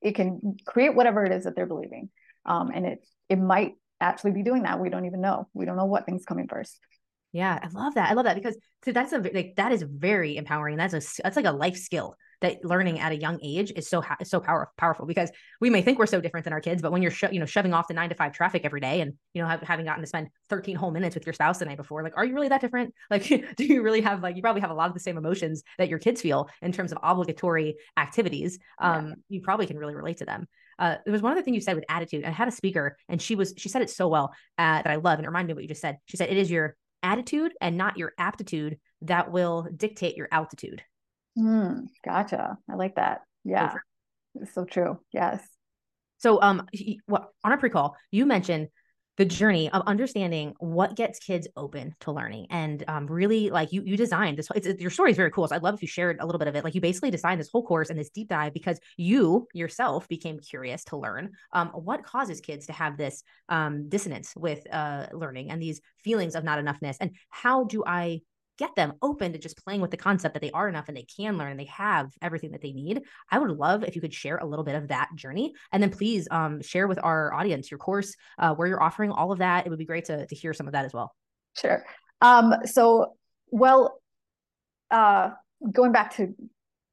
it 0.00 0.14
can 0.14 0.56
create 0.66 0.94
whatever 0.94 1.24
it 1.24 1.32
is 1.32 1.44
that 1.44 1.56
they're 1.56 1.66
believing 1.66 2.08
um, 2.46 2.70
and 2.72 2.86
it 2.86 3.06
it 3.28 3.38
might 3.38 3.74
actually 4.00 4.32
be 4.32 4.42
doing 4.42 4.62
that. 4.62 4.80
We 4.80 4.90
don't 4.90 5.06
even 5.06 5.20
know. 5.20 5.48
We 5.54 5.66
don't 5.66 5.76
know 5.76 5.84
what 5.84 6.06
thing's 6.06 6.24
coming 6.24 6.48
first. 6.48 6.78
Yeah, 7.32 7.58
I 7.62 7.68
love 7.68 7.94
that. 7.94 8.10
I 8.10 8.14
love 8.14 8.24
that 8.24 8.34
because 8.34 8.56
so 8.84 8.92
that's 8.92 9.12
a 9.12 9.18
like 9.18 9.54
that 9.56 9.72
is 9.72 9.82
very 9.82 10.36
empowering. 10.36 10.76
That's 10.76 10.94
a 10.94 11.22
that's 11.22 11.36
like 11.36 11.44
a 11.44 11.52
life 11.52 11.76
skill 11.76 12.16
that 12.40 12.64
learning 12.64 13.00
at 13.00 13.12
a 13.12 13.16
young 13.16 13.38
age 13.42 13.72
is 13.76 13.88
so 13.88 14.02
is 14.20 14.30
so 14.30 14.40
power, 14.40 14.70
powerful 14.76 15.06
because 15.06 15.30
we 15.60 15.70
may 15.70 15.82
think 15.82 15.98
we're 15.98 16.06
so 16.06 16.20
different 16.20 16.44
than 16.44 16.52
our 16.52 16.60
kids, 16.60 16.82
but 16.82 16.92
when 16.92 17.02
you're 17.02 17.10
sho- 17.10 17.30
you 17.30 17.40
know 17.40 17.46
shoving 17.46 17.74
off 17.74 17.88
the 17.88 17.94
nine 17.94 18.08
to 18.08 18.14
five 18.14 18.32
traffic 18.32 18.64
every 18.64 18.80
day 18.80 19.00
and 19.00 19.14
you 19.34 19.42
know 19.42 19.48
have, 19.48 19.60
having 19.62 19.84
gotten 19.84 20.02
to 20.02 20.06
spend 20.06 20.28
13 20.48 20.76
whole 20.76 20.90
minutes 20.90 21.14
with 21.14 21.26
your 21.26 21.32
spouse 21.32 21.58
the 21.58 21.64
night 21.64 21.76
before, 21.76 22.02
like 22.02 22.14
are 22.16 22.24
you 22.24 22.34
really 22.34 22.48
that 22.48 22.60
different? 22.60 22.94
Like 23.10 23.26
do 23.56 23.64
you 23.64 23.82
really 23.82 24.02
have 24.02 24.22
like 24.22 24.36
you 24.36 24.42
probably 24.42 24.60
have 24.60 24.70
a 24.70 24.74
lot 24.74 24.88
of 24.88 24.94
the 24.94 25.00
same 25.00 25.18
emotions 25.18 25.64
that 25.78 25.88
your 25.88 25.98
kids 25.98 26.20
feel 26.20 26.48
in 26.62 26.70
terms 26.70 26.92
of 26.92 26.98
obligatory 27.02 27.76
activities? 27.96 28.58
Um, 28.78 29.08
yeah. 29.08 29.14
you 29.28 29.40
probably 29.40 29.66
can 29.66 29.76
really 29.76 29.96
relate 29.96 30.18
to 30.18 30.24
them. 30.24 30.46
Uh, 30.78 30.96
there 31.04 31.12
was 31.12 31.22
one 31.22 31.32
other 31.32 31.42
thing 31.42 31.54
you 31.54 31.60
said 31.60 31.74
with 31.74 31.84
attitude. 31.88 32.24
I 32.24 32.30
had 32.30 32.48
a 32.48 32.52
speaker 32.52 32.96
and 33.08 33.20
she 33.20 33.34
was 33.34 33.52
she 33.56 33.68
said 33.68 33.82
it 33.82 33.90
so 33.90 34.08
well 34.08 34.32
uh, 34.58 34.82
that 34.82 34.86
I 34.86 34.96
love 34.96 35.18
and 35.18 35.24
it 35.24 35.28
reminded 35.28 35.48
me 35.48 35.52
of 35.52 35.56
what 35.56 35.62
you 35.62 35.68
just 35.68 35.82
said. 35.82 35.98
She 36.06 36.16
said 36.16 36.30
it 36.30 36.36
is 36.36 36.50
your 36.50 36.76
attitude 37.02 37.52
and 37.60 37.76
not 37.76 37.96
your 37.96 38.12
aptitude 38.18 38.78
that 39.02 39.30
will 39.30 39.66
dictate 39.76 40.16
your 40.16 40.28
altitude. 40.30 40.82
Mm, 41.38 41.86
gotcha. 42.04 42.58
I 42.68 42.74
like 42.74 42.96
that. 42.96 43.22
Yeah. 43.44 43.74
It's 44.34 44.54
so 44.54 44.64
true. 44.64 44.98
Yes. 45.12 45.46
So 46.18 46.40
um 46.42 46.66
well, 47.08 47.32
on 47.44 47.52
our 47.52 47.58
pre-call, 47.58 47.96
you 48.10 48.26
mentioned 48.26 48.68
the 49.20 49.24
journey 49.26 49.70
of 49.70 49.82
understanding 49.86 50.54
what 50.60 50.96
gets 50.96 51.18
kids 51.18 51.46
open 51.54 51.94
to 52.00 52.10
learning 52.10 52.46
and 52.48 52.82
um, 52.88 53.06
really 53.06 53.50
like 53.50 53.70
you 53.70 53.82
you 53.84 53.94
designed 53.94 54.38
this 54.38 54.48
it's, 54.54 54.80
your 54.80 54.90
story 54.90 55.10
is 55.10 55.16
very 55.18 55.30
cool 55.30 55.46
so 55.46 55.54
i'd 55.54 55.62
love 55.62 55.74
if 55.74 55.82
you 55.82 55.88
shared 55.88 56.16
a 56.20 56.24
little 56.24 56.38
bit 56.38 56.48
of 56.48 56.56
it 56.56 56.64
like 56.64 56.74
you 56.74 56.80
basically 56.80 57.10
designed 57.10 57.38
this 57.38 57.50
whole 57.52 57.62
course 57.62 57.90
and 57.90 57.98
this 57.98 58.08
deep 58.08 58.28
dive 58.28 58.54
because 58.54 58.80
you 58.96 59.46
yourself 59.52 60.08
became 60.08 60.38
curious 60.38 60.84
to 60.84 60.96
learn 60.96 61.32
um, 61.52 61.68
what 61.68 62.02
causes 62.02 62.40
kids 62.40 62.64
to 62.64 62.72
have 62.72 62.96
this 62.96 63.22
um, 63.50 63.90
dissonance 63.90 64.32
with 64.36 64.66
uh, 64.72 65.06
learning 65.12 65.50
and 65.50 65.60
these 65.60 65.82
feelings 66.02 66.34
of 66.34 66.42
not 66.42 66.58
enoughness 66.58 66.96
and 66.98 67.10
how 67.28 67.64
do 67.64 67.84
i 67.86 68.22
get 68.60 68.76
them 68.76 68.92
open 69.00 69.32
to 69.32 69.38
just 69.38 69.56
playing 69.64 69.80
with 69.80 69.90
the 69.90 69.96
concept 69.96 70.34
that 70.34 70.42
they 70.42 70.50
are 70.50 70.68
enough 70.68 70.88
and 70.88 70.96
they 70.96 71.06
can 71.16 71.38
learn 71.38 71.50
and 71.50 71.58
they 71.58 71.64
have 71.64 72.12
everything 72.20 72.52
that 72.52 72.60
they 72.60 72.72
need. 72.72 73.02
I 73.30 73.38
would 73.38 73.50
love 73.50 73.82
if 73.82 73.96
you 73.96 74.02
could 74.02 74.12
share 74.12 74.36
a 74.36 74.44
little 74.44 74.64
bit 74.64 74.74
of 74.74 74.88
that 74.88 75.08
journey. 75.16 75.54
And 75.72 75.82
then 75.82 75.90
please 75.90 76.28
um, 76.30 76.60
share 76.60 76.86
with 76.86 77.00
our 77.02 77.32
audience 77.32 77.70
your 77.70 77.78
course, 77.78 78.14
uh, 78.38 78.54
where 78.54 78.68
you're 78.68 78.82
offering 78.82 79.12
all 79.12 79.32
of 79.32 79.38
that. 79.38 79.66
It 79.66 79.70
would 79.70 79.78
be 79.78 79.86
great 79.86 80.04
to, 80.04 80.26
to 80.26 80.34
hear 80.34 80.52
some 80.52 80.66
of 80.66 80.74
that 80.74 80.84
as 80.84 80.92
well. 80.92 81.14
Sure. 81.58 81.84
Um, 82.20 82.54
so, 82.66 83.14
well, 83.48 83.98
uh, 84.90 85.30
going 85.72 85.92
back 85.92 86.16
to 86.16 86.34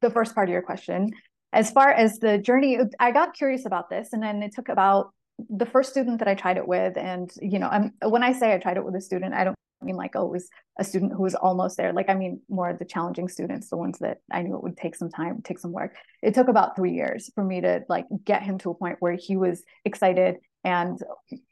the 0.00 0.10
first 0.10 0.34
part 0.34 0.48
of 0.48 0.52
your 0.54 0.62
question, 0.62 1.10
as 1.52 1.70
far 1.70 1.90
as 1.90 2.18
the 2.18 2.38
journey, 2.38 2.78
I 2.98 3.12
got 3.12 3.34
curious 3.34 3.66
about 3.66 3.90
this, 3.90 4.14
and 4.14 4.22
then 4.22 4.42
it 4.42 4.54
took 4.54 4.70
about 4.70 5.12
the 5.50 5.66
first 5.66 5.90
student 5.90 6.18
that 6.20 6.28
I 6.28 6.34
tried 6.34 6.56
it 6.56 6.66
with, 6.66 6.96
and 6.96 7.30
you 7.40 7.58
know, 7.58 7.68
I'm 7.68 7.92
when 8.02 8.22
I 8.22 8.32
say 8.32 8.52
I 8.52 8.58
tried 8.58 8.76
it 8.76 8.84
with 8.84 8.94
a 8.96 9.00
student, 9.00 9.34
I 9.34 9.44
don't 9.44 9.56
mean 9.84 9.96
like 9.96 10.16
always 10.16 10.48
a 10.78 10.84
student 10.84 11.12
who 11.12 11.22
was 11.22 11.34
almost 11.34 11.76
there. 11.76 11.92
Like 11.92 12.08
i 12.08 12.14
mean 12.14 12.40
more 12.48 12.70
of 12.70 12.78
the 12.78 12.84
challenging 12.84 13.28
students 13.28 13.70
the 13.70 13.76
ones 13.76 13.98
that 13.98 14.18
i 14.32 14.42
knew 14.42 14.56
it 14.56 14.62
would 14.62 14.76
take 14.76 14.94
some 14.94 15.10
time 15.10 15.42
take 15.42 15.58
some 15.58 15.72
work. 15.72 15.94
It 16.22 16.34
took 16.34 16.48
about 16.48 16.76
three 16.76 16.92
years 16.92 17.30
for 17.34 17.44
me 17.44 17.60
to 17.60 17.84
like 17.88 18.06
get 18.24 18.42
him 18.42 18.58
to 18.58 18.70
a 18.70 18.74
point 18.74 18.96
where 19.00 19.14
he 19.14 19.36
was 19.36 19.62
excited 19.84 20.38
and 20.64 21.02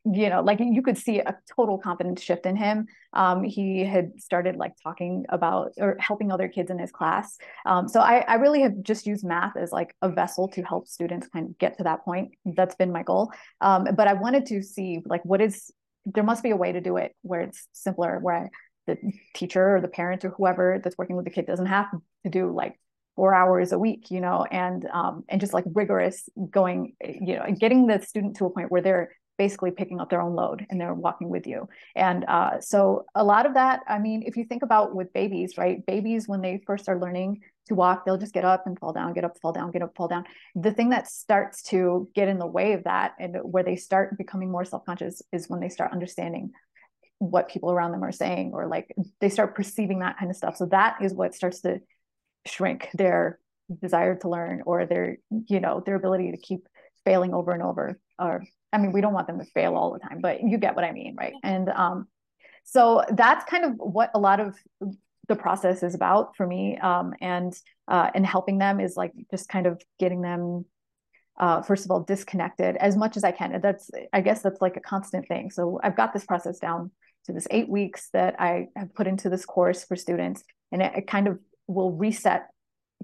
you 0.05 0.29
know 0.29 0.43
like 0.43 0.59
you 0.61 0.83
could 0.83 0.99
see 0.99 1.21
a 1.21 1.37
total 1.55 1.79
confidence 1.79 2.23
shift 2.23 2.47
in 2.47 2.57
him. 2.57 2.87
Um, 3.13 3.45
he 3.45 3.85
had 3.85 4.21
started 4.21 4.57
like 4.57 4.73
talking 4.83 5.25
about 5.29 5.73
or 5.79 5.97
helping 6.01 6.33
other 6.33 6.49
kids 6.49 6.71
in 6.71 6.79
his 6.79 6.91
class. 6.91 7.39
Um, 7.65 7.89
so 7.89 8.01
I, 8.01 8.25
I 8.29 8.35
really 8.35 8.63
have 8.63 8.83
just 8.83 9.07
used 9.07 9.25
math 9.25 9.57
as 9.57 9.73
like 9.73 9.95
a 10.03 10.09
vessel 10.09 10.49
to 10.49 10.63
help 10.63 10.87
students 10.89 11.29
kind 11.29 11.49
of 11.49 11.59
get 11.59 11.79
to 11.79 11.85
that 11.85 12.05
point. 12.05 12.33
That's 12.45 12.75
been 12.75 12.93
my 12.93 13.03
goal. 13.03 13.33
Um, 13.61 13.87
but 13.97 14.09
i 14.09 14.13
wanted 14.13 14.47
to 14.47 14.63
see 14.63 15.01
like 15.07 15.25
what 15.25 15.41
is 15.41 15.71
there 16.07 16.25
must 16.25 16.43
be 16.43 16.51
a 16.51 16.57
way 16.57 16.73
to 16.73 16.81
do 16.81 16.97
it 16.97 17.15
where 17.23 17.43
it's 17.43 17.67
simpler, 17.73 18.19
where 18.21 18.51
the 18.87 18.97
teacher 19.35 19.77
or 19.77 19.81
the 19.81 19.89
parent 19.89 20.25
or 20.25 20.31
whoever 20.31 20.81
that's 20.83 20.97
working 20.97 21.17
with 21.17 21.25
the 21.25 21.31
kid 21.31 21.47
doesn't 21.47 21.67
have 21.67 21.87
to 22.25 22.31
do 22.31 22.53
like 22.53 22.79
four 23.17 23.35
hours 23.35 23.73
a 23.73 23.79
week, 23.79 24.11
you 24.11 24.21
know, 24.21 24.45
and 24.51 24.87
um, 24.93 25.25
and 25.29 25.41
just 25.41 25.53
like 25.53 25.65
rigorous 25.75 26.29
going, 26.51 26.95
you 27.03 27.35
know, 27.35 27.43
and 27.43 27.59
getting 27.59 27.87
the 27.87 28.01
student 28.03 28.37
to 28.37 28.47
a 28.47 28.51
point 28.51 28.71
where 28.71 28.83
they're 28.83 29.11
basically 29.39 29.71
picking 29.71 30.01
up 30.01 30.11
their 30.11 30.23
own 30.23 30.35
load 30.35 30.67
and 30.71 30.81
they're 30.81 30.95
walking 30.95 31.29
with 31.29 31.47
you. 31.47 31.69
And 31.95 32.25
uh, 32.27 32.61
so 32.61 33.05
a 33.15 33.23
lot 33.23 33.47
of 33.47 33.55
that, 33.55 33.81
I 33.87 33.99
mean, 33.99 34.23
if 34.27 34.37
you 34.37 34.45
think 34.45 34.63
about 34.63 34.95
with 34.95 35.13
babies, 35.13 35.59
right? 35.59 35.85
Babies 35.85 36.27
when 36.27 36.41
they 36.41 36.63
first 36.67 36.89
are 36.89 36.99
learning 36.99 37.41
to 37.69 37.75
walk, 37.75 38.05
they'll 38.05 38.17
just 38.17 38.33
get 38.33 38.45
up 38.45 38.67
and 38.67 38.79
fall 38.79 38.93
down, 38.93 39.13
get 39.13 39.25
up, 39.25 39.39
fall 39.41 39.53
down, 39.53 39.73
get 39.73 39.83
up, 39.83 39.95
fall 39.97 40.09
down. 40.09 40.25
The 40.55 40.73
thing 40.73 40.91
that 40.91 41.09
starts 41.09 41.63
to 41.65 42.09
get 42.15 42.29
in 42.29 42.39
the 42.39 42.47
way 42.47 42.73
of 42.73 42.85
that 42.85 43.15
and 43.19 43.37
where 43.43 43.65
they 43.65 43.77
start 43.77 44.17
becoming 44.17 44.51
more 44.51 44.65
self-conscious 44.65 45.23
is 45.33 45.49
when 45.49 45.61
they 45.61 45.69
start 45.69 45.93
understanding 45.93 46.53
what 47.19 47.49
people 47.49 47.71
around 47.71 47.93
them 47.93 48.05
are 48.05 48.13
saying 48.13 48.53
or 48.53 48.67
like 48.67 48.95
they 49.21 49.29
start 49.29 49.55
perceiving 49.55 50.01
that 50.01 50.19
kind 50.19 50.31
of 50.31 50.37
stuff. 50.37 50.57
So 50.57 50.67
that 50.67 50.97
is 51.01 51.15
what 51.15 51.35
starts 51.35 51.61
to 51.63 51.81
shrink 52.47 52.89
their 52.95 53.39
desire 53.83 54.17
to 54.17 54.29
learn 54.29 54.63
or 54.65 54.87
their, 54.87 55.17
you 55.49 55.61
know, 55.61 55.83
their 55.85 55.97
ability 55.97 56.31
to 56.33 56.37
keep 56.37 56.69
failing 57.05 57.35
over 57.35 57.53
and 57.53 57.63
over. 57.63 57.99
Or 58.19 58.45
I 58.73 58.79
mean, 58.79 58.93
we 58.93 59.01
don't 59.01 59.15
want 59.15 59.27
them 59.27 59.39
to 59.39 59.45
fail 59.45 59.75
all 59.75 59.93
the 59.93 59.99
time, 59.99 60.21
but 60.21 60.43
you 60.43 60.59
get 60.59 60.77
what 60.77 60.85
I 60.85 60.93
mean, 60.93 61.17
right? 61.17 61.35
And 61.43 61.69
um 61.71 62.09
so 62.67 63.05
that's 63.13 63.49
kind 63.49 63.65
of 63.65 63.75
what 63.79 64.11
a 64.13 64.19
lot 64.19 64.41
of 64.41 64.57
the 65.29 65.37
process 65.37 65.83
is 65.85 65.95
about 65.95 66.37
for 66.37 66.47
me 66.47 66.77
um, 66.79 67.15
and 67.21 67.57
uh, 67.89 68.11
and 68.15 68.27
helping 68.27 68.59
them 68.59 68.81
is 68.81 68.97
like 68.97 69.13
just 69.31 69.49
kind 69.49 69.67
of 69.67 69.81
getting 69.99 70.21
them 70.21 70.65
uh, 71.39 71.63
first 71.63 71.85
of 71.85 71.91
all 71.91 72.01
disconnected 72.01 72.77
as 72.77 72.97
much 72.97 73.17
as 73.17 73.23
i 73.23 73.31
can. 73.31 73.53
And 73.53 73.63
that's 73.63 73.91
i 74.13 74.21
guess 74.21 74.43
that's 74.43 74.61
like 74.61 74.77
a 74.77 74.81
constant 74.81 75.29
thing. 75.29 75.51
So 75.51 75.81
i've 75.83 75.97
got 75.97 76.13
this 76.13 76.25
process 76.25 76.59
down 76.59 76.91
to 77.27 77.33
this 77.33 77.47
eight 77.51 77.69
weeks 77.69 78.09
that 78.13 78.41
i 78.41 78.69
have 78.77 78.95
put 78.95 79.07
into 79.07 79.29
this 79.31 79.45
course 79.45 79.85
for 79.85 79.97
students 79.97 80.43
and 80.73 80.83
it, 80.83 80.93
it 80.97 81.07
kind 81.07 81.29
of 81.29 81.39
will 81.67 81.93
reset 81.93 82.49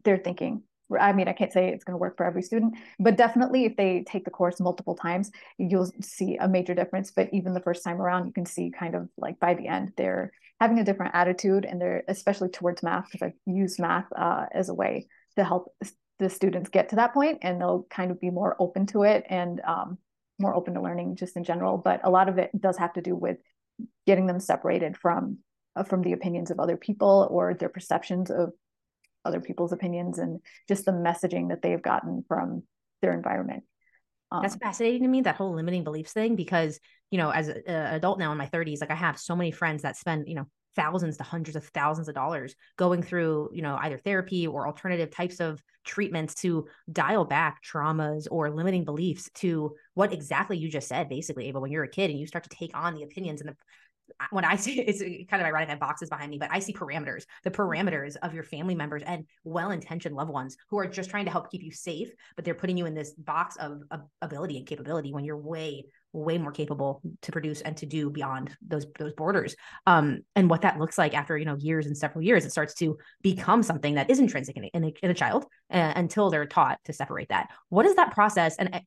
their 0.04 0.16
thinking 0.16 0.62
I 0.98 1.12
mean, 1.12 1.28
I 1.28 1.32
can't 1.32 1.52
say 1.52 1.68
it's 1.68 1.84
going 1.84 1.94
to 1.94 1.98
work 1.98 2.16
for 2.16 2.26
every 2.26 2.42
student, 2.42 2.74
but 2.98 3.16
definitely 3.16 3.64
if 3.64 3.76
they 3.76 4.04
take 4.06 4.24
the 4.24 4.30
course 4.30 4.60
multiple 4.60 4.94
times, 4.94 5.30
you'll 5.58 5.90
see 6.00 6.36
a 6.36 6.48
major 6.48 6.74
difference. 6.74 7.10
But 7.10 7.28
even 7.32 7.54
the 7.54 7.60
first 7.60 7.84
time 7.84 8.00
around, 8.00 8.26
you 8.26 8.32
can 8.32 8.46
see 8.46 8.70
kind 8.70 8.94
of 8.94 9.08
like 9.16 9.38
by 9.40 9.54
the 9.54 9.68
end, 9.68 9.92
they're 9.96 10.32
having 10.60 10.78
a 10.78 10.84
different 10.84 11.14
attitude 11.14 11.64
and 11.64 11.80
they're 11.80 12.04
especially 12.08 12.48
towards 12.48 12.82
math 12.82 13.06
because 13.10 13.22
I've 13.22 13.52
used 13.52 13.80
math 13.80 14.06
uh, 14.14 14.46
as 14.52 14.68
a 14.68 14.74
way 14.74 15.08
to 15.36 15.44
help 15.44 15.74
the 16.18 16.30
students 16.30 16.70
get 16.70 16.90
to 16.90 16.96
that 16.96 17.12
point 17.12 17.38
and 17.42 17.60
they'll 17.60 17.86
kind 17.90 18.10
of 18.10 18.20
be 18.20 18.30
more 18.30 18.56
open 18.60 18.86
to 18.86 19.02
it 19.02 19.24
and 19.28 19.60
um, 19.66 19.98
more 20.38 20.54
open 20.54 20.74
to 20.74 20.80
learning 20.80 21.16
just 21.16 21.36
in 21.36 21.44
general. 21.44 21.78
But 21.78 22.00
a 22.04 22.10
lot 22.10 22.28
of 22.28 22.38
it 22.38 22.50
does 22.58 22.78
have 22.78 22.92
to 22.94 23.02
do 23.02 23.16
with 23.16 23.38
getting 24.06 24.26
them 24.26 24.40
separated 24.40 24.96
from 24.96 25.38
uh, 25.74 25.84
from 25.84 26.02
the 26.02 26.12
opinions 26.12 26.50
of 26.50 26.60
other 26.60 26.76
people 26.76 27.26
or 27.30 27.54
their 27.54 27.68
perceptions 27.68 28.30
of 28.30 28.52
other 29.24 29.40
people's 29.40 29.72
opinions 29.72 30.18
and 30.18 30.40
just 30.68 30.84
the 30.84 30.92
messaging 30.92 31.48
that 31.48 31.62
they've 31.62 31.82
gotten 31.82 32.24
from 32.26 32.62
their 33.00 33.12
environment. 33.12 33.64
Um, 34.30 34.42
That's 34.42 34.56
fascinating 34.56 35.02
to 35.02 35.08
me, 35.08 35.20
that 35.22 35.36
whole 35.36 35.54
limiting 35.54 35.84
beliefs 35.84 36.12
thing, 36.12 36.36
because, 36.36 36.80
you 37.10 37.18
know, 37.18 37.30
as 37.30 37.48
an 37.48 37.62
adult 37.66 38.18
now 38.18 38.32
in 38.32 38.38
my 38.38 38.46
30s, 38.46 38.80
like 38.80 38.90
I 38.90 38.94
have 38.94 39.18
so 39.18 39.36
many 39.36 39.50
friends 39.50 39.82
that 39.82 39.96
spend, 39.96 40.26
you 40.26 40.34
know, 40.34 40.46
thousands 40.74 41.18
to 41.18 41.22
hundreds 41.22 41.54
of 41.54 41.64
thousands 41.68 42.08
of 42.08 42.14
dollars 42.14 42.54
going 42.78 43.02
through, 43.02 43.50
you 43.52 43.60
know, 43.60 43.76
either 43.82 43.98
therapy 43.98 44.46
or 44.46 44.66
alternative 44.66 45.10
types 45.10 45.38
of 45.38 45.62
treatments 45.84 46.34
to 46.36 46.66
dial 46.90 47.24
back 47.26 47.62
traumas 47.62 48.26
or 48.30 48.50
limiting 48.50 48.84
beliefs 48.84 49.28
to 49.34 49.74
what 49.94 50.12
exactly 50.12 50.56
you 50.56 50.70
just 50.70 50.88
said, 50.88 51.08
basically, 51.10 51.48
Ava, 51.48 51.60
when 51.60 51.70
you're 51.70 51.84
a 51.84 51.88
kid 51.88 52.10
and 52.10 52.18
you 52.18 52.26
start 52.26 52.44
to 52.44 52.56
take 52.56 52.74
on 52.74 52.94
the 52.94 53.02
opinions 53.02 53.42
and 53.42 53.50
the 53.50 53.56
when 54.30 54.44
I 54.44 54.56
see 54.62 54.80
it's 54.80 55.00
kind 55.30 55.42
of 55.42 55.46
ironic, 55.46 55.68
I 55.68 55.72
have 55.72 55.80
boxes 55.80 56.08
behind 56.08 56.30
me, 56.30 56.38
but 56.38 56.48
I 56.52 56.58
see 56.58 56.72
parameters, 56.72 57.24
the 57.44 57.50
parameters 57.50 58.16
of 58.22 58.34
your 58.34 58.44
family 58.44 58.74
members 58.74 59.02
and 59.04 59.26
well-intentioned 59.44 60.14
loved 60.14 60.30
ones 60.30 60.56
who 60.68 60.78
are 60.78 60.86
just 60.86 61.10
trying 61.10 61.24
to 61.26 61.30
help 61.30 61.50
keep 61.50 61.62
you 61.62 61.72
safe, 61.72 62.12
but 62.36 62.44
they're 62.44 62.54
putting 62.54 62.76
you 62.76 62.86
in 62.86 62.94
this 62.94 63.12
box 63.14 63.56
of, 63.56 63.82
of 63.90 64.02
ability 64.20 64.56
and 64.56 64.66
capability 64.66 65.12
when 65.12 65.24
you're 65.24 65.36
way, 65.36 65.84
way 66.12 66.38
more 66.38 66.52
capable 66.52 67.00
to 67.22 67.32
produce 67.32 67.60
and 67.62 67.76
to 67.78 67.86
do 67.86 68.10
beyond 68.10 68.54
those 68.66 68.86
those 68.98 69.12
borders. 69.14 69.56
Um, 69.86 70.20
and 70.36 70.50
what 70.50 70.62
that 70.62 70.78
looks 70.78 70.98
like 70.98 71.14
after 71.14 71.36
you 71.38 71.44
know 71.44 71.56
years 71.56 71.86
and 71.86 71.96
several 71.96 72.22
years, 72.22 72.44
it 72.44 72.52
starts 72.52 72.74
to 72.74 72.98
become 73.22 73.62
something 73.62 73.94
that 73.94 74.10
is 74.10 74.18
intrinsic 74.18 74.56
in 74.56 74.64
a, 74.84 74.94
in 75.02 75.10
a, 75.10 75.14
child 75.14 75.44
uh, 75.70 75.92
until 75.96 76.30
they're 76.30 76.46
taught 76.46 76.78
to 76.84 76.92
separate 76.92 77.28
that. 77.28 77.48
What 77.68 77.86
is 77.86 77.94
that 77.96 78.12
process? 78.12 78.56
And 78.56 78.82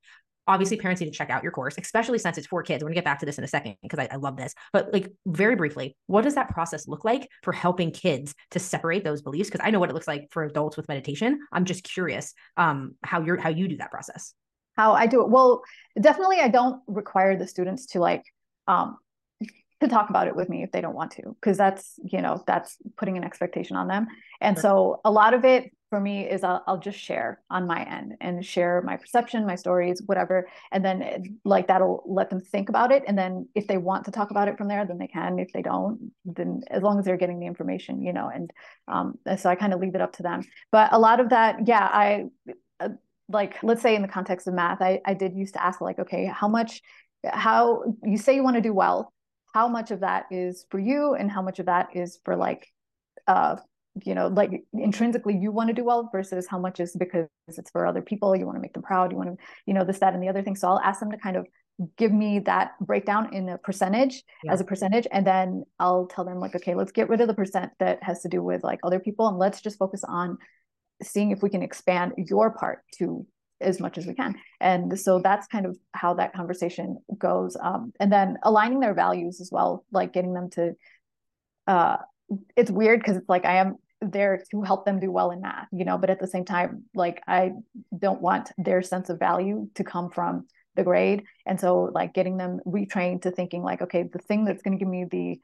obviously 0.47 0.77
parents 0.77 1.01
need 1.01 1.07
to 1.07 1.17
check 1.17 1.29
out 1.29 1.43
your 1.43 1.51
course 1.51 1.75
especially 1.77 2.17
since 2.17 2.37
it's 2.37 2.47
for 2.47 2.63
kids. 2.63 2.83
We're 2.83 2.89
going 2.89 2.95
to 2.95 3.01
get 3.01 3.05
back 3.05 3.19
to 3.19 3.25
this 3.25 3.37
in 3.37 3.43
a 3.43 3.47
second 3.47 3.75
because 3.81 3.99
I, 3.99 4.07
I, 4.11 4.15
love 4.17 4.37
this. 4.37 4.53
But 4.73 4.93
like 4.93 5.11
very 5.25 5.55
briefly 5.55 5.95
what 6.07 6.23
does 6.23 6.35
that 6.35 6.49
process 6.49 6.87
look 6.87 7.03
like 7.03 7.29
for 7.43 7.53
helping 7.53 7.91
kids 7.91 8.33
to 8.51 8.59
separate 8.59 9.03
those 9.03 9.21
beliefs? 9.21 9.49
Because 9.49 9.65
i 9.65 9.69
know 9.69 9.79
what 9.79 9.89
it 9.89 9.93
looks 9.93 10.07
like 10.07 10.27
for 10.31 10.43
adults 10.43 10.77
with 10.77 10.87
meditation. 10.87 11.39
I'm 11.51 11.65
just 11.65 11.83
curious 11.83 12.33
um 12.57 12.95
how 13.03 13.21
you're 13.21 13.37
how 13.37 13.49
you 13.49 13.67
do 13.67 13.77
that 13.77 13.91
process. 13.91 14.33
How 14.75 14.93
i 14.93 15.07
do 15.07 15.21
it. 15.21 15.29
Well 15.29 15.61
definitely 15.99 16.39
i 16.39 16.47
don't 16.47 16.81
require 16.87 17.37
the 17.37 17.47
students 17.47 17.87
to 17.87 17.99
like 17.99 18.23
um 18.67 18.97
to 19.81 19.87
talk 19.87 20.09
about 20.09 20.27
it 20.27 20.35
with 20.35 20.49
me 20.49 20.63
if 20.63 20.71
they 20.71 20.81
don't 20.81 20.95
want 20.95 21.11
to 21.11 21.35
because 21.39 21.57
that's 21.57 21.99
you 22.03 22.21
know 22.21 22.43
that's 22.47 22.77
putting 22.97 23.17
an 23.17 23.23
expectation 23.23 23.75
on 23.75 23.87
them. 23.87 24.07
And 24.41 24.55
sure. 24.55 24.61
so 24.61 25.01
a 25.03 25.11
lot 25.11 25.33
of 25.33 25.45
it 25.45 25.71
for 25.95 26.01
me 26.01 26.29
is 26.29 26.43
I'll, 26.43 26.61
I'll, 26.67 26.77
just 26.77 26.99
share 26.99 27.39
on 27.49 27.65
my 27.65 27.85
end 27.85 28.15
and 28.19 28.45
share 28.45 28.81
my 28.81 28.97
perception 28.97 29.45
my 29.45 29.55
stories 29.55 30.01
whatever. 30.05 30.45
And 30.73 30.83
then 30.83 31.39
like 31.45 31.67
that'll 31.67 32.03
let 32.05 32.29
them 32.29 32.41
think 32.41 32.67
about 32.67 32.91
it. 32.91 33.03
And 33.07 33.17
then 33.17 33.47
if 33.55 33.65
they 33.65 33.77
want 33.77 34.03
to 34.05 34.11
talk 34.11 34.29
about 34.29 34.49
it 34.49 34.57
from 34.57 34.67
there 34.67 34.85
then 34.85 34.97
they 34.97 35.07
can. 35.07 35.39
If 35.39 35.53
they 35.53 35.61
don't 35.61 36.11
then 36.25 36.63
as 36.69 36.83
long 36.83 36.99
as 36.99 37.05
they're 37.05 37.15
getting 37.15 37.39
the 37.39 37.45
information 37.45 38.01
you 38.01 38.11
know 38.11 38.29
and 38.33 38.51
um, 38.89 39.17
so 39.37 39.49
i 39.49 39.55
kind 39.55 39.73
of 39.73 39.79
leave 39.79 39.95
it 39.95 40.01
up 40.01 40.11
to 40.17 40.23
them. 40.23 40.43
But 40.69 40.91
a 40.91 40.99
lot 40.99 41.21
of 41.21 41.29
that 41.29 41.65
yeah 41.65 41.89
i 41.93 42.25
uh, 42.81 42.89
like 43.29 43.63
let's 43.63 43.81
say 43.81 43.95
in 43.95 44.01
the 44.01 44.09
context 44.09 44.47
of 44.47 44.53
math 44.53 44.81
I, 44.81 44.99
I 45.05 45.13
did 45.13 45.33
used 45.33 45.53
to 45.53 45.63
ask 45.63 45.79
like 45.79 45.99
okay 45.99 46.25
how 46.25 46.49
much 46.49 46.81
how 47.25 47.85
you 48.03 48.17
say 48.17 48.35
you 48.35 48.43
want 48.43 48.57
to 48.57 48.61
do 48.61 48.73
well. 48.73 49.13
How 49.53 49.69
much 49.69 49.91
of 49.91 50.01
that 50.01 50.25
is 50.29 50.65
for 50.69 50.77
you 50.77 51.13
and 51.13 51.31
how 51.31 51.41
much 51.41 51.59
of 51.59 51.67
that 51.67 51.95
is 51.95 52.19
for 52.25 52.35
like 52.35 52.67
uh 53.27 53.55
you 54.03 54.13
know 54.13 54.27
like 54.27 54.63
intrinsically 54.73 55.37
you 55.37 55.51
want 55.51 55.69
to 55.69 55.73
do 55.73 55.83
well 55.83 56.09
versus 56.11 56.47
how 56.49 56.59
much 56.59 56.79
is 56.79 56.95
because 56.95 57.27
it's 57.47 57.69
for 57.69 57.85
other 57.85 58.01
people 58.01 58.35
you 58.35 58.45
want 58.45 58.57
to 58.57 58.61
make 58.61 58.73
them 58.73 58.83
proud 58.83 59.11
you 59.11 59.17
want 59.17 59.29
to 59.29 59.45
you 59.65 59.73
know 59.73 59.85
this 59.85 59.99
that 59.99 60.13
and 60.13 60.21
the 60.21 60.27
other 60.27 60.41
thing 60.41 60.55
so 60.55 60.67
i'll 60.67 60.79
ask 60.79 60.99
them 60.99 61.11
to 61.11 61.17
kind 61.17 61.37
of 61.37 61.45
give 61.97 62.11
me 62.11 62.39
that 62.39 62.71
breakdown 62.81 63.33
in 63.33 63.49
a 63.49 63.57
percentage 63.57 64.23
yeah. 64.43 64.51
as 64.51 64.61
a 64.61 64.65
percentage 64.65 65.07
and 65.11 65.25
then 65.25 65.63
i'll 65.79 66.07
tell 66.07 66.25
them 66.25 66.39
like 66.39 66.55
okay 66.55 66.75
let's 66.75 66.91
get 66.91 67.09
rid 67.09 67.21
of 67.21 67.27
the 67.27 67.33
percent 67.33 67.71
that 67.79 68.01
has 68.01 68.21
to 68.21 68.29
do 68.29 68.41
with 68.41 68.63
like 68.63 68.79
other 68.83 68.99
people 68.99 69.27
and 69.27 69.37
let's 69.37 69.61
just 69.61 69.77
focus 69.77 70.03
on 70.07 70.37
seeing 71.01 71.31
if 71.31 71.41
we 71.41 71.49
can 71.49 71.61
expand 71.61 72.13
your 72.17 72.51
part 72.51 72.79
to 72.93 73.25
as 73.61 73.79
much 73.79 73.97
as 73.97 74.05
we 74.05 74.13
can 74.13 74.35
and 74.59 74.99
so 74.99 75.19
that's 75.19 75.47
kind 75.47 75.65
of 75.65 75.77
how 75.93 76.13
that 76.13 76.33
conversation 76.33 76.97
goes 77.17 77.55
um, 77.61 77.93
and 77.99 78.11
then 78.11 78.37
aligning 78.43 78.81
their 78.81 78.93
values 78.93 79.39
as 79.39 79.49
well 79.51 79.85
like 79.91 80.11
getting 80.11 80.33
them 80.33 80.49
to 80.49 80.73
uh, 81.67 81.97
it's 82.55 82.71
weird 82.71 82.99
because 82.99 83.17
it's 83.17 83.29
like 83.29 83.45
i 83.45 83.57
am 83.57 83.77
there 84.11 84.43
to 84.51 84.61
help 84.61 84.85
them 84.85 84.99
do 84.99 85.11
well 85.11 85.31
in 85.31 85.41
math 85.41 85.67
you 85.71 85.85
know 85.85 85.97
but 85.97 86.09
at 86.09 86.19
the 86.19 86.27
same 86.27 86.45
time 86.45 86.83
like 86.93 87.21
i 87.27 87.51
don't 87.97 88.21
want 88.21 88.51
their 88.57 88.81
sense 88.81 89.09
of 89.09 89.19
value 89.19 89.69
to 89.75 89.83
come 89.83 90.09
from 90.09 90.45
the 90.75 90.83
grade 90.83 91.23
and 91.45 91.59
so 91.59 91.89
like 91.93 92.13
getting 92.13 92.37
them 92.37 92.59
retrained 92.65 93.21
to 93.21 93.31
thinking 93.31 93.63
like 93.63 93.81
okay 93.81 94.03
the 94.03 94.19
thing 94.19 94.45
that's 94.45 94.61
going 94.61 94.77
to 94.77 94.79
give 94.79 94.87
me 94.87 95.05
the 95.05 95.39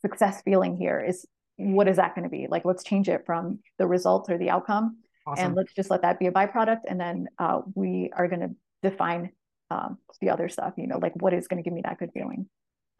success 0.00 0.42
feeling 0.42 0.76
here 0.76 1.00
is 1.00 1.26
what 1.56 1.88
is 1.88 1.96
that 1.96 2.14
going 2.14 2.24
to 2.24 2.30
be 2.30 2.46
like 2.48 2.64
let's 2.64 2.84
change 2.84 3.08
it 3.08 3.24
from 3.26 3.58
the 3.78 3.86
results 3.86 4.30
or 4.30 4.38
the 4.38 4.50
outcome 4.50 4.98
awesome. 5.26 5.46
and 5.46 5.54
let's 5.54 5.72
just 5.74 5.90
let 5.90 6.02
that 6.02 6.18
be 6.18 6.26
a 6.26 6.32
byproduct 6.32 6.82
and 6.88 7.00
then 7.00 7.26
uh, 7.38 7.60
we 7.74 8.10
are 8.16 8.28
going 8.28 8.40
to 8.40 8.50
define 8.82 9.30
um, 9.70 9.98
the 10.20 10.30
other 10.30 10.48
stuff 10.48 10.74
you 10.76 10.86
know 10.86 10.98
like 10.98 11.12
what 11.20 11.34
is 11.34 11.48
going 11.48 11.62
to 11.62 11.68
give 11.68 11.74
me 11.74 11.82
that 11.82 11.98
good 11.98 12.10
feeling 12.14 12.48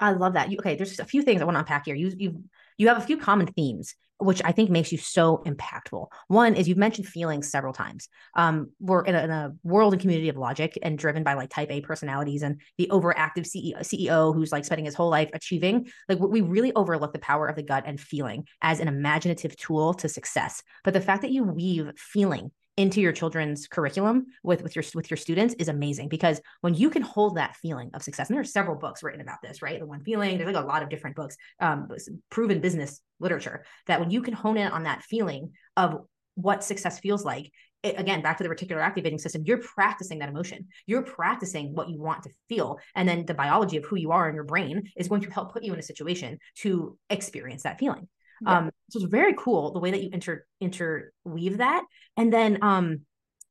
I 0.01 0.13
love 0.13 0.33
that. 0.33 0.51
You, 0.51 0.59
okay, 0.59 0.75
there's 0.77 0.99
a 0.99 1.05
few 1.05 1.23
things 1.23 1.43
I 1.43 1.45
want 1.45 1.57
to 1.57 1.61
unpack 1.61 1.85
here. 1.85 1.95
You 1.95 2.11
you 2.17 2.43
you 2.79 2.89
have 2.89 2.97
a 2.97 3.03
few 3.03 3.19
common 3.19 3.47
themes, 3.47 3.95
which 4.21 4.43
I 4.45 4.53
think 4.53 4.71
makes 4.71 4.93
you 4.93 4.99
so 4.99 5.43
impactful. 5.47 6.07
One 6.29 6.55
is 6.55 6.69
you've 6.69 6.79
mentioned 6.79 7.07
feelings 7.07 7.51
several 7.51 7.73
times. 7.73 8.09
Um, 8.35 8.71
we're 8.81 9.05
in 9.05 9.15
a, 9.15 9.25
in 9.25 9.31
a 9.31 9.53
world 9.63 9.93
and 9.93 10.01
community 10.01 10.29
of 10.29 10.37
logic 10.37 10.79
and 10.83 10.99
driven 10.99 11.23
by 11.23 11.35
like 11.35 11.51
type 11.51 11.71
A 11.71 11.81
personalities 11.81 12.43
and 12.43 12.61
the 12.79 12.89
overactive 12.91 13.47
CEO, 13.47 13.79
CEO 13.81 14.35
who's 14.35 14.53
like 14.53 14.65
spending 14.65 14.85
his 14.85 14.95
whole 14.95 15.11
life 15.11 15.31
achieving. 15.33 15.91
Like 16.09 16.19
we 16.19 16.41
really 16.41 16.73
overlook 16.75 17.13
the 17.13 17.19
power 17.19 17.47
of 17.47 17.57
the 17.57 17.63
gut 17.63 17.85
and 17.87 18.01
feeling 18.01 18.47
as 18.63 18.81
an 18.81 18.89
imaginative 18.89 19.57
tool 19.57 19.95
to 19.95 20.09
success. 20.09 20.63
But 20.85 20.95
the 20.95 21.01
fact 21.01 21.23
that 21.23 21.31
you 21.31 21.45
weave 21.45 21.93
feeling 21.97 22.51
into 22.77 23.01
your 23.01 23.13
children's 23.13 23.67
curriculum 23.67 24.27
with 24.43 24.63
with 24.63 24.75
your 24.77 24.85
with 24.95 25.11
your 25.11 25.17
students 25.17 25.55
is 25.55 25.69
amazing 25.69 26.09
because 26.09 26.41
when 26.61 26.75
you 26.75 26.91
can 26.91 27.03
hold 27.03 27.37
that 27.37 27.57
feeling 27.57 27.91
of 27.95 28.03
success 28.03 28.29
and 28.29 28.35
there 28.35 28.41
are 28.41 28.45
several 28.45 28.77
books 28.77 29.03
written 29.03 29.21
about 29.21 29.39
this 29.43 29.61
right? 29.61 29.81
The 29.81 29.87
one 29.87 30.03
feeling 30.03 30.39
there's 30.39 30.55
like 30.55 30.63
a 30.63 30.67
lot 30.67 30.83
of 30.83 30.89
different 30.89 31.17
books 31.17 31.37
um 31.61 31.89
proven 32.31 32.61
business 32.61 33.01
literature 33.19 33.65
that 33.87 34.01
when 34.01 34.11
you 34.11 34.23
can 34.23 34.35
hone 34.35 34.57
in 34.57 34.69
on 34.69 34.85
that 34.85 35.03
feeling 35.03 35.53
of 35.77 35.99
what 36.35 36.65
success 36.65 37.01
feels 37.01 37.25
like 37.25 37.51
it, 37.83 37.99
again 37.99 38.23
back 38.23 38.39
to 38.39 38.45
the 38.45 38.49
reticular 38.49 38.83
activating 38.83 39.19
system 39.19 39.43
you're 39.45 39.59
practicing 39.59 40.21
that 40.21 40.29
emotion. 40.29 40.69
You're 40.87 41.03
practicing 41.03 41.75
what 41.75 41.89
you 41.89 42.01
want 42.01 42.23
to 42.23 42.31
feel 42.49 42.79
and 42.95 43.09
then 43.09 43.27
the 43.27 43.35
biology 43.35 43.77
of 43.79 43.85
who 43.85 43.97
you 43.97 44.13
are 44.13 44.29
in 44.29 44.35
your 44.35 44.45
brain 44.45 44.85
is 44.97 45.09
going 45.09 45.23
to 45.23 45.31
help 45.31 45.53
put 45.53 45.65
you 45.65 45.73
in 45.73 45.79
a 45.79 45.83
situation 45.83 46.39
to 46.59 46.97
experience 47.11 47.65
that 47.65 47.79
feeling 47.79 48.09
yeah. 48.41 48.59
Um, 48.59 48.71
so 48.91 49.01
it's 49.01 49.11
very 49.11 49.35
cool 49.35 49.73
the 49.73 49.81
way 49.81 49.91
that 49.91 50.03
you 50.03 50.11
inter 50.13 50.45
interweave 50.61 51.59
that. 51.59 51.85
And 52.17 52.33
then 52.33 52.59
um, 52.63 52.89
there 52.89 52.99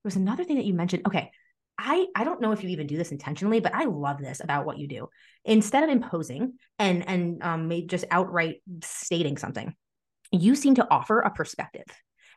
was 0.04 0.16
another 0.16 0.44
thing 0.44 0.58
that 0.58 0.66
you 0.66 0.74
mentioned. 0.74 1.04
Okay, 1.08 1.32
I 1.78 2.08
I 2.16 2.24
don't 2.24 2.42
know 2.42 2.52
if 2.52 2.64
you 2.64 2.70
even 2.70 2.88
do 2.88 2.98
this 2.98 3.12
intentionally, 3.12 3.60
but 3.60 3.74
I 3.74 3.86
love 3.86 4.20
this 4.20 4.42
about 4.42 4.66
what 4.66 4.78
you 4.78 4.88
do. 4.88 5.10
Instead 5.46 5.84
of 5.84 5.90
imposing 5.90 6.54
and 6.78 7.08
and 7.08 7.44
um, 7.44 7.72
just 7.88 8.06
outright 8.12 8.62
stating 8.84 9.38
something, 9.38 9.74
you 10.32 10.56
seem 10.56 10.76
to 10.76 10.88
offer 10.90 11.20
a 11.20 11.32
perspective, 11.32 11.86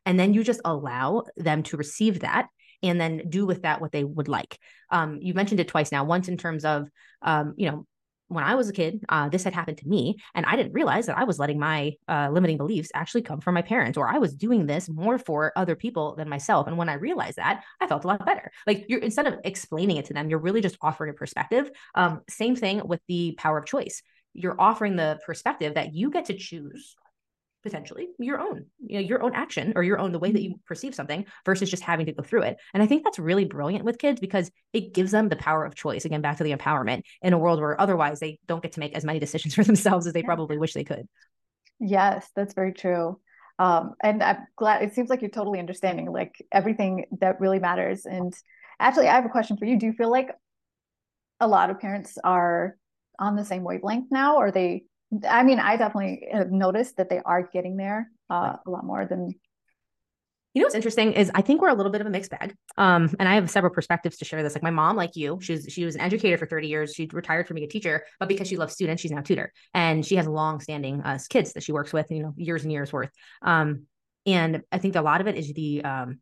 and 0.06 0.18
then 0.18 0.34
you 0.34 0.44
just 0.44 0.60
allow 0.64 1.24
them 1.36 1.62
to 1.64 1.76
receive 1.76 2.20
that 2.20 2.48
and 2.82 3.00
then 3.00 3.22
do 3.28 3.46
with 3.46 3.62
that 3.62 3.80
what 3.80 3.92
they 3.92 4.04
would 4.04 4.28
like. 4.28 4.58
Um, 4.90 5.18
you 5.20 5.34
mentioned 5.34 5.60
it 5.60 5.68
twice 5.68 5.92
now. 5.92 6.04
Once 6.04 6.28
in 6.28 6.36
terms 6.36 6.64
of, 6.64 6.88
um, 7.22 7.54
you 7.56 7.70
know, 7.70 7.86
when 8.32 8.44
I 8.44 8.54
was 8.54 8.68
a 8.68 8.72
kid, 8.72 9.04
uh, 9.08 9.28
this 9.28 9.44
had 9.44 9.54
happened 9.54 9.78
to 9.78 9.88
me, 9.88 10.16
and 10.34 10.46
I 10.46 10.56
didn't 10.56 10.72
realize 10.72 11.06
that 11.06 11.18
I 11.18 11.24
was 11.24 11.38
letting 11.38 11.58
my 11.58 11.92
uh, 12.08 12.28
limiting 12.32 12.56
beliefs 12.56 12.90
actually 12.94 13.22
come 13.22 13.40
from 13.40 13.54
my 13.54 13.62
parents, 13.62 13.98
or 13.98 14.08
I 14.08 14.18
was 14.18 14.34
doing 14.34 14.66
this 14.66 14.88
more 14.88 15.18
for 15.18 15.52
other 15.56 15.76
people 15.76 16.16
than 16.16 16.28
myself. 16.28 16.66
And 16.66 16.76
when 16.76 16.88
I 16.88 16.94
realized 16.94 17.36
that, 17.36 17.62
I 17.80 17.86
felt 17.86 18.04
a 18.04 18.06
lot 18.06 18.24
better. 18.24 18.50
Like 18.66 18.86
you're 18.88 19.00
instead 19.00 19.26
of 19.26 19.34
explaining 19.44 19.96
it 19.96 20.06
to 20.06 20.14
them, 20.14 20.28
you're 20.28 20.38
really 20.38 20.60
just 20.60 20.78
offering 20.80 21.10
a 21.10 21.14
perspective. 21.14 21.70
Um, 21.94 22.20
same 22.28 22.56
thing 22.56 22.82
with 22.84 23.00
the 23.08 23.34
power 23.38 23.58
of 23.58 23.66
choice. 23.66 24.02
You're 24.34 24.60
offering 24.60 24.96
the 24.96 25.18
perspective 25.26 25.74
that 25.74 25.94
you 25.94 26.10
get 26.10 26.26
to 26.26 26.34
choose 26.34 26.96
potentially 27.62 28.08
your 28.18 28.40
own 28.40 28.66
you 28.80 28.94
know 28.94 29.00
your 29.00 29.22
own 29.22 29.34
action 29.34 29.72
or 29.76 29.82
your 29.82 29.98
own 29.98 30.12
the 30.12 30.18
way 30.18 30.32
that 30.32 30.38
mm-hmm. 30.38 30.52
you 30.52 30.60
perceive 30.66 30.94
something 30.94 31.24
versus 31.44 31.70
just 31.70 31.82
having 31.82 32.06
to 32.06 32.12
go 32.12 32.22
through 32.22 32.42
it. 32.42 32.56
And 32.74 32.82
i 32.82 32.86
think 32.86 33.04
that's 33.04 33.18
really 33.18 33.44
brilliant 33.44 33.84
with 33.84 33.98
kids 33.98 34.20
because 34.20 34.50
it 34.72 34.94
gives 34.94 35.10
them 35.10 35.28
the 35.28 35.36
power 35.36 35.64
of 35.64 35.74
choice. 35.74 36.04
Again 36.04 36.20
back 36.20 36.38
to 36.38 36.44
the 36.44 36.52
empowerment 36.52 37.02
in 37.22 37.32
a 37.32 37.38
world 37.38 37.60
where 37.60 37.80
otherwise 37.80 38.20
they 38.20 38.38
don't 38.46 38.62
get 38.62 38.72
to 38.72 38.80
make 38.80 38.94
as 38.94 39.04
many 39.04 39.18
decisions 39.18 39.54
for 39.56 39.64
themselves 39.64 40.06
as 40.06 40.12
they 40.12 40.22
probably 40.22 40.58
wish 40.58 40.74
they 40.74 40.84
could. 40.84 41.06
Yes 41.78 42.28
that's 42.34 42.54
very 42.54 42.72
true. 42.72 43.20
Um, 43.58 43.94
and 44.02 44.22
i'm 44.22 44.38
glad 44.56 44.82
it 44.82 44.94
seems 44.94 45.08
like 45.08 45.20
you're 45.20 45.30
totally 45.30 45.60
understanding 45.60 46.10
like 46.10 46.34
everything 46.50 47.06
that 47.20 47.40
really 47.40 47.58
matters. 47.58 48.06
And 48.06 48.34
actually 48.80 49.08
i 49.08 49.14
have 49.14 49.26
a 49.26 49.30
question 49.30 49.56
for 49.56 49.64
you. 49.64 49.78
Do 49.78 49.86
you 49.86 49.92
feel 49.92 50.10
like 50.10 50.30
a 51.40 51.46
lot 51.46 51.70
of 51.70 51.80
parents 51.80 52.18
are 52.22 52.76
on 53.18 53.36
the 53.36 53.44
same 53.44 53.62
wavelength 53.62 54.08
now? 54.10 54.36
Or 54.36 54.50
they 54.50 54.84
I 55.28 55.42
mean, 55.42 55.58
I 55.58 55.76
definitely 55.76 56.28
have 56.32 56.50
noticed 56.50 56.96
that 56.96 57.10
they 57.10 57.20
are 57.24 57.42
getting 57.42 57.76
there 57.76 58.10
uh, 58.30 58.56
a 58.66 58.70
lot 58.70 58.84
more 58.84 59.04
than. 59.06 59.34
You 60.54 60.60
know 60.60 60.66
what's 60.66 60.74
interesting 60.74 61.14
is 61.14 61.30
I 61.34 61.40
think 61.40 61.62
we're 61.62 61.70
a 61.70 61.74
little 61.74 61.92
bit 61.92 62.02
of 62.02 62.06
a 62.06 62.10
mixed 62.10 62.30
bag. 62.30 62.54
Um, 62.76 63.14
and 63.18 63.26
I 63.26 63.36
have 63.36 63.50
several 63.50 63.72
perspectives 63.72 64.18
to 64.18 64.26
share 64.26 64.42
this. 64.42 64.54
Like 64.54 64.62
my 64.62 64.70
mom, 64.70 64.96
like 64.96 65.16
you, 65.16 65.38
she's 65.40 65.66
she 65.70 65.86
was 65.86 65.94
an 65.94 66.02
educator 66.02 66.36
for 66.36 66.46
30 66.46 66.68
years. 66.68 66.94
She 66.94 67.08
retired 67.10 67.46
from 67.46 67.54
being 67.54 67.66
a 67.66 67.70
teacher, 67.70 68.04
but 68.20 68.28
because 68.28 68.48
she 68.48 68.56
loves 68.56 68.74
students, 68.74 69.00
she's 69.00 69.10
now 69.10 69.20
a 69.20 69.22
tutor. 69.22 69.50
And 69.72 70.04
she 70.04 70.16
has 70.16 70.26
long 70.26 70.60
standing 70.60 71.00
uh, 71.00 71.18
kids 71.30 71.54
that 71.54 71.62
she 71.62 71.72
works 71.72 71.92
with, 71.92 72.10
you 72.10 72.22
know, 72.22 72.34
years 72.36 72.64
and 72.64 72.72
years 72.72 72.92
worth. 72.92 73.10
Um, 73.40 73.86
and 74.26 74.62
I 74.70 74.78
think 74.78 74.94
a 74.94 75.00
lot 75.02 75.20
of 75.20 75.26
it 75.26 75.36
is 75.36 75.52
the 75.54 75.82
um, 75.84 76.20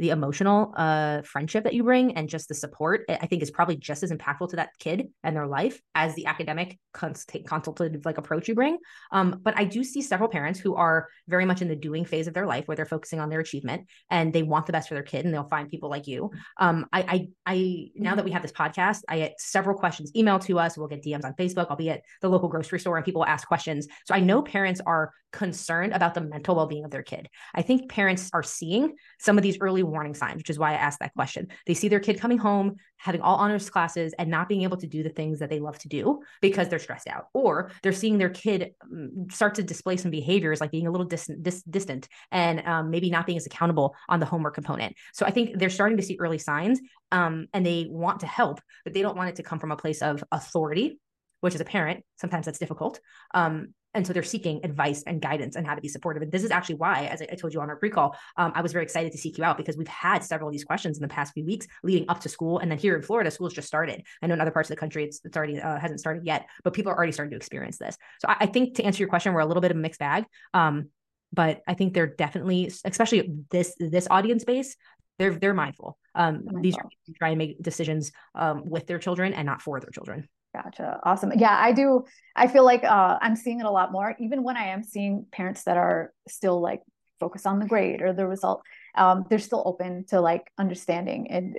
the 0.00 0.10
emotional 0.10 0.72
uh, 0.76 1.20
friendship 1.22 1.64
that 1.64 1.74
you 1.74 1.84
bring 1.84 2.16
and 2.16 2.26
just 2.26 2.48
the 2.48 2.54
support, 2.54 3.04
I 3.08 3.26
think 3.26 3.42
is 3.42 3.50
probably 3.50 3.76
just 3.76 4.02
as 4.02 4.10
impactful 4.10 4.48
to 4.48 4.56
that 4.56 4.70
kid 4.78 5.08
and 5.22 5.36
their 5.36 5.46
life 5.46 5.78
as 5.94 6.14
the 6.14 6.24
academic 6.24 6.78
cons- 6.94 7.26
consultative 7.46 8.06
like 8.06 8.16
approach 8.16 8.48
you 8.48 8.54
bring. 8.54 8.78
Um, 9.12 9.40
but 9.42 9.58
I 9.58 9.64
do 9.64 9.84
see 9.84 10.00
several 10.00 10.30
parents 10.30 10.58
who 10.58 10.74
are 10.74 11.08
very 11.28 11.44
much 11.44 11.60
in 11.60 11.68
the 11.68 11.76
doing 11.76 12.06
phase 12.06 12.26
of 12.26 12.32
their 12.32 12.46
life 12.46 12.66
where 12.66 12.76
they're 12.76 12.86
focusing 12.86 13.20
on 13.20 13.28
their 13.28 13.40
achievement 13.40 13.88
and 14.08 14.32
they 14.32 14.42
want 14.42 14.64
the 14.64 14.72
best 14.72 14.88
for 14.88 14.94
their 14.94 15.02
kid 15.02 15.26
and 15.26 15.34
they'll 15.34 15.44
find 15.44 15.68
people 15.68 15.90
like 15.90 16.06
you. 16.06 16.30
Um, 16.56 16.86
I, 16.94 17.02
I, 17.02 17.28
I, 17.44 17.90
now 17.94 18.14
that 18.14 18.24
we 18.24 18.30
have 18.30 18.40
this 18.40 18.52
podcast, 18.52 19.02
I 19.06 19.18
get 19.18 19.34
several 19.38 19.76
questions 19.76 20.12
emailed 20.12 20.46
to 20.46 20.58
us. 20.58 20.78
We'll 20.78 20.88
get 20.88 21.04
DMs 21.04 21.26
on 21.26 21.34
Facebook. 21.34 21.66
I'll 21.68 21.76
be 21.76 21.90
at 21.90 22.00
the 22.22 22.30
local 22.30 22.48
grocery 22.48 22.80
store 22.80 22.96
and 22.96 23.04
people 23.04 23.26
ask 23.26 23.46
questions. 23.46 23.86
So 24.06 24.14
I 24.14 24.20
know 24.20 24.40
parents 24.40 24.80
are 24.86 25.12
concerned 25.32 25.92
about 25.92 26.14
the 26.14 26.20
mental 26.20 26.56
well-being 26.56 26.84
of 26.84 26.90
their 26.90 27.02
kid. 27.02 27.28
I 27.54 27.62
think 27.62 27.90
parents 27.90 28.30
are 28.32 28.42
seeing 28.42 28.94
some 29.18 29.36
of 29.36 29.42
these 29.42 29.58
early 29.60 29.82
warning 29.90 30.14
signs, 30.14 30.36
which 30.36 30.50
is 30.50 30.58
why 30.58 30.72
I 30.72 30.76
asked 30.76 31.00
that 31.00 31.14
question. 31.14 31.48
They 31.66 31.74
see 31.74 31.88
their 31.88 32.00
kid 32.00 32.20
coming 32.20 32.38
home, 32.38 32.76
having 32.96 33.20
all 33.20 33.36
honors 33.36 33.68
classes, 33.70 34.14
and 34.18 34.30
not 34.30 34.48
being 34.48 34.62
able 34.62 34.76
to 34.78 34.86
do 34.86 35.02
the 35.02 35.10
things 35.10 35.38
that 35.40 35.50
they 35.50 35.60
love 35.60 35.78
to 35.80 35.88
do 35.88 36.20
because 36.40 36.68
they're 36.68 36.78
stressed 36.78 37.08
out, 37.08 37.26
or 37.34 37.70
they're 37.82 37.92
seeing 37.92 38.18
their 38.18 38.30
kid 38.30 38.72
mm, 38.92 39.30
start 39.32 39.54
to 39.56 39.62
display 39.62 39.96
some 39.96 40.10
behaviors 40.10 40.60
like 40.60 40.70
being 40.70 40.86
a 40.86 40.90
little 40.90 41.06
distant, 41.06 41.42
dis- 41.42 41.62
distant 41.62 42.08
and 42.30 42.66
um, 42.66 42.90
maybe 42.90 43.10
not 43.10 43.26
being 43.26 43.38
as 43.38 43.46
accountable 43.46 43.94
on 44.08 44.20
the 44.20 44.26
homework 44.26 44.54
component. 44.54 44.94
So 45.12 45.26
I 45.26 45.30
think 45.30 45.58
they're 45.58 45.70
starting 45.70 45.96
to 45.98 46.02
see 46.02 46.16
early 46.20 46.38
signs, 46.38 46.80
um, 47.12 47.46
and 47.52 47.64
they 47.64 47.86
want 47.90 48.20
to 48.20 48.26
help, 48.26 48.60
but 48.84 48.94
they 48.94 49.02
don't 49.02 49.16
want 49.16 49.30
it 49.30 49.36
to 49.36 49.42
come 49.42 49.58
from 49.58 49.72
a 49.72 49.76
place 49.76 50.02
of 50.02 50.22
authority 50.32 50.98
which 51.40 51.54
as 51.54 51.60
a 51.60 51.64
parent 51.64 52.04
sometimes 52.18 52.46
that's 52.46 52.58
difficult 52.58 53.00
um, 53.34 53.72
and 53.94 54.06
so 54.06 54.12
they're 54.12 54.22
seeking 54.22 54.60
advice 54.64 55.02
and 55.04 55.20
guidance 55.20 55.56
and 55.56 55.66
how 55.66 55.74
to 55.74 55.80
be 55.80 55.88
supportive. 55.88 56.22
And 56.22 56.30
this 56.30 56.44
is 56.44 56.50
actually 56.50 56.76
why, 56.76 57.06
as 57.06 57.22
I 57.22 57.26
told 57.34 57.52
you 57.52 57.60
on 57.60 57.68
our 57.68 57.76
pre-call, 57.76 58.16
um, 58.36 58.52
I 58.54 58.62
was 58.62 58.72
very 58.72 58.84
excited 58.84 59.12
to 59.12 59.18
seek 59.18 59.38
you 59.38 59.44
out 59.44 59.56
because 59.56 59.76
we've 59.76 59.88
had 59.88 60.22
several 60.22 60.48
of 60.48 60.52
these 60.52 60.64
questions 60.64 60.96
in 60.96 61.02
the 61.02 61.08
past 61.08 61.34
few 61.34 61.44
weeks 61.44 61.66
leading 61.82 62.08
up 62.08 62.20
to 62.20 62.28
school. 62.28 62.58
And 62.58 62.70
then 62.70 62.78
here 62.78 62.94
in 62.94 63.02
Florida, 63.02 63.30
school's 63.30 63.52
just 63.52 63.68
started. 63.68 64.02
I 64.22 64.26
know 64.26 64.34
in 64.34 64.40
other 64.40 64.50
parts 64.50 64.70
of 64.70 64.76
the 64.76 64.80
country, 64.80 65.04
it's, 65.04 65.20
it's 65.24 65.36
already 65.36 65.60
uh, 65.60 65.78
hasn't 65.78 66.00
started 66.00 66.24
yet, 66.24 66.46
but 66.62 66.72
people 66.72 66.92
are 66.92 66.96
already 66.96 67.12
starting 67.12 67.30
to 67.30 67.36
experience 67.36 67.78
this. 67.78 67.96
So 68.20 68.28
I, 68.28 68.36
I, 68.40 68.46
think 68.46 68.76
to 68.76 68.84
answer 68.84 69.02
your 69.02 69.08
question, 69.08 69.32
we're 69.32 69.40
a 69.40 69.46
little 69.46 69.60
bit 69.60 69.70
of 69.70 69.76
a 69.76 69.80
mixed 69.80 70.00
bag. 70.00 70.24
Um, 70.54 70.90
but 71.32 71.62
I 71.66 71.74
think 71.74 71.94
they're 71.94 72.08
definitely, 72.08 72.72
especially 72.84 73.32
this 73.50 73.74
this 73.78 74.08
audience 74.10 74.44
base, 74.44 74.76
they're 75.18 75.34
they're 75.34 75.54
mindful. 75.54 75.96
Um. 76.14 76.44
These 76.60 76.76
are 76.76 76.88
try 77.16 77.28
and 77.28 77.38
make 77.38 77.62
decisions 77.62 78.10
um, 78.34 78.64
with 78.68 78.86
their 78.88 78.98
children 78.98 79.32
and 79.32 79.46
not 79.46 79.62
for 79.62 79.78
their 79.78 79.90
children. 79.90 80.28
Gotcha. 80.54 80.98
Awesome. 81.04 81.32
Yeah, 81.36 81.56
I 81.56 81.72
do. 81.72 82.04
I 82.34 82.48
feel 82.48 82.64
like 82.64 82.82
uh, 82.82 83.18
I'm 83.20 83.36
seeing 83.36 83.60
it 83.60 83.66
a 83.66 83.70
lot 83.70 83.92
more, 83.92 84.16
even 84.18 84.42
when 84.42 84.56
I 84.56 84.64
am 84.68 84.82
seeing 84.82 85.26
parents 85.30 85.62
that 85.64 85.76
are 85.76 86.12
still 86.28 86.60
like 86.60 86.82
focused 87.20 87.46
on 87.46 87.60
the 87.60 87.66
grade 87.66 88.02
or 88.02 88.12
the 88.12 88.26
result. 88.26 88.62
Um, 88.96 89.24
they're 89.30 89.38
still 89.38 89.62
open 89.64 90.06
to 90.08 90.20
like 90.20 90.50
understanding 90.58 91.30
and 91.30 91.56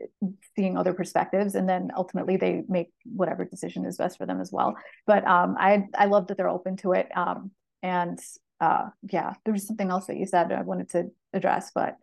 seeing 0.58 0.78
other 0.78 0.94
perspectives, 0.94 1.56
and 1.56 1.70
then 1.70 1.92
ultimately 1.96 2.36
they 2.36 2.64
make 2.68 2.90
whatever 3.06 3.46
decision 3.46 3.86
is 3.86 3.98
best 3.98 4.18
for 4.18 4.26
them 4.26 4.42
as 4.42 4.52
well. 4.52 4.76
But 5.08 5.26
um, 5.26 5.56
I 5.58 5.88
I 5.96 6.08
love 6.08 6.28
that 6.28 6.36
they're 6.38 6.50
open 6.50 6.76
to 6.78 6.92
it. 6.92 7.08
Um, 7.16 7.52
and 7.82 8.20
uh, 8.60 8.90
yeah, 9.10 9.36
there 9.46 9.54
was 9.54 9.66
something 9.66 9.90
else 9.90 10.08
that 10.08 10.18
you 10.18 10.26
said 10.26 10.52
I 10.52 10.64
wanted 10.64 10.90
to 10.90 11.12
address, 11.32 11.72
but 11.74 11.96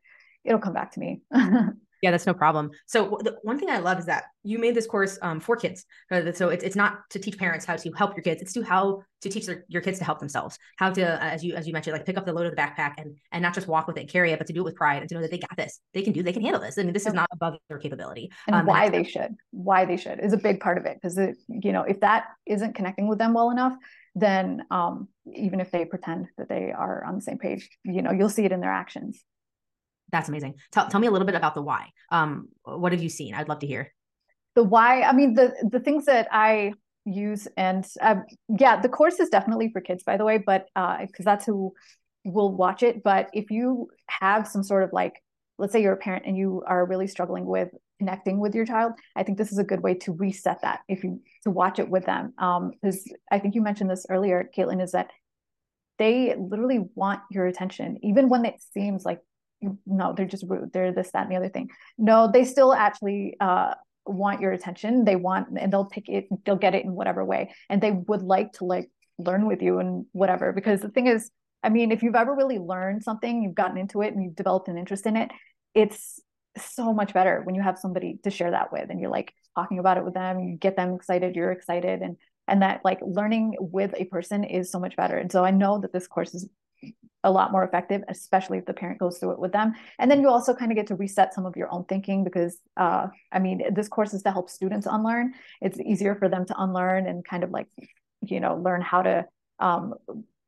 it'll 0.42 0.58
come 0.58 0.72
back 0.72 0.92
to 0.92 1.00
me. 1.00 1.20
Yeah, 2.02 2.10
that's 2.10 2.26
no 2.26 2.34
problem. 2.34 2.70
So 2.86 3.18
the 3.22 3.38
one 3.42 3.58
thing 3.58 3.70
I 3.70 3.78
love 3.78 3.98
is 3.98 4.06
that 4.06 4.24
you 4.44 4.58
made 4.58 4.74
this 4.74 4.86
course 4.86 5.18
um, 5.20 5.40
for 5.40 5.56
kids. 5.56 5.84
Uh, 6.10 6.32
so 6.32 6.48
it's, 6.48 6.62
it's 6.62 6.76
not 6.76 7.00
to 7.10 7.18
teach 7.18 7.36
parents 7.38 7.64
how 7.64 7.76
to 7.76 7.92
help 7.92 8.14
your 8.14 8.22
kids. 8.22 8.40
It's 8.40 8.52
to 8.52 8.62
how 8.62 9.02
to 9.22 9.28
teach 9.28 9.46
their, 9.46 9.64
your 9.68 9.82
kids 9.82 9.98
to 9.98 10.04
help 10.04 10.20
themselves. 10.20 10.58
How 10.76 10.90
to, 10.90 11.02
uh, 11.02 11.28
as 11.28 11.42
you 11.42 11.54
as 11.54 11.66
you 11.66 11.72
mentioned, 11.72 11.94
like 11.94 12.06
pick 12.06 12.16
up 12.16 12.24
the 12.24 12.32
load 12.32 12.46
of 12.46 12.54
the 12.54 12.56
backpack 12.56 12.94
and 12.98 13.16
and 13.32 13.42
not 13.42 13.54
just 13.54 13.66
walk 13.66 13.88
with 13.88 13.98
it, 13.98 14.08
carry 14.10 14.32
it, 14.32 14.38
but 14.38 14.46
to 14.46 14.52
do 14.52 14.60
it 14.60 14.64
with 14.64 14.76
pride 14.76 15.00
and 15.00 15.08
to 15.08 15.16
know 15.16 15.22
that 15.22 15.30
they 15.30 15.38
got 15.38 15.56
this. 15.56 15.80
They 15.92 16.02
can 16.02 16.12
do. 16.12 16.22
They 16.22 16.32
can 16.32 16.42
handle 16.42 16.60
this. 16.60 16.78
I 16.78 16.82
mean, 16.82 16.92
this 16.92 17.06
is 17.06 17.14
not 17.14 17.28
above 17.32 17.56
their 17.68 17.78
capability. 17.78 18.30
And 18.46 18.56
um, 18.56 18.66
why 18.66 18.86
and 18.86 18.94
they 18.94 19.04
should. 19.04 19.34
Why 19.50 19.84
they 19.84 19.96
should 19.96 20.20
is 20.20 20.32
a 20.32 20.38
big 20.38 20.60
part 20.60 20.78
of 20.78 20.86
it 20.86 20.98
because 21.00 21.18
you 21.48 21.72
know 21.72 21.82
if 21.82 22.00
that 22.00 22.26
isn't 22.46 22.74
connecting 22.74 23.08
with 23.08 23.18
them 23.18 23.34
well 23.34 23.50
enough, 23.50 23.74
then 24.14 24.62
um, 24.70 25.08
even 25.34 25.60
if 25.60 25.70
they 25.70 25.84
pretend 25.84 26.28
that 26.38 26.48
they 26.48 26.72
are 26.72 27.04
on 27.04 27.16
the 27.16 27.22
same 27.22 27.38
page, 27.38 27.68
you 27.84 28.02
know, 28.02 28.12
you'll 28.12 28.28
see 28.28 28.44
it 28.44 28.52
in 28.52 28.60
their 28.60 28.72
actions. 28.72 29.22
That's 30.10 30.28
amazing. 30.28 30.54
Tell, 30.72 30.88
tell 30.88 31.00
me 31.00 31.06
a 31.06 31.10
little 31.10 31.26
bit 31.26 31.34
about 31.34 31.54
the 31.54 31.62
why. 31.62 31.90
Um, 32.10 32.48
what 32.64 32.92
have 32.92 33.02
you 33.02 33.08
seen? 33.08 33.34
I'd 33.34 33.48
love 33.48 33.60
to 33.60 33.66
hear. 33.66 33.92
The 34.54 34.64
why, 34.64 35.02
I 35.02 35.12
mean, 35.12 35.34
the, 35.34 35.54
the 35.70 35.80
things 35.80 36.06
that 36.06 36.28
I 36.32 36.72
use 37.04 37.48
and 37.56 37.86
um, 38.00 38.24
yeah, 38.58 38.80
the 38.80 38.88
course 38.88 39.20
is 39.20 39.28
definitely 39.28 39.70
for 39.72 39.80
kids, 39.80 40.02
by 40.02 40.16
the 40.16 40.24
way, 40.24 40.38
but 40.38 40.66
uh, 40.76 40.98
cause 40.98 41.24
that's 41.24 41.46
who 41.46 41.72
will 42.24 42.52
watch 42.54 42.82
it. 42.82 43.02
But 43.02 43.30
if 43.32 43.50
you 43.50 43.88
have 44.08 44.46
some 44.48 44.62
sort 44.62 44.82
of 44.82 44.92
like, 44.92 45.22
let's 45.58 45.72
say 45.72 45.82
you're 45.82 45.94
a 45.94 45.98
parent 45.98 46.24
and 46.26 46.36
you 46.36 46.62
are 46.66 46.86
really 46.86 47.06
struggling 47.06 47.46
with 47.46 47.68
connecting 47.98 48.38
with 48.38 48.54
your 48.54 48.64
child, 48.64 48.92
I 49.16 49.22
think 49.22 49.38
this 49.38 49.52
is 49.52 49.58
a 49.58 49.64
good 49.64 49.82
way 49.82 49.94
to 49.94 50.12
reset 50.12 50.62
that 50.62 50.80
if 50.88 51.02
you 51.02 51.20
to 51.44 51.50
watch 51.50 51.78
it 51.78 51.88
with 51.88 52.06
them. 52.06 52.32
Um, 52.38 52.72
because 52.80 53.10
I 53.30 53.38
think 53.38 53.54
you 53.54 53.62
mentioned 53.62 53.90
this 53.90 54.06
earlier, 54.08 54.48
Caitlin, 54.56 54.82
is 54.82 54.92
that 54.92 55.10
they 55.98 56.34
literally 56.38 56.80
want 56.94 57.20
your 57.30 57.46
attention, 57.46 57.98
even 58.02 58.28
when 58.28 58.44
it 58.44 58.54
seems 58.72 59.04
like 59.04 59.20
no, 59.86 60.14
they're 60.16 60.26
just 60.26 60.44
rude. 60.46 60.72
They're 60.72 60.92
this, 60.92 61.10
that, 61.12 61.22
and 61.22 61.32
the 61.32 61.36
other 61.36 61.48
thing. 61.48 61.70
No, 61.96 62.30
they 62.30 62.44
still 62.44 62.72
actually 62.72 63.36
uh, 63.40 63.74
want 64.06 64.40
your 64.40 64.52
attention. 64.52 65.04
They 65.04 65.16
want, 65.16 65.48
and 65.58 65.72
they'll 65.72 65.90
take 65.90 66.08
it, 66.08 66.28
they'll 66.44 66.56
get 66.56 66.74
it 66.74 66.84
in 66.84 66.92
whatever 66.92 67.24
way. 67.24 67.52
And 67.68 67.80
they 67.80 67.92
would 67.92 68.22
like 68.22 68.52
to 68.54 68.64
like 68.64 68.90
learn 69.18 69.46
with 69.46 69.62
you 69.62 69.78
and 69.78 70.06
whatever. 70.12 70.52
Because 70.52 70.80
the 70.80 70.90
thing 70.90 71.06
is, 71.06 71.30
I 71.62 71.70
mean, 71.70 71.90
if 71.90 72.02
you've 72.02 72.14
ever 72.14 72.34
really 72.34 72.58
learned 72.58 73.02
something, 73.02 73.42
you've 73.42 73.54
gotten 73.54 73.78
into 73.78 74.02
it 74.02 74.14
and 74.14 74.22
you've 74.22 74.36
developed 74.36 74.68
an 74.68 74.78
interest 74.78 75.06
in 75.06 75.16
it, 75.16 75.30
it's 75.74 76.20
so 76.56 76.92
much 76.92 77.12
better 77.12 77.42
when 77.44 77.54
you 77.54 77.62
have 77.62 77.78
somebody 77.78 78.18
to 78.24 78.30
share 78.30 78.50
that 78.52 78.72
with 78.72 78.90
and 78.90 79.00
you're 79.00 79.10
like 79.10 79.32
talking 79.56 79.78
about 79.78 79.96
it 79.96 80.04
with 80.04 80.14
them, 80.14 80.40
you 80.40 80.56
get 80.56 80.76
them 80.76 80.94
excited, 80.94 81.36
you're 81.36 81.52
excited. 81.52 82.00
And 82.00 82.16
and 82.46 82.62
that 82.62 82.80
like 82.84 82.98
learning 83.02 83.56
with 83.60 83.92
a 83.96 84.06
person 84.06 84.42
is 84.42 84.72
so 84.72 84.80
much 84.80 84.96
better. 84.96 85.18
And 85.18 85.30
so 85.30 85.44
I 85.44 85.50
know 85.50 85.78
that 85.80 85.92
this 85.92 86.06
course 86.06 86.34
is 86.34 86.48
a 87.24 87.30
lot 87.30 87.50
more 87.50 87.64
effective, 87.64 88.02
especially 88.08 88.58
if 88.58 88.66
the 88.66 88.72
parent 88.72 88.98
goes 88.98 89.18
through 89.18 89.32
it 89.32 89.38
with 89.38 89.52
them. 89.52 89.74
And 89.98 90.10
then 90.10 90.20
you 90.20 90.28
also 90.28 90.54
kind 90.54 90.70
of 90.70 90.76
get 90.76 90.86
to 90.88 90.94
reset 90.94 91.34
some 91.34 91.46
of 91.46 91.56
your 91.56 91.72
own 91.72 91.84
thinking 91.84 92.24
because, 92.24 92.58
uh, 92.76 93.08
I 93.32 93.38
mean, 93.38 93.62
this 93.74 93.88
course 93.88 94.14
is 94.14 94.22
to 94.22 94.30
help 94.30 94.48
students 94.48 94.86
unlearn. 94.88 95.34
It's 95.60 95.80
easier 95.80 96.14
for 96.14 96.28
them 96.28 96.46
to 96.46 96.54
unlearn 96.56 97.06
and 97.06 97.24
kind 97.24 97.42
of 97.42 97.50
like, 97.50 97.66
you 98.22 98.40
know, 98.40 98.56
learn 98.56 98.82
how 98.82 99.02
to 99.02 99.26
um, 99.58 99.94